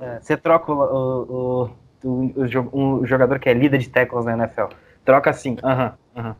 É, 0.00 0.18
Você 0.20 0.34
troca 0.36 0.72
o, 0.72 0.76
o, 0.80 1.70
o, 2.02 2.08
o, 2.08 2.32
o 2.42 2.46
jo- 2.48 3.02
jogador 3.04 3.38
que 3.38 3.48
é 3.50 3.52
líder 3.52 3.78
de 3.78 3.88
tackles 3.90 4.24
na 4.24 4.32
NFL. 4.32 4.68
Troca 5.04 5.28
assim, 5.30 5.56
aham, 5.62 5.94
aham. 6.16 6.36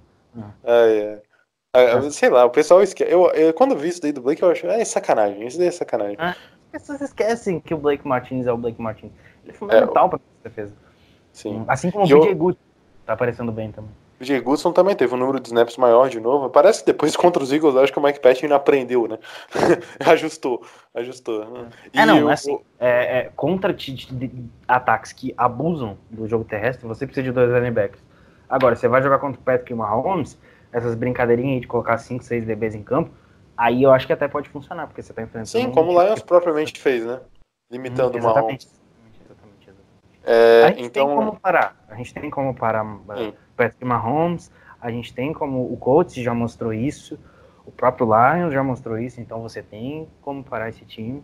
Ah, 1.75 2.11
sei 2.11 2.31
lá, 2.31 2.45
o 2.47 2.51
pessoal 2.51 2.83
esquece. 2.83 3.13
Eu, 3.13 3.31
eu- 3.33 3.53
quando 3.53 3.73
eu 3.73 3.79
vi 3.79 3.89
isso 3.89 4.01
daí 4.01 4.13
do 4.13 4.23
Blake, 4.23 4.43
eu 4.43 4.51
acho, 4.51 4.67
é 4.67 4.85
sacanagem. 4.85 5.47
Isso 5.47 5.59
daí 5.59 5.69
é 5.69 5.71
sacanagem. 5.71 6.17
As 6.19 6.37
pessoas 6.73 7.01
esquecem 7.03 7.61
que 7.61 7.75
o 7.75 7.79
Blake 7.79 8.07
Martins 8.07 8.47
é 8.47 8.53
o 8.53 8.57
Blake 8.57 8.81
Martins. 8.81 9.13
Ele 9.43 9.53
é 9.53 9.55
fundamental 9.55 10.09
pra 10.09 10.19
nossa 10.19 10.43
defesa. 10.43 10.75
Sim. 11.33 11.65
Assim 11.69 11.91
como 11.91 12.05
o 12.05 12.09
E 12.09 12.11
eu- 12.11 12.21
BJ 12.21 12.35
Good 12.35 12.59
tá 13.07 13.13
aparecendo 13.13 13.53
bem 13.53 13.71
também. 13.71 13.91
O 14.21 14.25
Jay 14.25 14.41
Goodson 14.41 14.73
também 14.73 14.97
teve 14.97 15.15
um 15.15 15.19
número 15.19 15.39
de 15.39 15.49
snaps 15.49 15.77
maior 15.77 16.09
de 16.09 16.19
novo. 16.19 16.51
Parece 16.51 16.81
que 16.81 16.87
depois 16.87 17.15
contra 17.17 17.43
os 17.43 17.53
Eagles, 17.53 17.77
acho 17.77 17.93
que 17.93 17.99
o 17.99 18.03
Mike 18.03 18.21
Patton 18.21 18.53
aprendeu, 18.53 19.07
né? 19.07 19.19
ajustou, 20.07 20.65
ajustou. 20.95 21.67
É, 21.93 22.05
não, 22.05 22.29
assim, 22.29 22.59
é, 22.81 23.19
é, 23.19 23.31
contra 23.37 23.75
ataques 24.67 25.13
que 25.13 25.33
abusam 25.37 25.97
do 26.11 26.27
jogo 26.27 26.45
terrestre, 26.45 26.87
você 26.87 27.07
precisa 27.07 27.25
de 27.25 27.33
dois 27.33 27.51
linebackers. 27.51 28.03
Agora, 28.49 28.75
você 28.75 28.89
vai 28.89 29.03
jogar 29.03 29.19
contra 29.19 29.41
o 29.41 29.45
Patrick 29.45 29.73
Mahomes, 29.75 30.39
essas 30.73 30.95
brincadeirinhas 30.95 31.61
de 31.61 31.67
colocar 31.67 31.99
5, 31.99 32.25
6 32.25 32.45
DBs 32.45 32.75
em 32.75 32.83
campo, 32.83 33.11
aí 33.57 33.83
eu 33.83 33.93
acho 33.93 34.07
que 34.07 34.13
até 34.13 34.27
pode 34.27 34.49
funcionar, 34.49 34.87
porque 34.87 35.03
você 35.03 35.13
tá 35.13 35.23
enfrentando... 35.23 35.47
Sim, 35.47 35.67
um 35.69 35.71
como 35.73 35.93
o 35.93 36.03
Lions 36.03 36.21
que- 36.21 36.27
propriamente 36.27 36.81
fez, 36.81 37.05
né? 37.05 37.21
Limitando 37.71 38.17
Hum, 38.17 38.21
o 38.21 38.25
Mahomes. 38.25 38.65
exatamente, 38.65 38.69
exatamente, 39.25 39.71
exatamente. 39.71 40.21
É, 40.25 40.65
A 40.65 40.69
gente 40.69 40.83
então, 40.87 41.07
tem 41.07 41.17
como 41.17 41.39
parar. 41.41 41.77
A 41.89 41.95
gente 41.95 42.15
tem 42.15 42.31
como 42.31 42.55
parar 42.55 42.85
Sim. 43.17 43.35
Patrick 43.59 43.85
Mahomes, 43.85 44.51
a 44.81 44.91
gente 44.91 45.13
tem 45.13 45.33
como 45.33 45.71
o 45.71 45.77
Colts 45.77 46.15
já 46.15 46.33
mostrou 46.33 46.73
isso, 46.73 47.19
o 47.67 47.73
próprio 47.73 48.07
Lions 48.07 48.55
já 48.55 48.63
mostrou 48.63 48.97
isso, 48.99 49.21
então 49.21 49.43
você 49.43 49.61
tem 49.61 50.09
como 50.23 50.45
parar 50.45 50.69
esse 50.69 50.85
time, 50.85 51.23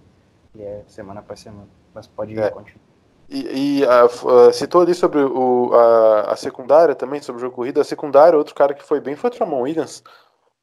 e 0.54 0.60
é 0.60 0.82
semana 0.88 1.20
após 1.20 1.38
semana. 1.40 1.68
Mas 1.94 2.08
pode 2.08 2.38
É. 2.38 2.50
continuar. 2.50 2.84
E, 3.30 3.78
e, 3.80 3.84
ah, 3.86 4.04
ah, 4.04 4.52
citou 4.52 4.82
ali 4.82 4.92
sobre 4.92 5.20
o, 5.20 5.72
a, 5.72 6.32
a 6.32 6.36
secundária 6.36 6.94
também, 6.94 7.22
sobre 7.22 7.38
o 7.38 7.40
jogo 7.40 7.56
corrido. 7.56 7.80
A 7.80 7.84
secundária, 7.84 8.36
outro 8.36 8.54
cara 8.54 8.74
que 8.74 8.84
foi 8.84 9.00
bem 9.00 9.16
foi 9.16 9.30
o 9.30 9.32
Tramon 9.32 9.62
Williams. 9.62 10.02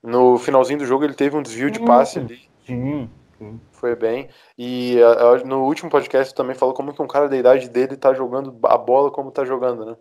No 0.04 0.38
finalzinho 0.38 0.80
do 0.80 0.86
jogo 0.86 1.04
ele 1.04 1.14
teve 1.14 1.36
um 1.36 1.42
desvio 1.42 1.72
de 1.72 1.80
passe 1.80 2.20
ali, 2.20 2.50
Sim, 2.66 3.10
sim. 3.38 3.60
foi 3.72 3.96
bem. 3.96 4.30
E 4.58 5.02
ah, 5.02 5.44
no 5.44 5.64
último 5.64 5.90
podcast 5.90 6.36
também 6.36 6.56
falou 6.56 6.76
como 6.76 6.94
que 6.94 7.02
um 7.02 7.08
cara 7.08 7.28
da 7.28 7.38
idade 7.38 7.68
dele 7.70 7.98
tá 7.98 8.14
jogando 8.14 8.56
a 8.68 8.78
bola 8.78 9.10
como 9.10 9.32
tá 9.32 9.44
jogando, 9.44 9.86
né? 9.86 9.96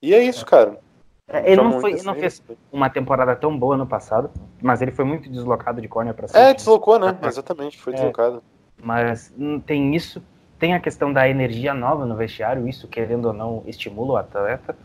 E 0.00 0.14
é 0.14 0.22
isso, 0.22 0.46
cara. 0.46 0.78
É, 1.28 1.50
ele 1.50 1.60
não, 1.60 1.80
foi, 1.80 1.92
ele 1.94 2.02
não 2.02 2.14
fez 2.14 2.40
uma 2.70 2.88
temporada 2.88 3.34
tão 3.34 3.56
boa 3.58 3.76
no 3.76 3.86
passado, 3.86 4.30
mas 4.62 4.80
ele 4.80 4.92
foi 4.92 5.04
muito 5.04 5.28
deslocado 5.28 5.80
de 5.80 5.88
corner 5.88 6.14
pra 6.14 6.28
cima. 6.28 6.40
É, 6.40 6.54
deslocou, 6.54 6.98
né? 7.00 7.16
Exatamente, 7.22 7.76
foi 7.78 7.94
É. 7.94 7.96
deslocado. 7.96 8.42
Mas 8.80 9.34
hum, 9.36 9.58
tem 9.58 9.96
isso, 9.96 10.22
tem 10.58 10.74
a 10.74 10.80
questão 10.80 11.12
da 11.12 11.28
energia 11.28 11.74
nova 11.74 12.06
no 12.06 12.14
vestiário, 12.14 12.68
isso, 12.68 12.86
querendo 12.86 13.26
ou 13.26 13.32
não, 13.32 13.64
estimula 13.66 14.12
o 14.12 14.16
atleta. 14.16 14.76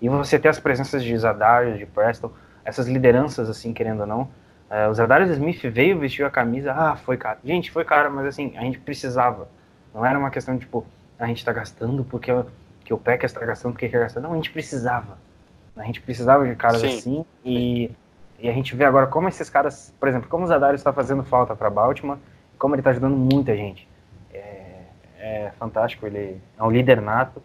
E 0.00 0.08
você 0.08 0.38
ter 0.38 0.48
as 0.48 0.60
presenças 0.60 1.02
de 1.02 1.16
Zadarius, 1.18 1.78
de 1.78 1.86
Preston, 1.86 2.30
essas 2.64 2.86
lideranças, 2.86 3.50
assim, 3.50 3.72
querendo 3.72 4.00
ou 4.02 4.06
não. 4.06 4.28
É, 4.70 4.86
o 4.86 4.94
Zadarius 4.94 5.30
Smith 5.30 5.60
veio, 5.62 5.98
vestiu 5.98 6.24
a 6.24 6.30
camisa, 6.30 6.72
ah, 6.72 6.94
foi 6.94 7.16
caro. 7.16 7.40
Gente, 7.44 7.70
foi 7.72 7.84
caro, 7.84 8.12
mas 8.12 8.26
assim, 8.26 8.56
a 8.56 8.60
gente 8.60 8.78
precisava. 8.78 9.48
Não 9.92 10.06
era 10.06 10.16
uma 10.16 10.30
questão 10.30 10.54
de, 10.54 10.60
tipo, 10.60 10.86
a 11.18 11.26
gente 11.26 11.44
tá 11.44 11.52
gastando 11.52 12.04
porque 12.04 12.30
que 12.84 12.94
o 12.94 12.98
Packers 12.98 13.32
tá 13.32 13.44
gastando 13.44 13.72
porque 13.72 13.88
quer 13.88 13.98
gastar. 13.98 14.20
Não, 14.20 14.32
a 14.32 14.36
gente 14.36 14.52
precisava. 14.52 15.18
A 15.80 15.84
gente 15.84 16.00
precisava 16.00 16.46
de 16.46 16.54
caras 16.54 16.80
Sim. 16.80 16.86
assim 16.86 17.24
e, 17.44 17.90
e 18.38 18.48
a 18.48 18.52
gente 18.52 18.74
vê 18.76 18.84
agora 18.84 19.06
como 19.06 19.28
esses 19.28 19.48
caras, 19.50 19.92
por 19.98 20.08
exemplo, 20.08 20.28
como 20.28 20.44
o 20.44 20.46
Zadarius 20.46 20.80
está 20.80 20.92
fazendo 20.92 21.22
falta 21.24 21.56
para 21.56 21.68
Baltimore, 21.70 22.18
como 22.58 22.74
ele 22.74 22.80
está 22.80 22.90
ajudando 22.90 23.16
muita 23.16 23.56
gente. 23.56 23.88
É, 24.32 24.82
é 25.18 25.52
fantástico, 25.58 26.06
ele 26.06 26.40
é 26.58 26.62
um 26.62 26.70
líder 26.70 27.00
nato. 27.00 27.42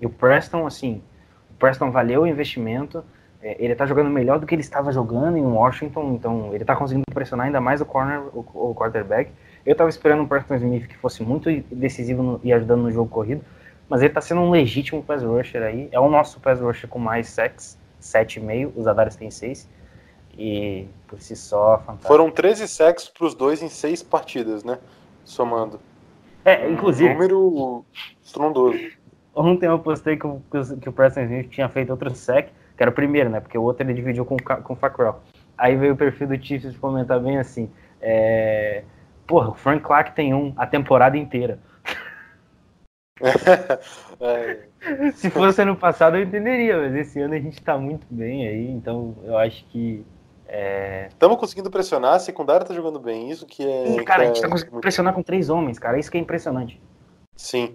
E 0.00 0.06
o 0.06 0.10
Preston, 0.10 0.66
assim, 0.66 1.02
o 1.50 1.54
Preston 1.54 1.90
valeu 1.90 2.22
o 2.22 2.26
investimento. 2.26 3.04
é, 3.42 3.56
ele 3.62 3.72
está 3.74 3.86
jogando 3.86 4.08
melhor 4.10 4.38
do 4.38 4.46
que 4.46 4.54
ele 4.54 4.62
estava 4.62 4.90
jogando 4.90 5.36
em 5.36 5.44
Washington, 5.44 6.14
então 6.14 6.48
ele 6.54 6.64
está 6.64 6.74
conseguindo 6.74 7.04
pressionar 7.12 7.46
ainda 7.46 7.60
mais 7.60 7.80
o 7.80 7.84
corner, 7.84 8.20
o, 8.32 8.70
o 8.70 8.74
quarterback. 8.74 9.30
Eu 9.64 9.72
estava 9.72 9.88
esperando 9.90 10.22
um 10.22 10.26
Preston 10.26 10.56
Smith 10.56 10.86
que 10.88 10.96
fosse 10.96 11.22
muito 11.22 11.48
decisivo 11.70 12.22
no- 12.22 12.40
e 12.42 12.52
ajudando 12.52 12.82
no 12.82 12.90
jogo 12.90 13.08
corrido, 13.08 13.42
mas 13.88 14.00
ele 14.00 14.08
está 14.10 14.20
sendo 14.20 14.40
um 14.40 14.50
legítimo 14.50 15.02
pass 15.02 15.22
rusher 15.22 15.62
aí. 15.62 15.88
É 15.92 16.00
o 16.00 16.08
nosso 16.08 16.40
pass 16.40 16.60
rusher 16.60 16.88
com 16.88 16.98
mais 16.98 17.28
sacks, 17.28 17.78
7,5, 18.00 18.72
os 18.76 18.86
Adares 18.86 19.16
têm 19.16 19.30
6. 19.30 19.68
E 20.36 20.88
por 21.06 21.20
si 21.20 21.36
só, 21.36 21.78
fantástico. 21.78 22.08
Foram 22.08 22.30
13 22.30 22.66
sacks 22.66 23.08
pros 23.08 23.34
dois 23.34 23.62
em 23.62 23.68
seis 23.68 24.02
partidas, 24.02 24.64
né? 24.64 24.78
Somando. 25.24 25.78
É, 26.44 26.68
inclusive, 26.68 27.08
Número 27.14 27.84
estrondoso. 28.22 28.78
Ontem 29.34 29.66
eu 29.66 29.78
postei 29.78 30.16
que 30.16 30.26
o, 30.26 30.42
que 30.80 30.88
o- 30.88 30.92
Preston 30.92 31.22
Smith 31.22 31.48
tinha 31.50 31.68
feito 31.68 31.90
outro 31.90 32.12
sec, 32.14 32.48
que 32.76 32.82
era 32.82 32.90
o 32.90 32.94
primeiro, 32.94 33.30
né? 33.30 33.40
Porque 33.40 33.56
o 33.56 33.62
outro 33.62 33.84
ele 33.86 33.94
dividiu 33.94 34.24
com, 34.24 34.36
com 34.36 34.72
o 34.72 34.76
Fackrell. 34.76 35.16
Aí 35.56 35.76
veio 35.76 35.94
o 35.94 35.96
perfil 35.96 36.26
do 36.28 36.36
Chiefs 36.44 36.76
comentar 36.78 37.20
bem 37.20 37.38
assim: 37.38 37.70
é... 38.00 38.82
Porra, 39.26 39.50
o 39.50 39.54
Frank 39.54 39.82
Clark 39.84 40.12
tem 40.14 40.34
um 40.34 40.52
a 40.56 40.66
temporada 40.66 41.16
inteira. 41.16 41.58
É, 44.20 44.68
Se 45.14 45.30
fosse 45.30 45.62
ano 45.62 45.76
passado 45.76 46.16
eu 46.16 46.22
entenderia, 46.22 46.78
mas 46.78 46.94
esse 46.94 47.20
ano 47.20 47.34
a 47.34 47.38
gente 47.38 47.60
tá 47.62 47.76
muito 47.76 48.06
bem 48.10 48.46
aí, 48.48 48.70
então 48.70 49.16
eu 49.24 49.36
acho 49.36 49.64
que. 49.66 50.04
É... 50.46 51.06
Estamos 51.08 51.38
conseguindo 51.38 51.70
pressionar, 51.70 52.14
a 52.14 52.18
secundária 52.18 52.66
tá 52.66 52.74
jogando 52.74 53.00
bem. 53.00 53.30
Isso 53.30 53.46
que 53.46 53.64
é. 53.66 53.88
Ih, 53.96 54.04
cara, 54.04 54.22
a 54.22 54.26
que 54.26 54.34
gente 54.34 54.40
tá 54.42 54.46
é 54.48 54.50
conseguindo 54.50 54.80
pressionar 54.80 55.14
com 55.14 55.22
três 55.22 55.48
homens, 55.50 55.78
cara. 55.78 55.98
Isso 55.98 56.10
que 56.10 56.18
é 56.18 56.20
impressionante. 56.20 56.80
Sim. 57.36 57.74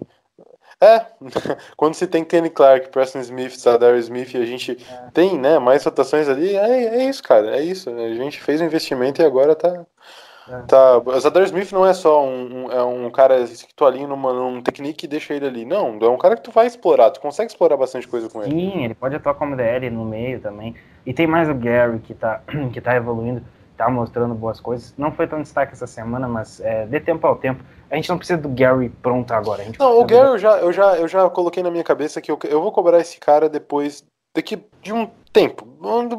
É, 0.82 1.04
quando 1.76 1.94
se 1.94 2.06
tem 2.06 2.24
Kenny 2.24 2.48
Clark, 2.48 2.88
Preston 2.88 3.20
Smith, 3.20 3.54
Zadarius 3.58 4.04
Smith 4.04 4.32
e 4.34 4.38
a 4.38 4.46
gente 4.46 4.78
É. 4.90 5.10
tem, 5.12 5.38
né, 5.38 5.58
mais 5.58 5.84
rotações 5.84 6.26
ali, 6.28 6.56
é, 6.56 6.96
é 7.00 7.04
isso, 7.04 7.22
cara, 7.22 7.56
é 7.56 7.62
isso. 7.62 7.90
A 7.90 8.14
gente 8.14 8.40
fez 8.40 8.60
um 8.60 8.64
investimento 8.64 9.20
e 9.20 9.24
agora 9.24 9.54
tá. 9.54 9.86
É. 10.50 10.62
tá... 10.62 10.98
O 10.98 11.20
Zadarius 11.20 11.50
Smith 11.50 11.72
não 11.72 11.86
é 11.86 11.92
só 11.94 12.24
um, 12.24 12.64
um- 12.66 12.72
é 12.72 12.82
um 12.82 13.10
cara 13.10 13.44
que 13.46 13.74
tu 13.74 13.84
ali 13.84 14.06
numa, 14.06 14.32
num 14.32 14.60
technique 14.62 15.04
e 15.04 15.08
deixa 15.08 15.32
ele 15.34 15.46
ali. 15.46 15.64
Não, 15.64 15.96
é 16.00 16.08
um 16.08 16.18
cara 16.18 16.36
que 16.36 16.42
tu 16.42 16.50
vai 16.50 16.66
explorar, 16.66 17.10
tu 17.10 17.20
consegue 17.20 17.50
explorar 17.50 17.76
bastante 17.76 18.08
coisa 18.08 18.28
com 18.28 18.42
ele. 18.42 18.50
Sim, 18.50 18.84
ele 18.84 18.94
pode 18.94 19.14
atuar 19.14 19.34
como 19.34 19.56
DL 19.56 19.88
no 19.90 20.04
meio 20.04 20.40
também. 20.40 20.74
E 21.06 21.12
tem 21.14 21.26
mais 21.26 21.48
o 21.48 21.54
Gary 21.54 21.98
que 22.00 22.14
tá, 22.14 22.40
que 22.72 22.80
tá 22.80 22.94
evoluindo, 22.96 23.42
tá 23.76 23.88
mostrando 23.88 24.34
boas 24.34 24.60
coisas. 24.60 24.92
Não 24.98 25.10
foi 25.12 25.26
tão 25.26 25.40
destaque 25.40 25.72
essa 25.72 25.86
semana, 25.86 26.26
mas 26.28 26.60
é, 26.60 26.84
dê 26.86 27.00
tempo 27.00 27.26
ao 27.26 27.36
tempo. 27.36 27.62
A 27.90 27.96
gente 27.96 28.08
não 28.08 28.18
precisa 28.18 28.38
do 28.38 28.48
Gary 28.48 28.88
pronto 28.88 29.32
agora. 29.32 29.62
A 29.62 29.64
gente 29.64 29.78
Não, 29.80 30.00
o 30.00 30.04
Gary 30.04 30.28
eu 30.28 30.38
já, 30.38 30.58
eu 30.58 30.72
já, 30.72 30.96
eu 30.96 31.08
já 31.08 31.28
coloquei 31.30 31.62
na 31.62 31.70
minha 31.70 31.84
cabeça 31.84 32.20
que 32.20 32.30
eu, 32.30 32.38
eu 32.44 32.60
vou 32.60 32.70
cobrar 32.72 32.98
esse 33.00 33.18
cara 33.18 33.48
depois, 33.48 34.04
daqui 34.36 34.62
de 34.82 34.92
um 34.92 35.08
tempo. 35.32 35.64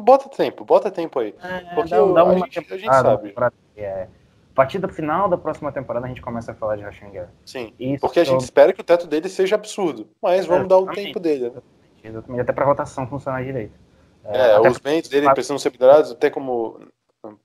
Bota 0.00 0.28
tempo, 0.28 0.64
bota 0.64 0.90
tempo 0.90 1.18
aí. 1.20 1.32
do- 1.32 1.46
é, 1.46 1.74
porque 1.74 1.90
dá, 1.90 1.96
dá 1.98 2.24
o- 2.24 2.28
a 2.30 2.34
gente- 2.38 2.58
a 2.58 2.76
gente 2.76 2.94
sabe. 2.94 3.28
temporada, 3.28 3.54
é, 3.76 4.06
a 4.52 4.54
partir 4.54 4.78
do 4.78 4.88
final 4.88 5.28
da 5.28 5.38
próxima 5.38 5.72
temporada 5.72 6.04
a 6.04 6.08
gente 6.08 6.20
começa 6.20 6.52
a 6.52 6.54
falar 6.54 6.76
de 6.76 6.82
Rashan 6.82 7.10
Gary. 7.10 7.28
Sim. 7.44 7.72
Isso, 7.80 8.00
Porque 8.02 8.20
a 8.20 8.24
gente 8.24 8.42
espera 8.42 8.72
que 8.72 8.80
o 8.82 8.84
teto 8.84 9.06
dele 9.06 9.28
seja 9.28 9.54
absurdo. 9.54 10.06
Mas 10.22 10.44
vamos 10.44 10.68
dar 10.68 10.76
o 10.76 10.86
tempo 10.86 11.18
dele, 11.18 11.50
né? 11.50 11.62
exatamente, 12.04 12.40
até 12.42 12.52
pra 12.52 12.66
rotação 12.66 13.06
funcionar 13.06 13.42
direito. 13.42 13.72
É, 14.24 14.54
até 14.56 14.70
os 14.70 14.78
bens 14.78 15.08
dele 15.08 15.32
precisam 15.32 15.58
ser 15.58 15.72
melhorados, 15.72 16.12
até 16.12 16.30
como. 16.30 16.80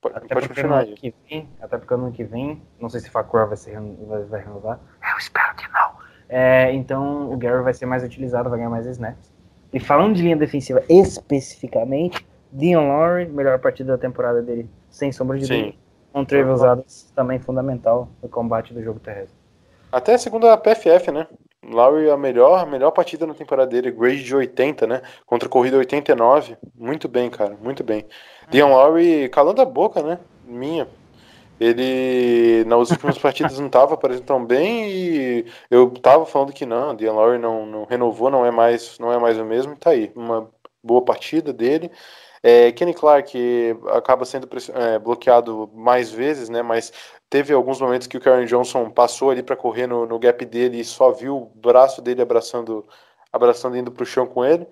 Pode, 0.00 0.16
Até 0.16 0.34
pode 0.34 0.48
continuar 0.48 0.80
aí. 0.80 0.94
que 0.94 1.14
vem, 1.30 1.48
até 1.62 1.78
porque 1.78 1.94
no 1.94 2.06
ano 2.06 2.12
que 2.12 2.24
vem, 2.24 2.60
não 2.80 2.88
sei 2.88 3.00
se 3.00 3.08
Facor 3.08 3.46
vai, 3.46 3.56
ser, 3.56 3.80
vai, 3.80 4.24
vai 4.24 4.40
renovar. 4.40 4.80
Eu 5.00 5.18
espero 5.18 5.54
que 5.54 5.68
não. 5.72 5.92
É, 6.28 6.72
então 6.72 7.32
o 7.32 7.36
Gary 7.36 7.62
vai 7.62 7.72
ser 7.72 7.86
mais 7.86 8.02
utilizado, 8.02 8.50
vai 8.50 8.58
ganhar 8.58 8.70
mais 8.70 8.86
snaps. 8.86 9.32
E 9.72 9.78
falando 9.78 10.16
de 10.16 10.22
linha 10.22 10.36
defensiva 10.36 10.82
especificamente, 10.88 12.26
Dion 12.52 12.88
Lowry, 12.88 13.28
melhor 13.28 13.60
partida 13.60 13.92
da 13.92 13.98
temporada 13.98 14.42
dele, 14.42 14.68
sem 14.90 15.12
sombra 15.12 15.38
de 15.38 15.46
dúvida. 15.46 15.78
Com 16.18 16.24
Travis 16.24 16.64
Adams 16.64 17.12
também 17.14 17.38
fundamental 17.38 18.08
no 18.20 18.28
combate 18.28 18.74
do 18.74 18.82
jogo 18.82 18.98
terrestre. 18.98 19.36
Até 19.92 20.18
segundo 20.18 20.48
a 20.48 20.56
PFF, 20.56 21.12
né? 21.12 21.28
Lowry 21.64 22.10
a 22.10 22.16
melhor, 22.16 22.58
a 22.58 22.66
melhor 22.66 22.90
partida 22.90 23.24
na 23.24 23.34
temporada 23.34 23.70
dele, 23.70 23.92
grade 23.92 24.24
de 24.24 24.34
80, 24.34 24.84
né? 24.88 25.02
Contra 25.24 25.48
a 25.48 25.50
corrida 25.50 25.76
89. 25.76 26.56
Muito 26.74 27.06
bem, 27.06 27.30
cara, 27.30 27.56
muito 27.62 27.84
bem. 27.84 28.04
Dion 28.50 28.68
Lowry 28.68 29.28
calando 29.28 29.62
a 29.62 29.64
boca, 29.64 30.02
né? 30.02 30.18
Minha. 30.44 30.88
Ele 31.60 32.64
nas 32.64 32.90
últimas 32.90 33.16
partidas 33.22 33.56
não 33.60 33.68
estava 33.68 33.94
aparecendo 33.94 34.26
tão 34.26 34.44
bem 34.44 34.90
e 34.90 35.46
eu 35.70 35.88
tava 35.88 36.26
falando 36.26 36.52
que 36.52 36.66
não, 36.66 36.96
Dion 36.96 37.14
Lowry 37.14 37.38
não, 37.38 37.64
não 37.64 37.84
renovou, 37.84 38.28
não 38.28 38.44
é 38.44 38.50
mais, 38.50 38.98
não 38.98 39.12
é 39.12 39.20
mais 39.20 39.38
o 39.38 39.44
mesmo, 39.44 39.74
e 39.74 39.76
tá 39.76 39.90
aí. 39.90 40.10
Uma 40.16 40.50
boa 40.82 41.02
partida 41.02 41.52
dele. 41.52 41.92
É, 42.42 42.72
Kenny 42.72 42.94
Clark 42.94 43.36
acaba 43.88 44.24
sendo 44.24 44.48
é, 44.74 44.98
bloqueado 44.98 45.70
mais 45.74 46.10
vezes, 46.10 46.48
né? 46.48 46.62
Mas 46.62 46.92
teve 47.28 47.52
alguns 47.52 47.80
momentos 47.80 48.06
que 48.06 48.16
o 48.16 48.20
Karen 48.20 48.44
Johnson 48.46 48.90
passou 48.90 49.30
ali 49.30 49.42
para 49.42 49.56
correr 49.56 49.86
no, 49.86 50.06
no 50.06 50.18
gap 50.18 50.44
dele 50.44 50.80
e 50.80 50.84
só 50.84 51.10
viu 51.10 51.36
o 51.36 51.46
braço 51.46 52.00
dele 52.00 52.22
abraçando, 52.22 52.86
abraçando 53.32 53.76
indo 53.76 53.90
para 53.90 54.02
o 54.02 54.06
chão 54.06 54.26
com 54.26 54.44
ele, 54.44 54.66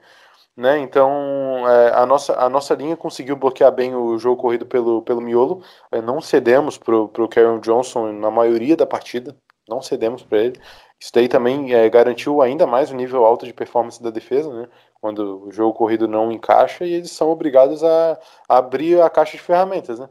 né? 0.56 0.78
Então 0.78 1.68
é, 1.68 1.92
a, 1.94 2.06
nossa, 2.06 2.34
a 2.38 2.48
nossa 2.48 2.74
linha 2.74 2.96
conseguiu 2.96 3.36
bloquear 3.36 3.72
bem 3.72 3.94
o 3.94 4.18
jogo 4.18 4.40
corrido 4.40 4.66
pelo, 4.66 5.02
pelo 5.02 5.20
miolo. 5.20 5.62
É, 5.92 6.00
não 6.00 6.20
cedemos 6.20 6.78
pro, 6.78 7.08
pro 7.08 7.28
Karen 7.28 7.60
Johnson 7.60 8.12
na 8.12 8.30
maioria 8.30 8.76
da 8.76 8.86
partida, 8.86 9.36
não 9.68 9.82
cedemos 9.82 10.22
para 10.22 10.38
ele. 10.38 10.60
Isso 10.98 11.12
daí 11.12 11.28
também 11.28 11.74
é, 11.74 11.88
garantiu 11.90 12.40
ainda 12.40 12.66
mais 12.66 12.90
o 12.90 12.96
nível 12.96 13.24
alto 13.24 13.44
de 13.44 13.52
performance 13.52 14.02
da 14.02 14.10
defesa, 14.10 14.50
né? 14.52 14.68
Quando 15.00 15.46
o 15.46 15.52
jogo 15.52 15.74
corrido 15.74 16.08
não 16.08 16.32
encaixa 16.32 16.84
e 16.84 16.92
eles 16.92 17.12
são 17.12 17.30
obrigados 17.30 17.84
a, 17.84 18.18
abrir 18.48 19.00
a 19.00 19.10
caixa 19.10 19.32
de 19.36 19.42
ferramentas, 19.42 19.98
né? 19.98 20.08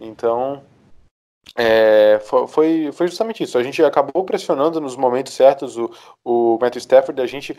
Então 0.00 0.62
é, 1.56 2.18
fo- 2.20 2.46
foi, 2.46 2.90
foi 2.92 3.08
justamente 3.08 3.42
isso. 3.42 3.58
A 3.58 3.62
gente 3.62 3.82
acabou 3.82 4.24
pressionando 4.24 4.80
nos 4.80 4.96
momentos 4.96 5.32
certos 5.32 5.76
o, 5.76 5.90
o 6.24 6.58
Matthew 6.60 6.80
Stafford. 6.80 7.20
A 7.20 7.26
gente, 7.26 7.58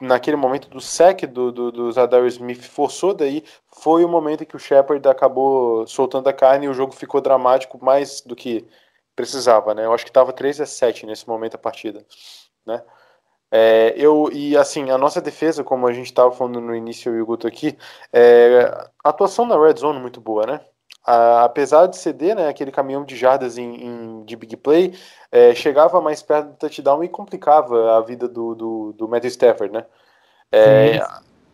naquele 0.00 0.36
momento 0.36 0.68
do 0.68 0.80
sec 0.80 1.22
do, 1.26 1.50
do, 1.50 1.72
do 1.72 1.92
Zadarius 1.92 2.34
Smith, 2.34 2.62
forçou 2.62 3.14
daí. 3.14 3.44
Foi 3.82 4.04
o 4.04 4.08
momento 4.08 4.46
que 4.46 4.56
o 4.56 4.58
Shepard 4.58 5.06
acabou 5.08 5.86
soltando 5.86 6.28
a 6.28 6.32
carne 6.32 6.66
e 6.66 6.68
o 6.68 6.74
jogo 6.74 6.92
ficou 6.92 7.20
dramático 7.20 7.82
mais 7.84 8.20
do 8.20 8.36
que 8.36 8.66
precisava, 9.16 9.74
né? 9.74 9.84
Eu 9.84 9.92
acho 9.92 10.04
que 10.04 10.10
estava 10.10 10.32
3 10.32 10.60
a 10.60 10.66
7 10.66 11.06
nesse 11.06 11.28
momento 11.28 11.54
a 11.54 11.58
partida, 11.58 12.04
né? 12.66 12.82
É, 13.56 13.94
eu, 13.96 14.28
e 14.32 14.56
assim, 14.56 14.90
a 14.90 14.98
nossa 14.98 15.20
defesa, 15.20 15.62
como 15.62 15.86
a 15.86 15.92
gente 15.92 16.06
estava 16.06 16.32
falando 16.32 16.60
no 16.60 16.74
início, 16.74 17.22
o 17.22 17.24
Guto 17.24 17.46
aqui, 17.46 17.78
é, 18.12 18.62
a 19.04 19.10
atuação 19.10 19.46
na 19.46 19.56
red 19.56 19.76
zone 19.76 20.00
muito 20.00 20.20
boa, 20.20 20.44
né? 20.44 20.60
A- 21.06 21.44
apesar 21.44 21.86
de 21.86 21.96
ceder, 21.96 22.34
né, 22.34 22.48
aquele 22.48 22.72
caminhão 22.72 23.04
de 23.04 23.14
jardas 23.14 23.56
em, 23.56 23.74
em- 23.76 24.24
de 24.24 24.34
big 24.34 24.56
play, 24.56 24.92
é, 25.30 25.54
chegava 25.54 26.00
mais 26.00 26.20
perto 26.20 26.48
do 26.48 26.56
touchdown 26.56 27.04
e 27.04 27.08
complicava 27.08 27.96
a 27.96 28.00
vida 28.00 28.26
do, 28.28 28.56
do, 28.56 28.92
do 28.94 29.08
Matthew 29.08 29.28
Stafford, 29.30 29.72
né? 29.72 29.86
É, 30.50 30.98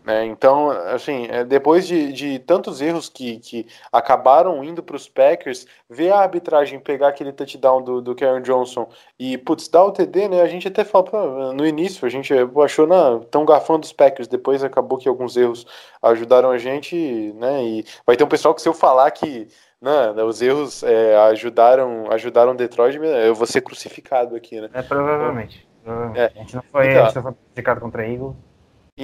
né, 0.04 0.24
então, 0.24 0.70
assim, 0.70 1.26
é, 1.30 1.44
depois 1.44 1.86
de, 1.86 2.12
de 2.12 2.38
tantos 2.38 2.80
erros 2.80 3.08
que, 3.08 3.38
que 3.38 3.66
acabaram 3.92 4.64
indo 4.64 4.82
para 4.82 4.96
os 4.96 5.08
Packers, 5.08 5.66
ver 5.88 6.10
a 6.10 6.20
arbitragem 6.20 6.80
pegar 6.80 7.08
aquele 7.08 7.32
touchdown 7.32 7.82
do, 7.82 8.00
do 8.00 8.14
Karen 8.14 8.40
Johnson 8.40 8.88
e, 9.18 9.36
putz, 9.36 9.68
dar 9.68 9.84
o 9.84 9.92
TD, 9.92 10.28
né? 10.28 10.40
A 10.40 10.46
gente 10.46 10.66
até 10.66 10.84
falou, 10.84 11.06
pô, 11.06 11.52
no 11.52 11.66
início, 11.66 12.06
a 12.06 12.08
gente 12.08 12.32
achou, 12.64 12.86
não, 12.86 13.20
tão 13.20 13.44
garfando 13.44 13.84
os 13.84 13.92
Packers, 13.92 14.26
depois 14.26 14.64
acabou 14.64 14.98
que 14.98 15.08
alguns 15.08 15.36
erros 15.36 15.66
ajudaram 16.02 16.50
a 16.50 16.56
gente, 16.56 17.32
né? 17.36 17.62
E 17.62 17.84
vai 18.06 18.16
ter 18.16 18.24
um 18.24 18.28
pessoal 18.28 18.54
que 18.54 18.62
se 18.62 18.68
eu 18.68 18.74
falar 18.74 19.10
que 19.10 19.48
né, 19.80 20.12
os 20.22 20.40
erros 20.42 20.82
é, 20.82 21.16
ajudaram 21.30 22.10
ajudaram 22.10 22.56
Detroit, 22.56 22.96
eu 22.96 23.34
vou 23.34 23.46
ser 23.46 23.60
crucificado 23.60 24.34
aqui, 24.34 24.60
né? 24.60 24.68
É, 24.72 24.82
provavelmente. 24.82 25.66
provavelmente. 25.82 26.20
É. 26.20 26.24
A 26.24 26.42
gente 26.42 26.54
não 26.54 26.62
foi, 26.62 26.90
Então. 26.90 27.02
a 27.02 27.04
gente 27.06 27.16
não 27.16 27.22
foi 27.22 27.32
prejudicado 27.32 27.80
contra 27.80 28.06
Eagles. 28.06 28.49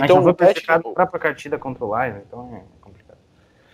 Então 0.04 0.18
o 0.20 0.24
Pat, 0.24 0.36
prejudicado 0.36 0.88
na 0.88 0.94
própria 1.06 1.20
partida 1.20 1.58
contra 1.58 1.84
o 1.84 1.96
Lions, 2.02 2.22
então 2.26 2.48
é 2.54 2.62
complicado. 2.80 3.18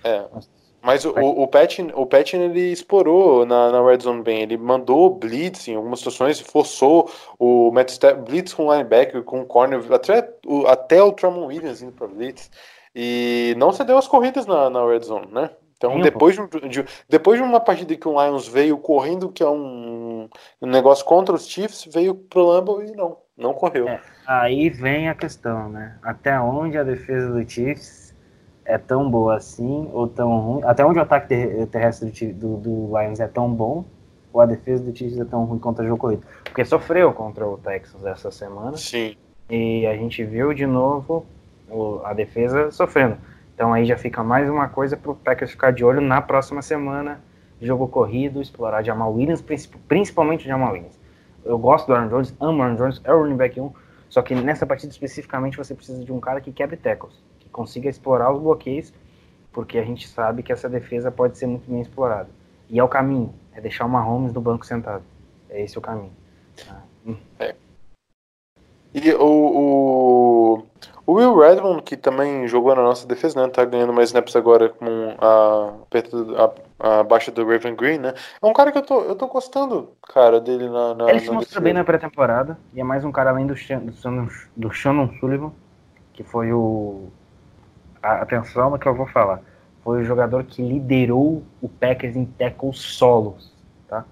é, 0.05 0.25
Mas- 0.33 0.51
Mas 0.85 1.05
o, 1.05 1.11
o, 1.11 1.47
Patton, 1.47 1.91
o 1.95 2.05
Patton, 2.05 2.39
ele 2.39 2.73
explorou 2.73 3.47
na, 3.47 3.71
na 3.71 3.85
red 3.89 3.99
zone 4.01 4.21
bem. 4.23 4.43
Ele 4.43 4.57
mandou 4.57 5.09
blitz 5.11 5.69
em 5.69 5.77
algumas 5.77 6.01
situações, 6.01 6.41
forçou 6.41 7.09
o 7.39 7.71
Matt 7.71 7.91
Staff, 7.91 8.21
blitz 8.23 8.53
com 8.53 8.69
linebacker, 8.73 9.23
com 9.23 9.45
corner, 9.45 9.81
até 9.93 10.29
o, 10.45 10.67
até 10.67 11.01
o 11.01 11.13
Tramon 11.13 11.47
Williams 11.47 11.83
indo 11.83 11.93
para 11.93 12.09
blitz. 12.09 12.51
E 12.95 13.55
não 13.59 13.73
cedeu 13.73 13.97
as 13.97 14.09
corridas 14.09 14.45
na, 14.45 14.69
na 14.69 14.85
red 14.85 15.01
zone, 15.01 15.29
né? 15.31 15.51
Então, 15.77 15.95
Sim, 15.95 16.01
depois 16.03 16.37
de, 16.37 16.69
de- 16.69 16.85
depois 17.09 17.39
de 17.41 17.45
uma 17.45 17.59
partida 17.61 17.97
que 17.97 18.07
o 18.09 18.21
Lions 18.21 18.47
veio 18.47 18.77
correndo, 18.79 19.29
que 19.29 19.43
é 19.43 19.49
um, 19.49 20.02
um 20.61 20.67
negócio 20.67 21.05
contra 21.05 21.35
os 21.35 21.47
Chiefs, 21.47 21.89
veio 21.93 22.15
pro 22.15 22.45
Lambeau 22.47 22.83
e 22.83 22.93
não, 22.93 23.17
não 23.37 23.55
correu. 23.55 23.89
É. 23.89 24.01
Aí 24.27 24.69
vem 24.71 25.09
a 25.09 25.15
questão, 25.15 25.69
né? 25.69 25.99
Até 26.03 26.39
onde 26.41 26.79
a 26.79 26.83
defesa 26.85 27.31
do 27.33 27.49
Chiefs 27.49 28.15
é 28.65 28.79
tão 28.79 29.11
boa 29.11 29.37
assim, 29.37 29.91
ou 29.93 30.07
tão 30.07 30.39
ruim? 30.39 30.65
Até 30.65 30.85
onde 30.85 30.99
o 30.99 31.03
ataque 31.03 31.29
ter- 31.29 31.67
terrestre 31.67 32.33
do, 32.33 32.57
do, 32.57 32.89
do 32.89 32.99
Lions 32.99 33.21
é 33.21 33.27
tão 33.27 33.53
bom, 33.53 33.85
ou 34.33 34.41
a 34.41 34.47
defesa 34.47 34.83
do 34.83 34.97
Chiefs 34.97 35.19
é 35.19 35.25
tão 35.25 35.45
ruim 35.45 35.59
contra 35.59 35.85
o 35.85 35.89
jogo 35.89 36.01
corrido? 36.01 36.23
Porque 36.45 36.65
sofreu 36.65 37.13
contra 37.13 37.47
o 37.47 37.59
Texans 37.59 38.05
essa 38.05 38.31
semana, 38.31 38.77
Sim. 38.77 39.17
e 39.51 39.87
a 39.87 39.95
gente 39.97 40.25
viu 40.25 40.55
de 40.55 40.67
novo 40.67 41.27
o- 41.69 42.01
a 42.05 42.13
defesa 42.15 42.71
sofrendo. 42.71 43.17
Então 43.55 43.73
aí 43.73 43.85
já 43.85 43.97
fica 43.97 44.23
mais 44.25 44.49
uma 44.49 44.69
coisa 44.69 44.97
pro 44.97 45.15
Packers 45.15 45.51
ficar 45.51 45.73
de 45.73 45.85
olho 45.85 46.01
na 46.01 46.23
próxima 46.23 46.63
semana, 46.63 47.21
jogo 47.63 47.89
corrido, 47.89 48.41
explorar 48.43 48.83
Jamal 48.83 49.13
Williams, 49.13 49.41
princip- 49.41 49.77
principalmente 49.89 50.45
Jamal 50.47 50.73
Williams. 50.73 50.99
Eu 51.45 51.59
gosto 51.59 51.87
do 51.87 51.95
Aaron 51.95 52.09
Jones, 52.09 52.35
amo 52.41 52.59
o 52.59 52.63
Aaron 52.63 52.77
Jones, 52.77 53.01
é 53.05 53.13
o 53.13 53.21
running 53.23 53.37
back 53.37 53.61
1, 53.61 53.73
só 54.09 54.21
que 54.23 54.35
nessa 54.35 54.67
partida 54.67 54.93
especificamente 54.93 55.57
você 55.57 55.75
precisa 55.75 56.05
de 56.05 56.13
um 56.13 56.21
cara 56.21 56.41
que 56.41 56.53
quebre 56.53 56.77
tackles, 56.77 57.15
que 57.41 57.49
consiga 57.49 57.89
explorar 57.89 58.33
os 58.33 58.41
bloqueios, 58.41 58.93
porque 59.53 59.79
a 59.79 59.85
gente 59.85 60.07
sabe 60.09 60.43
que 60.43 60.53
essa 60.53 60.69
defesa 60.69 61.11
pode 61.11 61.37
ser 61.39 61.47
muito 61.47 61.71
bem 61.71 61.81
explorada. 61.81 62.29
E 62.71 62.79
é 62.79 62.85
o 62.85 62.89
caminho, 62.89 63.35
é 63.55 63.61
deixar 63.61 63.85
o 63.85 63.89
Mahomes 63.89 64.33
no 64.33 64.41
banco 64.41 64.65
sentado. 64.67 65.03
É 65.51 65.63
esse 65.63 65.77
o 65.77 65.81
caminho. 65.81 66.13
Hum. 67.07 67.17
E 68.95 69.11
o, 69.15 69.25
o, 69.25 70.63
o 71.07 71.13
Will 71.15 71.35
Redmond, 71.39 71.83
que 71.83 71.97
também 71.97 72.47
jogou 72.47 72.75
na 72.77 72.83
nossa 72.83 73.07
defesa, 73.07 73.41
né? 73.43 73.49
Tá 73.51 73.65
ganhando 73.65 73.93
mais 73.93 74.11
snaps 74.11 74.37
agora 74.37 74.69
com 74.69 75.15
a, 75.19 75.73
perto 75.89 76.25
do- 76.25 76.37
a, 76.37 76.53
abaixo 76.83 77.31
do 77.31 77.47
Raven 77.47 77.77
Green, 77.77 77.99
né? 77.99 78.15
É 78.43 78.47
um 78.47 78.53
cara 78.53 78.73
que 78.73 78.79
eu 78.79 78.83
tô, 78.83 79.01
eu 79.03 79.15
tô 79.15 79.29
gostando, 79.29 79.93
cara, 80.13 80.41
dele 80.41 80.69
na. 80.69 80.95
na 80.95 81.11
Ele 81.11 81.21
se 81.21 81.31
mostrou 81.31 81.63
bem 81.63 81.73
na 81.73 81.85
pré-temporada 81.85 82.59
e 82.75 82.81
é 82.81 82.85
mais 82.85 83.05
um 83.05 83.13
cara 83.13 83.31
além 83.31 83.47
do, 83.47 83.55
do, 83.55 83.93
Shannon, 83.93 84.29
do 84.57 84.71
Shannon 84.73 85.09
Sullivan, 85.21 85.53
que 86.13 86.25
foi 86.25 86.53
o. 86.53 87.09
a- 88.03 88.23
atenção 88.23 88.71
no 88.71 88.79
que 88.79 88.89
eu 88.89 88.95
vou 88.95 89.07
falar. 89.07 89.41
Foi 89.85 90.01
o 90.03 90.05
jogador 90.05 90.45
que 90.45 90.63
liderou 90.63 91.43
o 91.61 91.69
Packers 91.69 92.17
em 92.17 92.25
tackles 92.25 92.79
solos. 92.79 93.53
Tá? 93.89 94.05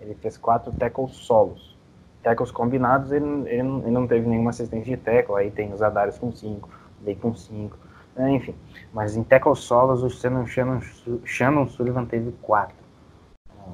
Ele 0.00 0.14
fez 0.14 0.36
quatro 0.36 0.72
tackles 0.72 1.16
solos. 1.16 1.76
Tackles 2.22 2.50
combinados, 2.50 3.12
ele, 3.12 3.24
ele, 3.46 3.62
não- 3.62 3.78
ele 3.80 3.90
não 3.90 4.06
teve 4.06 4.28
nenhuma 4.28 4.50
assistência 4.50 4.96
de 4.96 5.02
tackle. 5.02 5.36
Aí 5.36 5.50
tem 5.50 5.72
os 5.72 5.82
Adarius 5.82 6.18
com 6.18 6.32
cinco, 6.32 6.68
o 7.00 7.04
Day 7.04 7.14
com 7.14 7.34
cinco, 7.34 7.76
enfim. 8.18 8.54
Mas 8.92 9.16
em 9.16 9.22
tackles 9.22 9.58
solos, 9.58 10.02
o 10.02 10.08
Shannon, 10.08 10.46
Shannon, 10.46 10.80
Shannon 11.24 11.68
Sullivan 11.68 12.06
teve 12.06 12.32
quatro. 12.42 12.76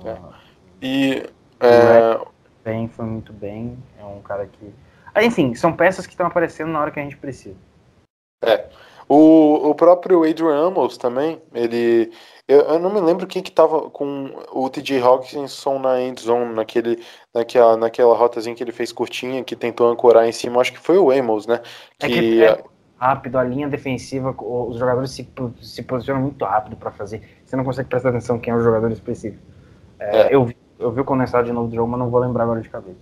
É. 0.04 0.18
E. 0.80 1.22
é, 1.60 2.20
bem, 2.64 2.88
foi 2.88 3.04
muito 3.04 3.32
bem. 3.32 3.78
É 3.98 4.04
um 4.04 4.20
cara 4.20 4.46
que. 4.46 4.74
Ah, 5.14 5.22
enfim, 5.22 5.54
são 5.54 5.72
peças 5.72 6.06
que 6.06 6.12
estão 6.12 6.26
aparecendo 6.26 6.72
na 6.72 6.80
hora 6.80 6.90
que 6.90 6.98
a 6.98 7.02
gente 7.02 7.16
precisa. 7.16 7.56
o, 9.08 9.70
o 9.70 9.74
próprio 9.74 10.28
Adrian 10.28 10.66
Amos 10.66 10.96
também, 10.96 11.40
ele. 11.54 12.10
Eu, 12.48 12.60
eu 12.62 12.78
não 12.80 12.92
me 12.92 13.00
lembro 13.00 13.26
quem 13.26 13.42
que 13.42 13.52
tava 13.52 13.88
com 13.90 14.34
o 14.52 14.68
TJ 14.68 15.00
Hawkinson 15.00 15.78
na 15.78 16.00
end 16.00 16.20
zone, 16.20 16.52
naquele, 16.52 17.00
naquela, 17.32 17.76
naquela 17.76 18.16
rotazinha 18.16 18.56
que 18.56 18.64
ele 18.64 18.72
fez 18.72 18.90
curtinha, 18.90 19.44
que 19.44 19.54
tentou 19.54 19.88
ancorar 19.88 20.26
em 20.26 20.32
cima. 20.32 20.60
Acho 20.60 20.72
que 20.72 20.80
foi 20.80 20.98
o 20.98 21.12
Amos, 21.12 21.46
né? 21.46 21.62
É 22.00 22.08
Que, 22.08 22.20
que 22.20 22.44
é 22.44 22.64
rápido, 23.02 23.36
a 23.36 23.42
linha 23.42 23.68
defensiva, 23.68 24.32
os 24.38 24.78
jogadores 24.78 25.10
se, 25.10 25.28
se 25.60 25.82
posicionam 25.82 26.22
muito 26.22 26.44
rápido 26.44 26.76
para 26.76 26.92
fazer. 26.92 27.20
Você 27.44 27.56
não 27.56 27.64
consegue 27.64 27.88
prestar 27.88 28.10
atenção 28.10 28.38
quem 28.38 28.52
é 28.52 28.56
o 28.56 28.60
jogador 28.60 28.92
específico. 28.92 29.42
É, 29.98 30.18
É. 30.18 30.28
Eu, 30.34 30.44
vi, 30.44 30.56
eu 30.78 30.92
vi 30.92 31.00
o 31.00 31.04
condensado 31.04 31.44
de 31.44 31.52
novo 31.52 31.66
do 31.66 31.74
jogo, 31.74 31.90
mas 31.90 31.98
não 31.98 32.10
vou 32.10 32.20
lembrar 32.20 32.44
agora 32.44 32.60
de 32.60 32.68
cabeça. 32.68 33.00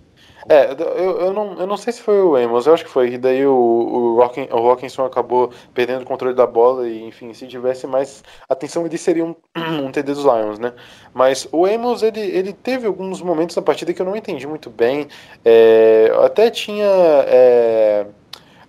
É, 0.49 0.71
eu, 0.71 1.19
eu, 1.19 1.33
não, 1.33 1.53
eu 1.53 1.67
não 1.67 1.77
sei 1.77 1.93
se 1.93 2.01
foi 2.01 2.19
o 2.19 2.35
Amos, 2.35 2.65
eu 2.65 2.73
acho 2.73 2.83
que 2.83 2.89
foi. 2.89 3.11
E 3.11 3.17
daí 3.19 3.45
o, 3.45 3.53
o, 3.53 4.15
Rockin, 4.15 4.47
o 4.51 4.57
Rockinson 4.57 5.05
acabou 5.05 5.51
perdendo 5.71 6.01
o 6.01 6.05
controle 6.05 6.33
da 6.33 6.47
bola 6.47 6.89
e, 6.89 7.03
enfim, 7.03 7.31
se 7.31 7.45
tivesse 7.45 7.85
mais 7.85 8.23
atenção, 8.49 8.83
ele 8.83 8.97
seria 8.97 9.23
um, 9.23 9.35
um 9.85 9.91
TD 9.91 10.13
dos 10.13 10.23
Lions, 10.23 10.57
né? 10.57 10.73
Mas 11.13 11.47
o 11.51 11.63
Amos, 11.63 12.01
ele, 12.01 12.21
ele 12.21 12.53
teve 12.53 12.87
alguns 12.87 13.21
momentos 13.21 13.55
da 13.55 13.61
partida 13.61 13.93
que 13.93 14.01
eu 14.01 14.05
não 14.05 14.15
entendi 14.15 14.47
muito 14.47 14.71
bem. 14.71 15.07
É, 15.45 16.11
até 16.23 16.49
tinha. 16.49 16.89
é, 17.27 18.07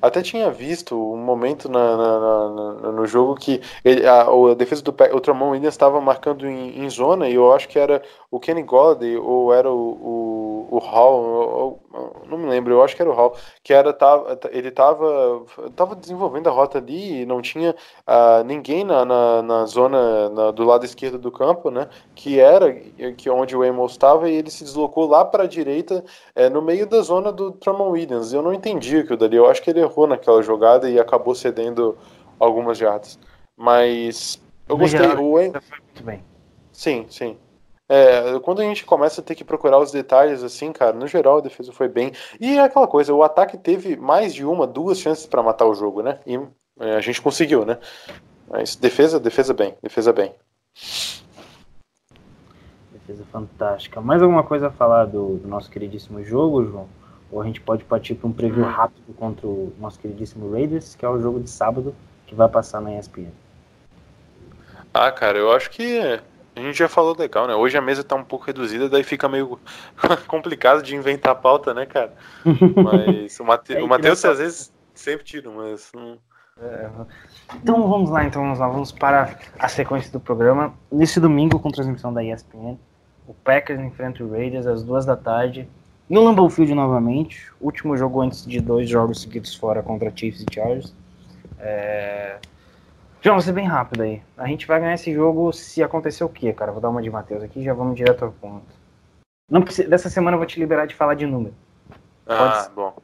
até 0.03 0.21
tinha 0.23 0.51
visto 0.51 0.95
um 0.97 1.17
momento 1.17 1.69
na, 1.69 1.97
na- 1.97 2.75
na- 2.75 2.93
no 2.93 3.07
jogo 3.07 3.35
que 3.37 3.61
ele- 3.85 4.07
a, 4.07 4.23
a 4.23 4.55
defesa 4.55 4.83
do 4.83 4.91
o 5.15 5.21
Tramon 5.21 5.51
Williams 5.51 5.75
estava 5.75 6.01
marcando 6.01 6.47
em, 6.47 6.79
em 6.85 6.91
zona 6.91 7.29
e 7.29 7.35
eu 7.35 7.53
acho 7.53 7.69
que 7.69 7.79
era 7.79 8.03
o 8.33 8.41
Kenny 8.41 8.63
Golladay 8.63 9.17
ou 9.19 9.53
era 9.55 9.71
o, 9.71 10.67
o, 10.73 10.77
o 10.77 10.79
Hall, 10.79 11.23
ou- 11.23 11.81
ou- 11.93 12.23
não 12.27 12.39
me 12.39 12.49
lembro, 12.49 12.73
eu 12.73 12.83
acho 12.83 12.97
que 12.97 13.03
era 13.03 13.11
o 13.11 13.15
Hall, 13.15 13.37
que 13.63 13.75
era, 13.75 13.93
tava, 13.93 14.39
ele 14.51 14.69
estava 14.69 15.45
tava 15.77 15.95
desenvolvendo 15.95 16.49
a 16.49 16.51
rota 16.53 16.79
ali 16.79 17.23
e 17.23 17.27
não 17.27 17.43
tinha 17.43 17.75
ah, 18.07 18.43
ninguém 18.45 18.85
na, 18.85 19.05
na, 19.05 19.43
na 19.43 19.67
zona 19.67 20.31
na- 20.31 20.51
do 20.51 20.65
lado 20.65 20.85
esquerdo 20.87 21.19
do 21.19 21.31
campo, 21.31 21.71
né? 21.71 21.89
Que 22.15 22.41
era 22.41 22.73
que 23.17 23.29
onde 23.31 23.57
o 23.57 23.63
Amos 23.63 23.93
estava 23.93 24.29
e 24.31 24.35
ele 24.35 24.51
se 24.51 24.65
deslocou 24.65 25.07
lá 25.07 25.25
para 25.25 25.45
a 25.45 25.47
direita 25.47 26.03
é, 26.35 26.49
no 26.49 26.63
meio 26.63 26.87
da 26.87 27.01
zona 27.03 27.31
do 27.33 27.53
Tramon 27.53 27.91
Williams. 27.91 28.33
Eu 28.33 28.43
não 28.43 28.53
entendi 28.55 28.99
aquilo 28.99 29.19
dali. 29.19 29.37
Eu 29.37 29.47
acho 29.47 29.63
que 29.63 29.71
ele 29.71 29.81
errou 29.81 30.07
naquela 30.07 30.43
jogada 30.43 30.89
e 30.89 30.99
acabou 30.99 31.35
cedendo 31.35 31.97
algumas 32.39 32.79
jardas. 32.79 33.19
Mas 33.57 34.41
eu 34.69 34.77
No 34.77 34.81
gostei. 34.81 35.07
geral, 35.07 35.23
O, 35.25 35.35
Foi 35.61 35.79
muito 35.85 36.05
bem. 36.05 36.25
Sim, 36.73 37.07
sim. 37.09 37.37
É, 37.95 38.39
quando 38.41 38.63
a 38.63 38.65
gente 38.65 38.87
começa 38.87 39.21
a 39.21 39.25
ter 39.25 39.35
que 39.35 39.45
procurar 39.45 39.79
os 39.79 39.93
detalhes, 39.93 40.43
assim, 40.43 40.73
cara, 40.73 40.95
no 40.95 41.07
geral 41.07 41.37
a 41.37 41.41
defesa 41.43 41.71
foi 41.75 41.89
bem. 41.89 42.11
E 42.41 42.57
é 42.57 42.63
aquela 42.63 42.89
coisa, 42.89 43.13
o 43.13 43.23
ataque 43.23 43.59
teve 43.59 43.97
mais 43.97 44.33
de 44.33 44.47
uma, 44.47 44.67
duas 44.67 44.99
chances 44.99 45.27
para 45.27 45.43
matar 45.43 45.67
o 45.67 45.75
jogo, 45.75 46.03
né? 46.03 46.19
E 46.27 46.41
é, 46.81 46.97
a 46.97 47.01
gente 47.03 47.21
conseguiu, 47.21 47.67
né? 47.67 47.77
Mas 48.49 48.77
defesa, 48.77 49.21
defesa 49.21 49.53
bem, 49.53 49.75
defesa 49.83 50.11
bem. 50.11 50.35
Defesa 52.93 53.27
fantástica. 53.31 54.01
Mais 54.01 54.23
alguma 54.23 54.43
coisa 54.43 54.69
a 54.69 54.71
falar 54.71 55.05
do, 55.05 55.37
do 55.37 55.47
nosso 55.47 55.71
queridíssimo 55.71 56.25
jogo, 56.25 56.65
João? 56.65 56.89
Ou 57.31 57.43
a 57.43 57.45
gente 57.45 57.61
pode 57.61 57.85
partir 57.85 58.15
para 58.15 58.27
um 58.27 58.33
preview 58.33 58.65
rápido 58.65 59.13
contra 59.19 59.47
o 59.47 59.71
nosso 59.79 60.01
queridíssimo 60.01 60.51
Raiders, 60.51 60.95
que 60.95 61.05
é 61.05 61.09
o 61.11 61.21
jogo 61.21 61.41
de 61.41 61.51
sábado 61.51 61.95
que 62.27 62.35
vai 62.35 62.49
passar 62.49 62.81
na 62.81 62.99
ESPN. 62.99 63.33
Ah, 64.95 65.13
cara, 65.13 65.37
eu 65.37 65.53
acho 65.53 65.71
que 65.71 66.21
A 66.55 66.61
gente 66.61 66.79
já 66.79 66.89
falou 66.89 67.17
legal, 67.19 67.47
né? 67.47 67.55
Hoje 67.55 67.77
a 67.79 67.81
mesa 67.81 68.05
tá 68.05 68.15
um 68.15 68.25
pouco 68.25 68.45
reduzida, 68.45 68.89
daí 68.89 69.03
fica 69.03 69.29
meio 69.29 69.59
complicado 70.29 70.83
de 70.83 70.95
inventar 70.95 71.35
pauta, 71.37 71.73
né, 71.73 71.87
cara? 71.87 72.13
Mas 72.45 73.39
o, 73.41 73.45
Mate... 73.45 73.73
É, 73.77 73.83
o 73.83 73.89
Matheus 73.89 74.25
às 74.25 74.39
vezes 74.39 74.73
sempre 74.95 75.25
tira, 75.25 75.51
mas 75.51 75.91
não. 75.95 76.19
Então 77.57 77.89
vamos 77.89 78.11
lá, 78.11 78.25
então 78.25 78.43
vamos 78.43 78.59
lá, 78.59 78.69
vamos 78.69 78.93
para 78.93 79.37
a 79.59 79.69
sequência 79.69 80.13
do 80.13 80.21
programa. 80.21 80.75
Nesse 80.91 81.19
domingo, 81.19 81.59
com 81.59 81.71
transmissão 81.71 82.13
da 82.13 82.23
ESPN, 82.23 82.79
o 83.27 83.35
Packers 83.35 83.81
enfrenta 83.81 84.23
o 84.23 84.31
Raiders 84.31 84.67
às 84.67 84.83
duas 84.83 85.07
da 85.07 85.17
tarde, 85.17 85.69
no 86.09 86.23
Lambeau 86.23 86.51
Field 86.51 86.75
novamente, 86.75 87.51
último 87.61 87.97
jogo 87.97 88.21
antes 88.21 88.45
de 88.47 88.61
dois 88.61 88.89
jogos 88.89 89.23
seguidos 89.23 89.55
fora 89.55 89.83
contra 89.83 90.13
Chiefs 90.15 90.43
e 90.43 90.55
Chargers. 90.55 90.95
É... 91.59 92.39
João, 93.23 93.37
vou 93.37 93.43
ser 93.43 93.53
bem 93.53 93.67
rápido 93.67 94.03
aí. 94.03 94.21
A 94.37 94.49
gente 94.49 94.67
vai 94.67 94.81
ganhar 94.81 94.95
esse 94.95 95.13
jogo 95.13 95.53
se 95.53 95.81
acontecer 95.83 96.25
o 96.25 96.29
quê, 96.29 96.53
cara? 96.53 96.73
Vou 96.73 96.81
dar 96.81 96.91
uma 96.91 97.01
de 97.01 97.09
Matheus 97.09 97.43
aqui 97.43 97.61
e 97.61 97.65
já 97.65 97.73
vamos 97.73 97.95
direto 97.95 98.25
ao 98.25 98.33
ponto. 98.33 98.67
Não 99.49 99.63
precisa... 99.63 99.89
Dessa 99.89 100.11
semana 100.11 100.35
eu 100.35 100.39
vou 100.39 100.47
te 100.47 100.59
liberar 100.59 100.87
de 100.87 100.95
falar 100.95 101.15
de 101.15 101.25
número. 101.25 101.55
Ah, 102.27 102.69
bom. 102.75 102.97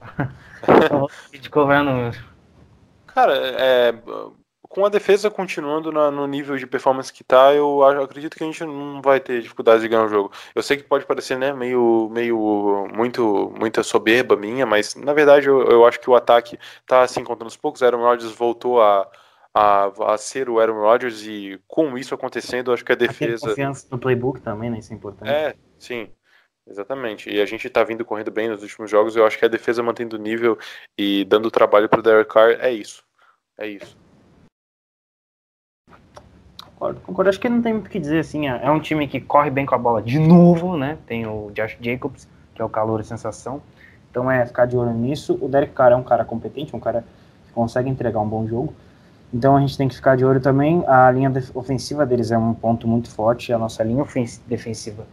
Então, 0.62 1.08
de 1.32 1.48
cobrar 1.48 1.82
número. 1.82 2.18
Cara, 3.06 3.32
é, 3.34 3.94
com 4.68 4.84
a 4.84 4.90
defesa 4.90 5.30
continuando 5.30 5.90
na- 5.90 6.10
no 6.10 6.26
nível 6.26 6.56
de 6.56 6.66
performance 6.66 7.10
que 7.12 7.24
tá, 7.24 7.54
eu 7.54 7.82
acredito 7.82 8.36
que 8.36 8.44
a 8.44 8.46
gente 8.46 8.62
não 8.64 9.00
vai 9.00 9.18
ter 9.20 9.40
dificuldade 9.40 9.80
de 9.80 9.88
ganhar 9.88 10.04
o 10.04 10.08
jogo. 10.08 10.30
Eu 10.54 10.62
sei 10.62 10.76
que 10.76 10.82
pode 10.82 11.06
parecer, 11.06 11.38
né, 11.38 11.52
meio, 11.54 12.10
meio 12.12 12.86
muito, 12.94 13.52
muita 13.58 13.82
soberba 13.82 14.36
minha, 14.36 14.66
mas 14.66 14.94
na 14.94 15.14
verdade 15.14 15.46
eu, 15.46 15.62
eu 15.62 15.86
acho 15.86 15.98
que 15.98 16.10
o 16.10 16.14
ataque 16.14 16.58
tá 16.86 17.02
assim 17.02 17.24
contando 17.24 17.48
os 17.48 17.56
poucos. 17.56 17.82
Aaron 17.82 18.02
Rodgers 18.02 18.32
voltou 18.32 18.82
a, 18.82 19.08
a, 19.54 19.90
a 20.12 20.18
ser 20.18 20.48
o 20.48 20.60
Aaron 20.60 20.80
Rodgers 20.80 21.24
e 21.26 21.60
com 21.66 21.96
isso 21.98 22.14
acontecendo, 22.14 22.72
acho 22.72 22.84
que 22.84 22.92
a 22.92 22.96
defesa 22.96 23.48
confiança 23.48 23.86
no 23.90 23.98
playbook 23.98 24.40
também, 24.40 24.70
né? 24.70 24.78
Isso 24.78 24.92
é 24.92 24.96
importante. 24.96 25.30
é, 25.30 25.54
sim. 25.78 26.08
Exatamente. 26.70 27.28
E 27.28 27.40
a 27.40 27.46
gente 27.46 27.68
tá 27.68 27.82
vindo 27.82 28.04
correndo 28.04 28.30
bem 28.30 28.48
nos 28.48 28.62
últimos 28.62 28.88
jogos. 28.88 29.16
Eu 29.16 29.26
acho 29.26 29.36
que 29.36 29.44
a 29.44 29.48
defesa 29.48 29.82
mantendo 29.82 30.16
o 30.16 30.20
nível 30.20 30.56
e 30.96 31.24
dando 31.24 31.50
trabalho 31.50 31.88
pro 31.88 32.02
Derek 32.02 32.32
Carr 32.32 32.50
é 32.60 32.70
isso. 32.70 33.02
É 33.58 33.66
isso. 33.66 33.96
Concordo, 36.80 37.00
concordo. 37.00 37.28
Acho 37.28 37.40
que 37.40 37.48
não 37.48 37.60
tem 37.60 37.72
muito 37.72 37.88
o 37.88 37.90
que 37.90 37.98
dizer, 37.98 38.20
assim. 38.20 38.48
É 38.48 38.60
é 38.62 38.70
um 38.70 38.78
time 38.78 39.08
que 39.08 39.20
corre 39.20 39.50
bem 39.50 39.66
com 39.66 39.74
a 39.74 39.78
bola 39.78 40.00
de 40.00 40.18
novo, 40.18 40.76
né? 40.76 40.96
Tem 41.06 41.26
o 41.26 41.50
Josh 41.52 41.76
Jacobs, 41.80 42.28
que 42.54 42.62
é 42.62 42.64
o 42.64 42.68
calor 42.68 43.00
e 43.00 43.04
sensação. 43.04 43.60
Então 44.10 44.30
é 44.30 44.46
ficar 44.46 44.66
de 44.66 44.76
olho 44.76 44.92
nisso. 44.92 45.38
O 45.40 45.48
Derek 45.48 45.72
Carr 45.72 45.92
é 45.92 45.96
um 45.96 46.04
cara 46.04 46.24
competente, 46.24 46.74
um 46.74 46.80
cara 46.80 47.04
que 47.46 47.52
consegue 47.52 47.90
entregar 47.90 48.20
um 48.20 48.28
bom 48.28 48.46
jogo. 48.46 48.72
Então 49.32 49.56
a 49.56 49.60
gente 49.60 49.76
tem 49.78 49.88
que 49.88 49.94
ficar 49.94 50.16
de 50.16 50.24
olho 50.24 50.40
também. 50.40 50.84
A 50.86 51.10
linha 51.10 51.32
ofensiva 51.54 52.04
deles 52.04 52.30
é 52.30 52.38
um 52.38 52.52
ponto 52.52 52.88
muito 52.88 53.10
forte. 53.10 53.52
A 53.52 53.58
nossa 53.58 53.82
linha 53.84 54.04
defensiva 54.46 55.06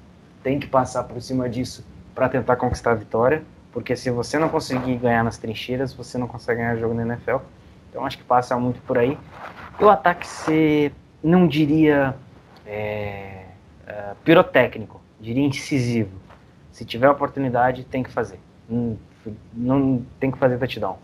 tem 0.44 0.60
que 0.60 0.68
passar 0.68 1.04
por 1.04 1.22
cima 1.22 1.48
disso 1.48 1.86
para 2.16 2.28
tentar 2.28 2.56
conquistar 2.56 2.92
a 2.92 2.96
vitória. 2.96 3.44
Porque 3.72 3.96
se 3.96 4.10
você 4.10 4.40
não 4.40 4.50
conseguir 4.50 4.96
ganhar 4.96 5.24
nas 5.24 5.38
trincheiras, 5.38 5.94
você 5.94 6.18
não 6.18 6.28
consegue 6.28 6.62
ganhar 6.62 6.76
jogo 6.78 6.96
na 6.96 7.04
NFL. 7.04 7.38
Então 7.90 8.06
acho 8.06 8.18
que 8.18 8.24
passa 8.24 8.58
muito 8.58 8.82
por 8.82 8.98
aí. 8.98 9.18
E 9.80 9.84
o 9.84 9.90
ataque 9.90 10.26
ser, 10.26 10.92
não 11.24 11.48
diria 11.48 12.16
é, 12.66 13.46
é, 13.86 14.14
pirotécnico, 14.24 15.00
diria 15.20 15.46
incisivo. 15.46 16.12
Se 16.72 16.86
tiver 16.86 17.10
oportunidade, 17.10 17.84
tem 17.84 18.02
que 18.02 18.10
fazer. 18.10 18.40
Hum, 18.70 18.98
Não 19.54 20.04
tem 20.20 20.32
que 20.32 20.38
fazer 20.38 20.58
touchdown. 20.58 20.98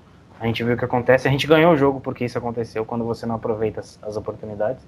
A 0.43 0.45
gente 0.45 0.61
viu 0.61 0.75
o 0.75 0.77
que 0.77 0.83
acontece, 0.83 1.25
a 1.25 1.31
gente 1.31 1.47
ganhou 1.47 1.71
o 1.71 1.77
jogo 1.77 2.01
porque 2.01 2.25
isso 2.25 2.37
aconteceu 2.37 2.83
quando 2.83 3.05
você 3.05 3.25
não 3.25 3.35
aproveita 3.35 3.79
as, 3.79 3.97
as 4.03 4.17
oportunidades. 4.17 4.85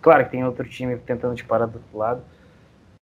Claro 0.00 0.24
que 0.24 0.30
tem 0.30 0.42
outro 0.42 0.66
time 0.66 0.96
tentando 0.96 1.34
te 1.34 1.44
parar 1.44 1.66
do 1.66 1.76
outro 1.76 1.98
lado, 1.98 2.22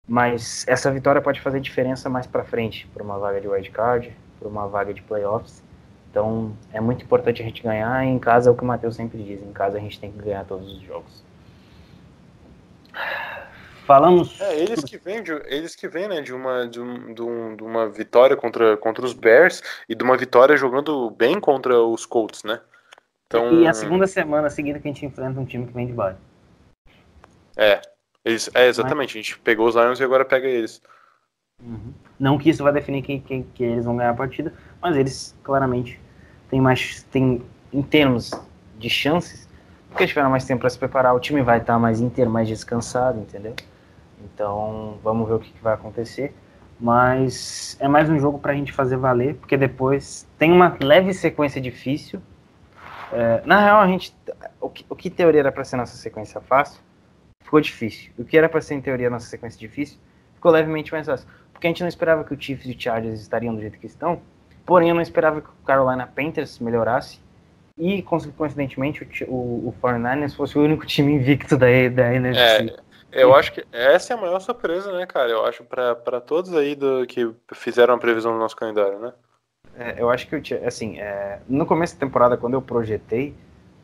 mas 0.07 0.63
essa 0.67 0.91
vitória 0.91 1.19
pode 1.19 1.41
fazer 1.41 1.59
diferença 1.59 2.07
mais 2.07 2.27
pra 2.27 2.43
frente, 2.43 2.85
por 2.93 3.01
uma 3.01 3.17
vaga 3.17 3.41
de 3.41 3.47
wild 3.47 3.71
card, 3.71 4.15
por 4.37 4.47
uma 4.47 4.67
vaga 4.67 4.93
de 4.93 5.01
playoffs. 5.01 5.63
Então 6.11 6.53
é 6.71 6.79
muito 6.79 7.03
importante 7.03 7.41
a 7.41 7.45
gente 7.45 7.63
ganhar. 7.63 8.05
Em 8.05 8.19
casa 8.19 8.51
é 8.51 8.53
o 8.53 8.55
que 8.55 8.61
o 8.61 8.67
Matheus 8.67 8.95
sempre 8.95 9.23
diz: 9.23 9.41
em 9.41 9.51
casa 9.51 9.79
a 9.79 9.81
gente 9.81 9.99
tem 9.99 10.11
que 10.11 10.19
ganhar 10.19 10.45
todos 10.45 10.71
os 10.71 10.81
jogos. 10.81 11.23
Falamos. 13.89 14.39
É, 14.39 14.55
eles 14.55 14.83
que 14.83 14.99
vêm, 14.99 15.23
de, 15.23 15.31
eles 15.47 15.75
que 15.75 15.87
vêm, 15.87 16.07
né, 16.07 16.21
de 16.21 16.31
uma, 16.31 16.67
de, 16.67 16.79
um, 16.79 17.11
de, 17.11 17.23
um- 17.23 17.55
de 17.55 17.63
uma 17.63 17.89
vitória 17.89 18.37
contra, 18.37 18.77
contra 18.77 19.03
os 19.03 19.13
Bears 19.13 19.63
e 19.89 19.95
de 19.95 20.03
uma 20.03 20.15
vitória 20.15 20.55
jogando 20.55 21.09
bem 21.09 21.39
contra 21.39 21.81
os 21.81 22.05
Colts, 22.05 22.43
né? 22.43 22.61
Então, 23.25 23.51
E 23.51 23.67
a 23.67 23.73
segunda 23.73 24.05
semana 24.05 24.47
seguida 24.51 24.77
que 24.77 24.87
a 24.87 24.91
gente 24.91 25.03
enfrenta 25.07 25.39
um 25.39 25.45
time 25.45 25.65
que 25.65 25.73
vem 25.73 25.87
de 25.87 25.93
baixo. 25.93 26.19
é, 27.57 27.81
eles, 28.23 28.47
é, 28.53 28.67
exatamente, 28.67 29.17
a 29.17 29.21
gente 29.23 29.39
pegou 29.39 29.67
os 29.67 29.73
Lions 29.73 29.99
e 29.99 30.03
agora 30.03 30.23
pega 30.23 30.47
eles. 30.47 30.79
Não 32.19 32.37
que 32.37 32.51
isso 32.51 32.63
vai 32.63 32.71
definir 32.71 33.01
quem, 33.01 33.19
quem 33.19 33.41
que 33.41 33.63
eles 33.63 33.85
vão 33.85 33.97
ganhar 33.97 34.11
a 34.11 34.13
partida, 34.13 34.53
mas 34.79 34.95
eles 34.95 35.35
claramente 35.43 35.99
têm 36.47 36.61
mais. 36.61 37.01
Têm, 37.11 37.41
em 37.73 37.81
termos 37.81 38.29
de 38.77 38.87
chances, 38.87 39.49
porque 39.89 40.05
tiveram 40.05 40.29
mais 40.29 40.45
tempo 40.45 40.59
para 40.61 40.69
se 40.69 40.77
preparar, 40.77 41.15
o 41.15 41.19
time 41.19 41.41
vai 41.41 41.57
estar 41.57 41.79
mais 41.79 41.99
inteiro, 41.99 42.29
mais 42.29 42.47
descansado, 42.47 43.19
entendeu? 43.19 43.55
Então 44.23 44.97
vamos 45.03 45.27
ver 45.27 45.35
o 45.35 45.39
que, 45.39 45.51
que 45.51 45.63
vai 45.63 45.73
acontecer. 45.73 46.33
Mas 46.79 47.75
é 47.79 47.87
mais 47.87 48.09
um 48.09 48.17
jogo 48.17 48.39
para 48.39 48.53
a 48.53 48.55
gente 48.55 48.71
fazer 48.71 48.95
valer, 48.95 49.35
porque 49.35 49.57
depois 49.57 50.25
tem 50.37 50.51
uma 50.51 50.77
leve 50.79 51.13
sequência 51.13 51.59
difícil. 51.59 52.21
É, 53.11 53.41
na 53.45 53.59
real, 53.59 53.81
a 53.81 53.87
gente. 53.87 54.15
O 54.61 54.69
que, 54.69 54.85
o 54.89 54.95
que 54.95 55.09
teoria 55.09 55.41
era 55.41 55.51
para 55.51 55.63
ser 55.65 55.75
nossa 55.75 55.97
sequência 55.97 56.39
fácil, 56.39 56.81
ficou 57.43 57.59
difícil. 57.59 58.11
O 58.17 58.23
que 58.23 58.37
era 58.37 58.47
para 58.47 58.61
ser 58.61 58.75
em 58.75 58.81
teoria 58.81 59.09
nossa 59.09 59.27
sequência 59.27 59.59
difícil, 59.59 59.97
ficou 60.35 60.51
levemente 60.51 60.91
mais 60.93 61.05
fácil. 61.05 61.27
Porque 61.51 61.67
a 61.67 61.69
gente 61.69 61.81
não 61.81 61.89
esperava 61.89 62.23
que 62.23 62.33
o 62.33 62.41
Chiefs 62.41 62.65
e 62.65 62.71
o 62.71 62.79
Chargers 62.79 63.19
estariam 63.19 63.53
do 63.53 63.59
jeito 63.59 63.77
que 63.77 63.87
estão, 63.87 64.21
porém 64.65 64.89
eu 64.89 64.95
não 64.95 65.01
esperava 65.01 65.41
que 65.41 65.49
o 65.49 65.65
Carolina 65.65 66.07
Panthers 66.07 66.59
melhorasse 66.59 67.19
e, 67.77 68.01
coincidentemente, 68.01 69.03
o, 69.27 69.33
o, 69.33 69.67
o 69.69 69.75
49ers 69.81 70.35
fosse 70.35 70.57
o 70.57 70.61
único 70.61 70.85
time 70.85 71.13
invicto 71.13 71.57
da, 71.57 71.67
da 71.91 72.13
NFC. 72.13 72.39
É, 72.39 72.77
eu 73.11 73.33
acho 73.35 73.51
que 73.53 73.65
essa 73.71 74.13
é 74.13 74.17
a 74.17 74.19
maior 74.19 74.39
surpresa, 74.39 74.91
né, 74.91 75.05
cara? 75.05 75.29
Eu 75.29 75.45
acho 75.45 75.63
pra 75.63 76.21
todos 76.21 76.53
aí 76.53 76.75
do, 76.75 77.05
que 77.07 77.29
fizeram 77.53 77.93
a 77.93 77.97
previsão 77.97 78.33
do 78.33 78.39
nosso 78.39 78.55
calendário, 78.55 78.99
né? 78.99 79.13
É, 79.77 79.95
eu 79.97 80.09
acho 80.09 80.27
que 80.27 80.35
eu 80.35 80.41
tinha, 80.41 80.67
assim, 80.67 80.99
é, 80.99 81.39
no 81.47 81.65
começo 81.65 81.95
da 81.95 81.99
temporada, 81.99 82.37
quando 82.37 82.53
eu 82.53 82.61
projetei, 82.61 83.35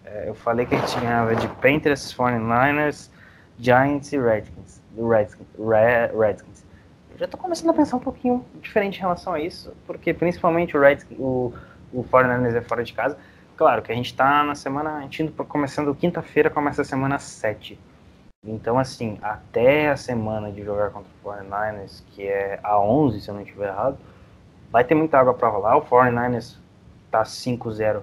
é, 0.04 0.28
eu 0.30 0.36
falei 0.36 0.66
que 0.66 0.76
a 0.76 0.80
gente 0.80 1.00
ganhava 1.00 1.36
de 1.36 1.48
Panthers, 1.48 2.14
49ers, 2.14 3.10
Giants 3.58 4.12
e 4.12 4.20
Redskins. 4.20 4.82
Redskins, 4.98 5.48
Re- 5.58 6.18
Redskins. 6.18 6.66
Eu 7.12 7.20
já 7.20 7.28
tô 7.28 7.38
começando 7.38 7.70
a 7.70 7.74
pensar 7.74 7.96
um 7.96 8.02
pouquinho 8.02 8.46
diferente 8.62 8.98
em 8.98 9.02
relação 9.02 9.34
a 9.34 9.40
isso, 9.40 9.74
porque 9.88 10.14
principalmente 10.14 10.76
o 10.76 10.82
Redskins, 10.82 11.18
o, 11.18 11.54
o 11.94 12.04
49ers 12.04 12.56
é 12.56 12.62
fora 12.62 12.84
de 12.84 12.94
casa. 12.94 13.18
Claro 13.56 13.82
que 13.82 13.92
a 13.92 13.96
gente 13.96 14.14
tá 14.14 14.44
na 14.44 14.54
semana, 14.54 14.98
a 14.98 15.02
gente 15.02 15.24
indo 15.24 15.32
começando 15.46 15.96
quinta-feira, 15.96 16.50
começa 16.50 16.82
a 16.82 16.86
semana 16.86 17.18
7. 17.18 17.80
Então, 18.46 18.78
assim, 18.78 19.18
até 19.22 19.90
a 19.90 19.98
semana 19.98 20.52
de 20.52 20.64
jogar 20.64 20.92
contra 20.92 21.10
o 21.24 21.28
49ers, 21.28 22.04
que 22.12 22.28
é 22.28 22.60
a 22.62 22.80
11, 22.80 23.20
se 23.20 23.30
eu 23.30 23.34
não 23.34 23.42
estiver 23.42 23.70
errado, 23.70 23.98
vai 24.72 24.84
ter 24.84 24.94
muita 24.94 25.18
água 25.18 25.34
para 25.34 25.50
rolar. 25.50 25.78
O 25.78 25.82
49ers 25.82 26.58
tá 27.10 27.24
5-0, 27.24 28.02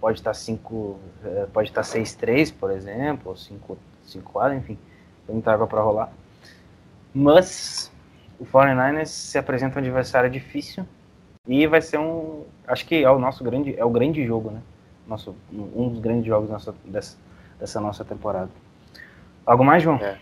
pode 0.00 0.18
estar 0.18 0.32
5, 0.32 0.98
eh, 1.24 1.46
pode 1.52 1.68
estar 1.68 1.82
6-3, 1.82 2.52
por 2.52 2.70
exemplo, 2.70 3.30
ou 3.30 3.36
5 3.36 3.76
5-4, 4.06 4.56
enfim, 4.56 4.78
tem 5.26 5.34
muita 5.34 5.52
água 5.52 5.66
para 5.66 5.80
rolar. 5.80 6.12
Mas 7.14 7.92
o 8.38 8.44
49ers 8.44 9.06
se 9.06 9.38
apresenta 9.38 9.76
um 9.76 9.82
adversário 9.82 10.30
difícil 10.30 10.84
e 11.46 11.66
vai 11.66 11.80
ser 11.80 11.98
um, 11.98 12.44
acho 12.66 12.86
que 12.86 13.04
é 13.04 13.10
o 13.10 13.18
nosso 13.18 13.44
grande, 13.44 13.78
é 13.78 13.84
o 13.84 13.90
grande 13.90 14.24
jogo, 14.26 14.50
né? 14.50 14.62
Nosso, 15.06 15.34
um 15.52 15.88
dos 15.88 15.98
grandes 16.00 16.26
jogos 16.26 16.50
dessa, 16.84 17.16
dessa 17.58 17.80
nossa 17.80 18.04
temporada. 18.04 18.50
Algo 19.46 19.64
mais, 19.64 19.82
João? 19.82 19.96
É. 19.96 20.18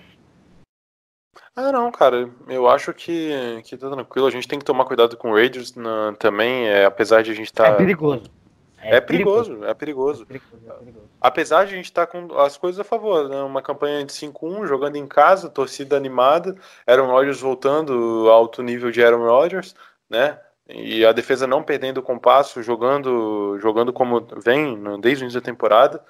Ah, 1.55 1.73
não, 1.73 1.91
cara, 1.91 2.31
eu 2.49 2.68
acho 2.68 2.93
que, 2.95 3.61
que 3.64 3.77
tá 3.77 3.91
tranquilo. 3.91 4.27
A 4.27 4.31
gente 4.31 4.49
tem 4.49 4.59
que 4.59 4.64
tomar 4.64 4.85
cuidado 4.85 5.16
com 5.16 5.31
o 5.31 5.35
Raiders 5.35 5.75
na- 5.75 6.14
também, 6.18 6.66
é, 6.68 6.85
apesar 6.85 7.23
de 7.23 7.31
a 7.31 7.35
gente 7.35 7.47
estar. 7.47 7.68
É 7.68 7.73
perigoso. 7.77 8.31
É 8.83 8.99
perigoso, 9.01 9.64
é 9.64 9.75
perigoso. 9.75 10.23
É 10.23 10.27
perigoso, 10.27 10.66
é 10.71 10.73
perigoso. 10.79 11.07
Apesar 11.21 11.66
de 11.66 11.75
a 11.75 11.77
gente 11.77 11.85
estar 11.85 12.07
com 12.07 12.39
as 12.39 12.57
coisas 12.57 12.81
a 12.81 12.85
favor, 12.85 13.29
né? 13.29 13.43
Uma 13.43 13.61
campanha 13.61 14.03
de 14.07 14.12
5-1, 14.12 14.66
jogando 14.66 14.97
em 14.97 15.07
casa, 15.07 15.51
torcida 15.51 15.97
animada, 15.99 16.57
Aaron 16.87 17.09
Rodgers 17.09 17.41
voltando 17.43 17.93
ao 18.27 18.31
alto 18.35 18.62
nível 18.62 18.91
de 18.91 19.05
Aaron 19.05 19.27
Rodgers, 19.27 19.75
né? 20.09 20.39
E 20.66 21.05
a 21.05 21.12
defesa 21.12 21.47
não 21.47 21.62
perdendo 21.62 21.99
o 21.99 22.03
compasso, 22.03 22.62
jogando, 22.62 23.59
jogando 23.61 23.93
como 23.93 24.27
vem 24.43 24.77
no- 24.79 24.99
desde 24.99 25.23
o 25.23 25.27
início 25.27 25.41
da 25.41 25.45
temporada. 25.45 26.03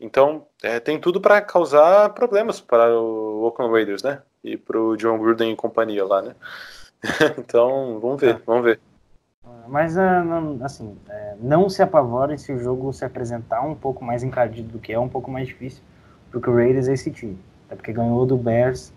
Então, 0.00 0.46
é, 0.62 0.78
tem 0.80 1.00
tudo 1.00 1.20
para 1.20 1.40
causar 1.42 2.10
problemas 2.14 2.60
para 2.60 2.98
o 2.98 3.42
Oakland 3.44 3.72
Raiders, 3.72 4.02
né? 4.02 4.22
E 4.44 4.56
para 4.56 4.80
o 4.80 4.96
John 4.96 5.18
Gruden 5.18 5.52
e 5.52 5.56
companhia 5.56 6.04
lá, 6.04 6.22
né? 6.22 6.36
então, 7.38 7.98
vamos 8.00 8.20
ver, 8.20 8.42
vamos 8.46 8.64
ver. 8.64 8.80
Mas, 9.68 9.96
ah, 9.96 10.22
não- 10.24 10.64
assim, 10.64 10.96
é, 11.08 11.36
não 11.40 11.68
se 11.68 11.82
apavorem 11.82 12.36
se 12.38 12.52
o 12.52 12.58
jogo 12.58 12.92
se 12.92 13.04
apresentar 13.04 13.62
um 13.62 13.74
pouco 13.74 14.04
mais 14.04 14.22
encardido 14.22 14.68
do 14.72 14.78
que 14.78 14.92
é, 14.92 14.98
um 14.98 15.08
pouco 15.08 15.30
mais 15.30 15.46
difícil, 15.48 15.82
porque 16.30 16.48
o 16.50 16.54
Raiders 16.54 16.88
é 16.88 16.94
esse 16.94 17.10
time. 17.10 17.38
Até 17.66 17.76
porque 17.76 17.92
ganhou 17.92 18.24
do 18.26 18.36
Bears 18.36 18.92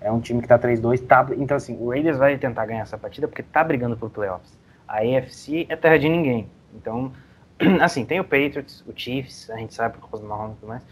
É 0.00 0.12
um 0.12 0.20
time 0.20 0.42
que 0.42 0.48
tá 0.48 0.58
3-2, 0.58 1.00
tá, 1.00 1.26
então 1.38 1.56
assim, 1.56 1.76
o 1.80 1.90
Raiders 1.90 2.18
vai 2.18 2.38
tentar 2.38 2.66
ganhar 2.66 2.82
essa 2.82 2.98
partida 2.98 3.28
porque 3.28 3.42
tá 3.42 3.64
brigando 3.64 3.96
por 3.96 4.10
playoffs. 4.10 4.58
A 4.88 4.98
AFC 4.98 5.66
é 5.70 5.76
terra 5.76 5.98
de 5.98 6.08
ninguém. 6.08 6.50
Então, 6.74 7.12
assim, 7.80 8.04
tem 8.04 8.20
o 8.20 8.24
Patriots, 8.24 8.84
o 8.86 8.92
Chiefs, 8.94 9.50
a 9.50 9.56
gente 9.56 9.74
sabe 9.74 9.98
por 9.98 10.08
causa 10.08 10.24
do 10.24 10.28
Mahomes 10.28 10.56
e 10.56 10.60
tudo 10.60 10.68
mais, 10.68 10.82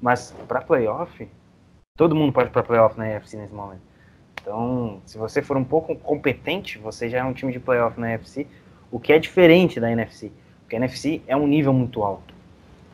mas 0.00 0.34
para 0.46 0.60
playoff, 0.60 1.28
todo 1.96 2.14
mundo 2.14 2.32
pode 2.32 2.50
para 2.50 2.62
playoff 2.62 2.98
na 2.98 3.16
AFC 3.16 3.36
nesse 3.36 3.54
momento. 3.54 3.82
Então, 4.40 5.00
se 5.04 5.18
você 5.18 5.42
for 5.42 5.56
um 5.56 5.64
pouco 5.64 5.94
competente, 5.96 6.78
você 6.78 7.08
já 7.08 7.18
é 7.18 7.24
um 7.24 7.32
time 7.32 7.52
de 7.52 7.60
playoff 7.60 8.00
na 8.00 8.14
AFC, 8.14 8.46
o 8.90 8.98
que 8.98 9.12
é 9.12 9.18
diferente 9.18 9.78
da 9.78 9.90
NFC. 9.90 10.32
Porque 10.62 10.76
a 10.76 10.78
NFC 10.78 11.20
é 11.26 11.36
um 11.36 11.46
nível 11.46 11.72
muito 11.72 12.02
alto. 12.02 12.32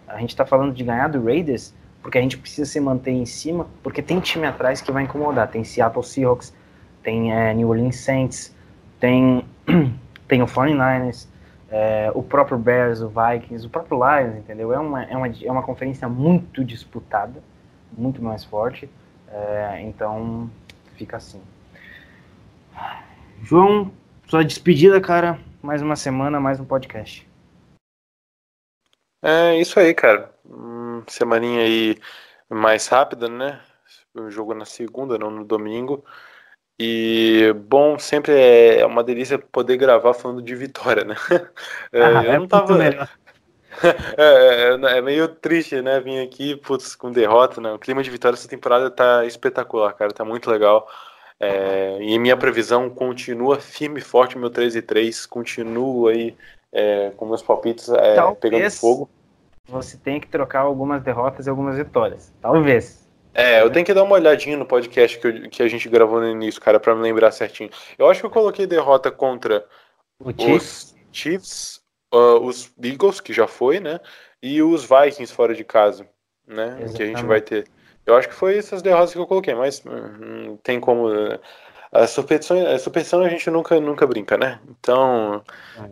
A 0.08 0.18
gente 0.18 0.30
está 0.30 0.44
falando 0.44 0.74
de 0.74 0.82
ganhar 0.82 1.08
do 1.08 1.24
Raiders 1.24 1.74
porque 2.02 2.18
a 2.18 2.20
gente 2.20 2.38
precisa 2.38 2.70
se 2.70 2.78
manter 2.78 3.10
em 3.10 3.26
cima, 3.26 3.66
porque 3.82 4.00
tem 4.00 4.20
time 4.20 4.46
atrás 4.46 4.80
que 4.80 4.92
vai 4.92 5.02
incomodar. 5.02 5.48
Tem 5.48 5.64
Seattle 5.64 6.04
Seahawks, 6.04 6.54
tem 7.02 7.32
é, 7.32 7.52
New 7.52 7.68
Orleans 7.68 7.96
Saints, 7.96 8.54
tem, 9.00 9.44
tem 10.28 10.40
o 10.40 10.46
49ers, 10.46 11.26
é, 11.70 12.10
o 12.14 12.22
próprio 12.22 12.58
Bears, 12.58 13.00
o 13.00 13.08
Vikings, 13.08 13.66
o 13.66 13.70
próprio 13.70 13.98
Lions, 13.98 14.36
entendeu? 14.36 14.72
É 14.72 14.78
uma, 14.78 15.04
é 15.04 15.16
uma, 15.16 15.28
é 15.28 15.50
uma 15.50 15.62
conferência 15.62 16.08
muito 16.08 16.64
disputada, 16.64 17.42
muito 17.92 18.22
mais 18.22 18.44
forte. 18.44 18.88
É, 19.28 19.80
então, 19.82 20.50
fica 20.94 21.16
assim. 21.16 21.42
João, 23.42 23.92
sua 24.28 24.44
despedida, 24.44 25.00
cara. 25.00 25.38
Mais 25.62 25.82
uma 25.82 25.96
semana, 25.96 26.38
mais 26.38 26.60
um 26.60 26.64
podcast. 26.64 27.26
É 29.22 29.58
isso 29.58 29.80
aí, 29.80 29.92
cara. 29.92 30.32
Hum, 30.48 31.02
semaninha 31.08 31.62
aí 31.62 31.98
mais 32.48 32.86
rápida, 32.86 33.28
né? 33.28 33.60
O 34.14 34.30
jogo 34.30 34.54
na 34.54 34.64
segunda, 34.64 35.18
não 35.18 35.30
no 35.30 35.44
domingo. 35.44 36.04
E 36.78 37.52
bom, 37.54 37.98
sempre 37.98 38.32
é 38.78 38.84
uma 38.84 39.02
delícia 39.02 39.38
poder 39.38 39.76
gravar 39.78 40.12
falando 40.12 40.42
de 40.42 40.54
vitória, 40.54 41.04
né? 41.04 41.14
É, 41.92 42.02
Ah, 42.02 42.24
eu 42.24 42.32
é 42.32 42.38
não 42.38 42.46
tava. 42.46 42.76
melhor. 42.76 43.08
É, 44.16 44.70
é- 44.74 44.98
é 44.98 45.02
meio 45.02 45.28
triste, 45.28 45.82
né? 45.82 46.00
Vir 46.00 46.22
aqui, 46.22 46.56
putz, 46.56 46.96
com 46.96 47.10
derrota, 47.12 47.60
né? 47.60 47.72
O 47.72 47.78
clima 47.78 48.02
de 48.02 48.10
vitória 48.10 48.34
essa 48.34 48.48
temporada 48.48 48.90
tá 48.90 49.24
espetacular, 49.26 49.92
cara. 49.92 50.12
Tá 50.12 50.24
muito 50.24 50.50
legal. 50.50 50.88
É, 51.38 51.98
e 52.00 52.18
minha 52.18 52.36
previsão 52.36 52.88
continua 52.88 53.60
firme 53.60 54.00
e 54.00 54.02
forte, 54.02 54.38
meu 54.38 54.48
3 54.48 54.74
e 54.76 54.82
3. 54.82 55.26
Continuo 55.26 56.08
aí 56.08 56.34
é, 56.72 57.10
com 57.16 57.26
meus 57.26 57.42
palpites 57.42 57.88
é, 57.90 58.16
pegando 58.40 58.70
fogo. 58.70 59.10
Você 59.68 59.96
tem 59.98 60.20
que 60.20 60.28
trocar 60.28 60.60
algumas 60.60 61.02
derrotas 61.02 61.46
e 61.46 61.50
algumas 61.50 61.76
vitórias. 61.76 62.32
Talvez. 62.40 63.05
É, 63.36 63.60
eu 63.60 63.70
tenho 63.70 63.84
que 63.84 63.92
dar 63.92 64.02
uma 64.02 64.14
olhadinha 64.14 64.56
no 64.56 64.64
podcast 64.64 65.18
que, 65.18 65.26
eu- 65.26 65.50
que 65.50 65.62
a 65.62 65.68
gente 65.68 65.88
gravou 65.90 66.20
no 66.20 66.28
início, 66.28 66.60
cara, 66.60 66.80
pra 66.80 66.94
me 66.94 67.02
lembrar 67.02 67.30
certinho. 67.32 67.68
Eu 67.98 68.08
acho 68.08 68.20
que 68.20 68.26
eu 68.26 68.30
coloquei 68.30 68.66
derrota 68.66 69.10
contra 69.10 69.66
O 70.18 70.30
Chiefs. 70.30 70.94
os 70.94 70.96
Chiefs, 71.12 71.80
ah, 72.12 72.36
os 72.40 72.72
Eagles, 72.82 73.20
que 73.20 73.34
já 73.34 73.46
foi, 73.46 73.78
né? 73.78 74.00
E 74.42 74.62
os 74.62 74.84
Vikings 74.84 75.32
fora 75.34 75.54
de 75.54 75.64
casa, 75.64 76.08
né? 76.46 76.76
Que 76.76 76.82
a 76.82 76.86
gente 76.86 76.92
Exatamente. 77.00 77.26
vai 77.26 77.40
ter. 77.42 77.66
Eu 78.06 78.16
acho 78.16 78.28
que 78.28 78.34
foi 78.34 78.56
essas 78.56 78.80
derrotas 78.80 79.12
que 79.12 79.18
eu 79.18 79.26
coloquei, 79.26 79.54
mas 79.54 79.82
hum, 79.84 80.56
tem 80.62 80.80
como. 80.80 81.10
né? 81.10 81.38
A 81.92 82.06
superstição, 82.06 82.66
a 82.66 82.78
superstição 82.78 83.22
a 83.22 83.28
gente 83.28 83.50
nunca, 83.50 83.78
nunca 83.80 84.06
brinca, 84.06 84.36
né? 84.38 84.60
Então. 84.68 85.42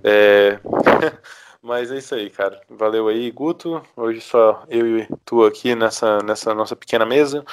É... 0.03 0.59
mas 1.64 1.90
é 1.90 1.96
isso 1.98 2.14
aí, 2.14 2.28
cara. 2.30 2.60
Valeu 2.68 3.08
aí, 3.08 3.30
Guto. 3.30 3.82
Hoje 3.96 4.20
só 4.20 4.62
eu 4.68 4.98
e 4.98 5.08
tu 5.24 5.44
aqui 5.44 5.74
nessa, 5.74 6.18
nessa 6.22 6.54
nossa 6.54 6.76
pequena 6.76 7.04
mesa. 7.06 7.44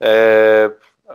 É, 0.00 0.70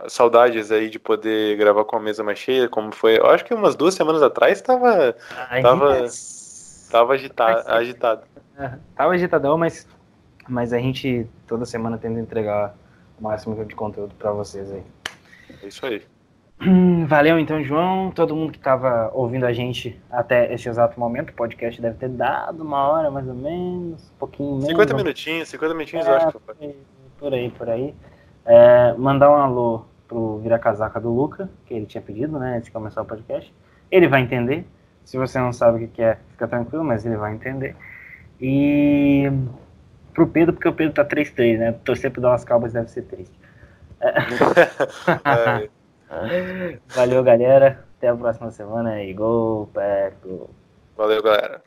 Saudades 0.08 0.70
aí 0.70 0.90
de 0.90 0.98
poder 0.98 1.56
gravar 1.56 1.84
com 1.84 1.96
a 1.96 2.00
mesa 2.00 2.22
mais 2.22 2.38
cheia, 2.38 2.68
como 2.68 2.92
foi. 2.92 3.18
Eu 3.18 3.26
acho 3.26 3.44
que 3.44 3.54
umas 3.54 3.74
duas 3.74 3.94
semanas 3.94 4.22
atrás 4.22 4.60
tava, 4.60 5.16
Aí, 5.48 5.62
tava- 5.62 6.00
mas- 6.00 6.88
tava 6.90 7.14
agita- 7.14 7.44
Vai 7.44 7.62
ser. 7.62 7.70
agitado. 7.72 8.22
É, 8.58 8.72
Tava 8.94 9.12
agitadão, 9.14 9.56
mas, 9.58 9.86
mas 10.48 10.72
a 10.72 10.78
gente 10.78 11.26
toda 11.46 11.64
semana 11.64 11.98
tenta 11.98 12.20
entregar 12.20 12.74
o 13.18 13.22
máximo 13.24 13.64
de 13.64 13.74
conteúdo 13.74 14.14
pra 14.18 14.32
vocês 14.32 14.70
aí. 14.70 14.82
É 15.62 15.66
isso 15.66 15.84
aí. 15.86 16.02
Hum, 16.60 17.06
Valeu 17.06 17.38
então, 17.38 17.62
João. 17.62 18.10
Todo 18.10 18.34
mundo 18.34 18.50
que 18.52 18.58
estava 18.58 19.10
ouvindo 19.12 19.44
a 19.44 19.52
gente 19.52 20.00
até 20.10 20.52
esse 20.52 20.68
exato 20.68 20.98
momento, 20.98 21.30
o 21.30 21.34
podcast 21.34 21.80
deve 21.80 21.96
ter 21.98 22.08
dado 22.08 22.62
uma 22.62 22.86
hora 22.88 23.10
mais 23.10 23.28
ou 23.28 23.34
menos, 23.34 24.10
um 24.14 24.18
pouquinho 24.18 24.50
menos. 24.52 24.68
50 24.68 24.94
um- 24.94 24.96
minutinhos, 24.96 25.48
50 25.48 25.74
minutinhos 25.74 26.06
eu 26.06 26.14
acho 26.14 26.32
que 26.32 26.38
foi. 26.44 26.54
É, 26.66 26.74
por 27.18 27.34
aí, 27.34 27.50
por 27.50 27.68
aí. 27.68 27.94
É, 28.44 28.94
mandar 28.94 29.30
um 29.30 29.34
alô 29.34 29.84
pro 30.08 30.38
vira-casaca 30.38 31.00
do 31.00 31.12
Luca, 31.12 31.50
que 31.66 31.74
ele 31.74 31.84
tinha 31.86 32.00
pedido, 32.00 32.38
né, 32.38 32.54
antes 32.56 32.66
de 32.66 32.70
começar 32.72 33.02
o 33.02 33.04
podcast. 33.04 33.52
Ele 33.90 34.08
vai 34.08 34.22
entender. 34.22 34.66
Se 35.04 35.16
você 35.16 35.38
não 35.38 35.52
sabe 35.52 35.84
o 35.84 35.88
que 35.88 36.02
é, 36.02 36.18
fica 36.30 36.48
tranquilo, 36.48 36.82
mas 36.84 37.04
ele 37.04 37.16
vai 37.16 37.34
entender. 37.34 37.76
E 38.40 39.30
pro 40.14 40.26
Pedro, 40.26 40.54
porque 40.54 40.68
o 40.68 40.72
Pedro 40.72 40.94
tá 40.94 41.04
3-3, 41.04 41.58
né? 41.58 41.72
Torcer 41.84 42.10
pro 42.10 42.20
Dallas 42.20 42.44
Cowboys 42.44 42.72
deve 42.72 42.88
ser 42.90 43.02
triste. 43.02 43.34
É, 44.00 44.14
Valeu, 46.94 47.22
galera. 47.22 47.84
Até 47.96 48.08
a 48.08 48.16
próxima 48.16 48.50
semana 48.50 49.02
e 49.02 49.12
gol, 49.12 49.68
gol. 50.22 50.50
valeu, 50.96 51.22
galera. 51.22 51.62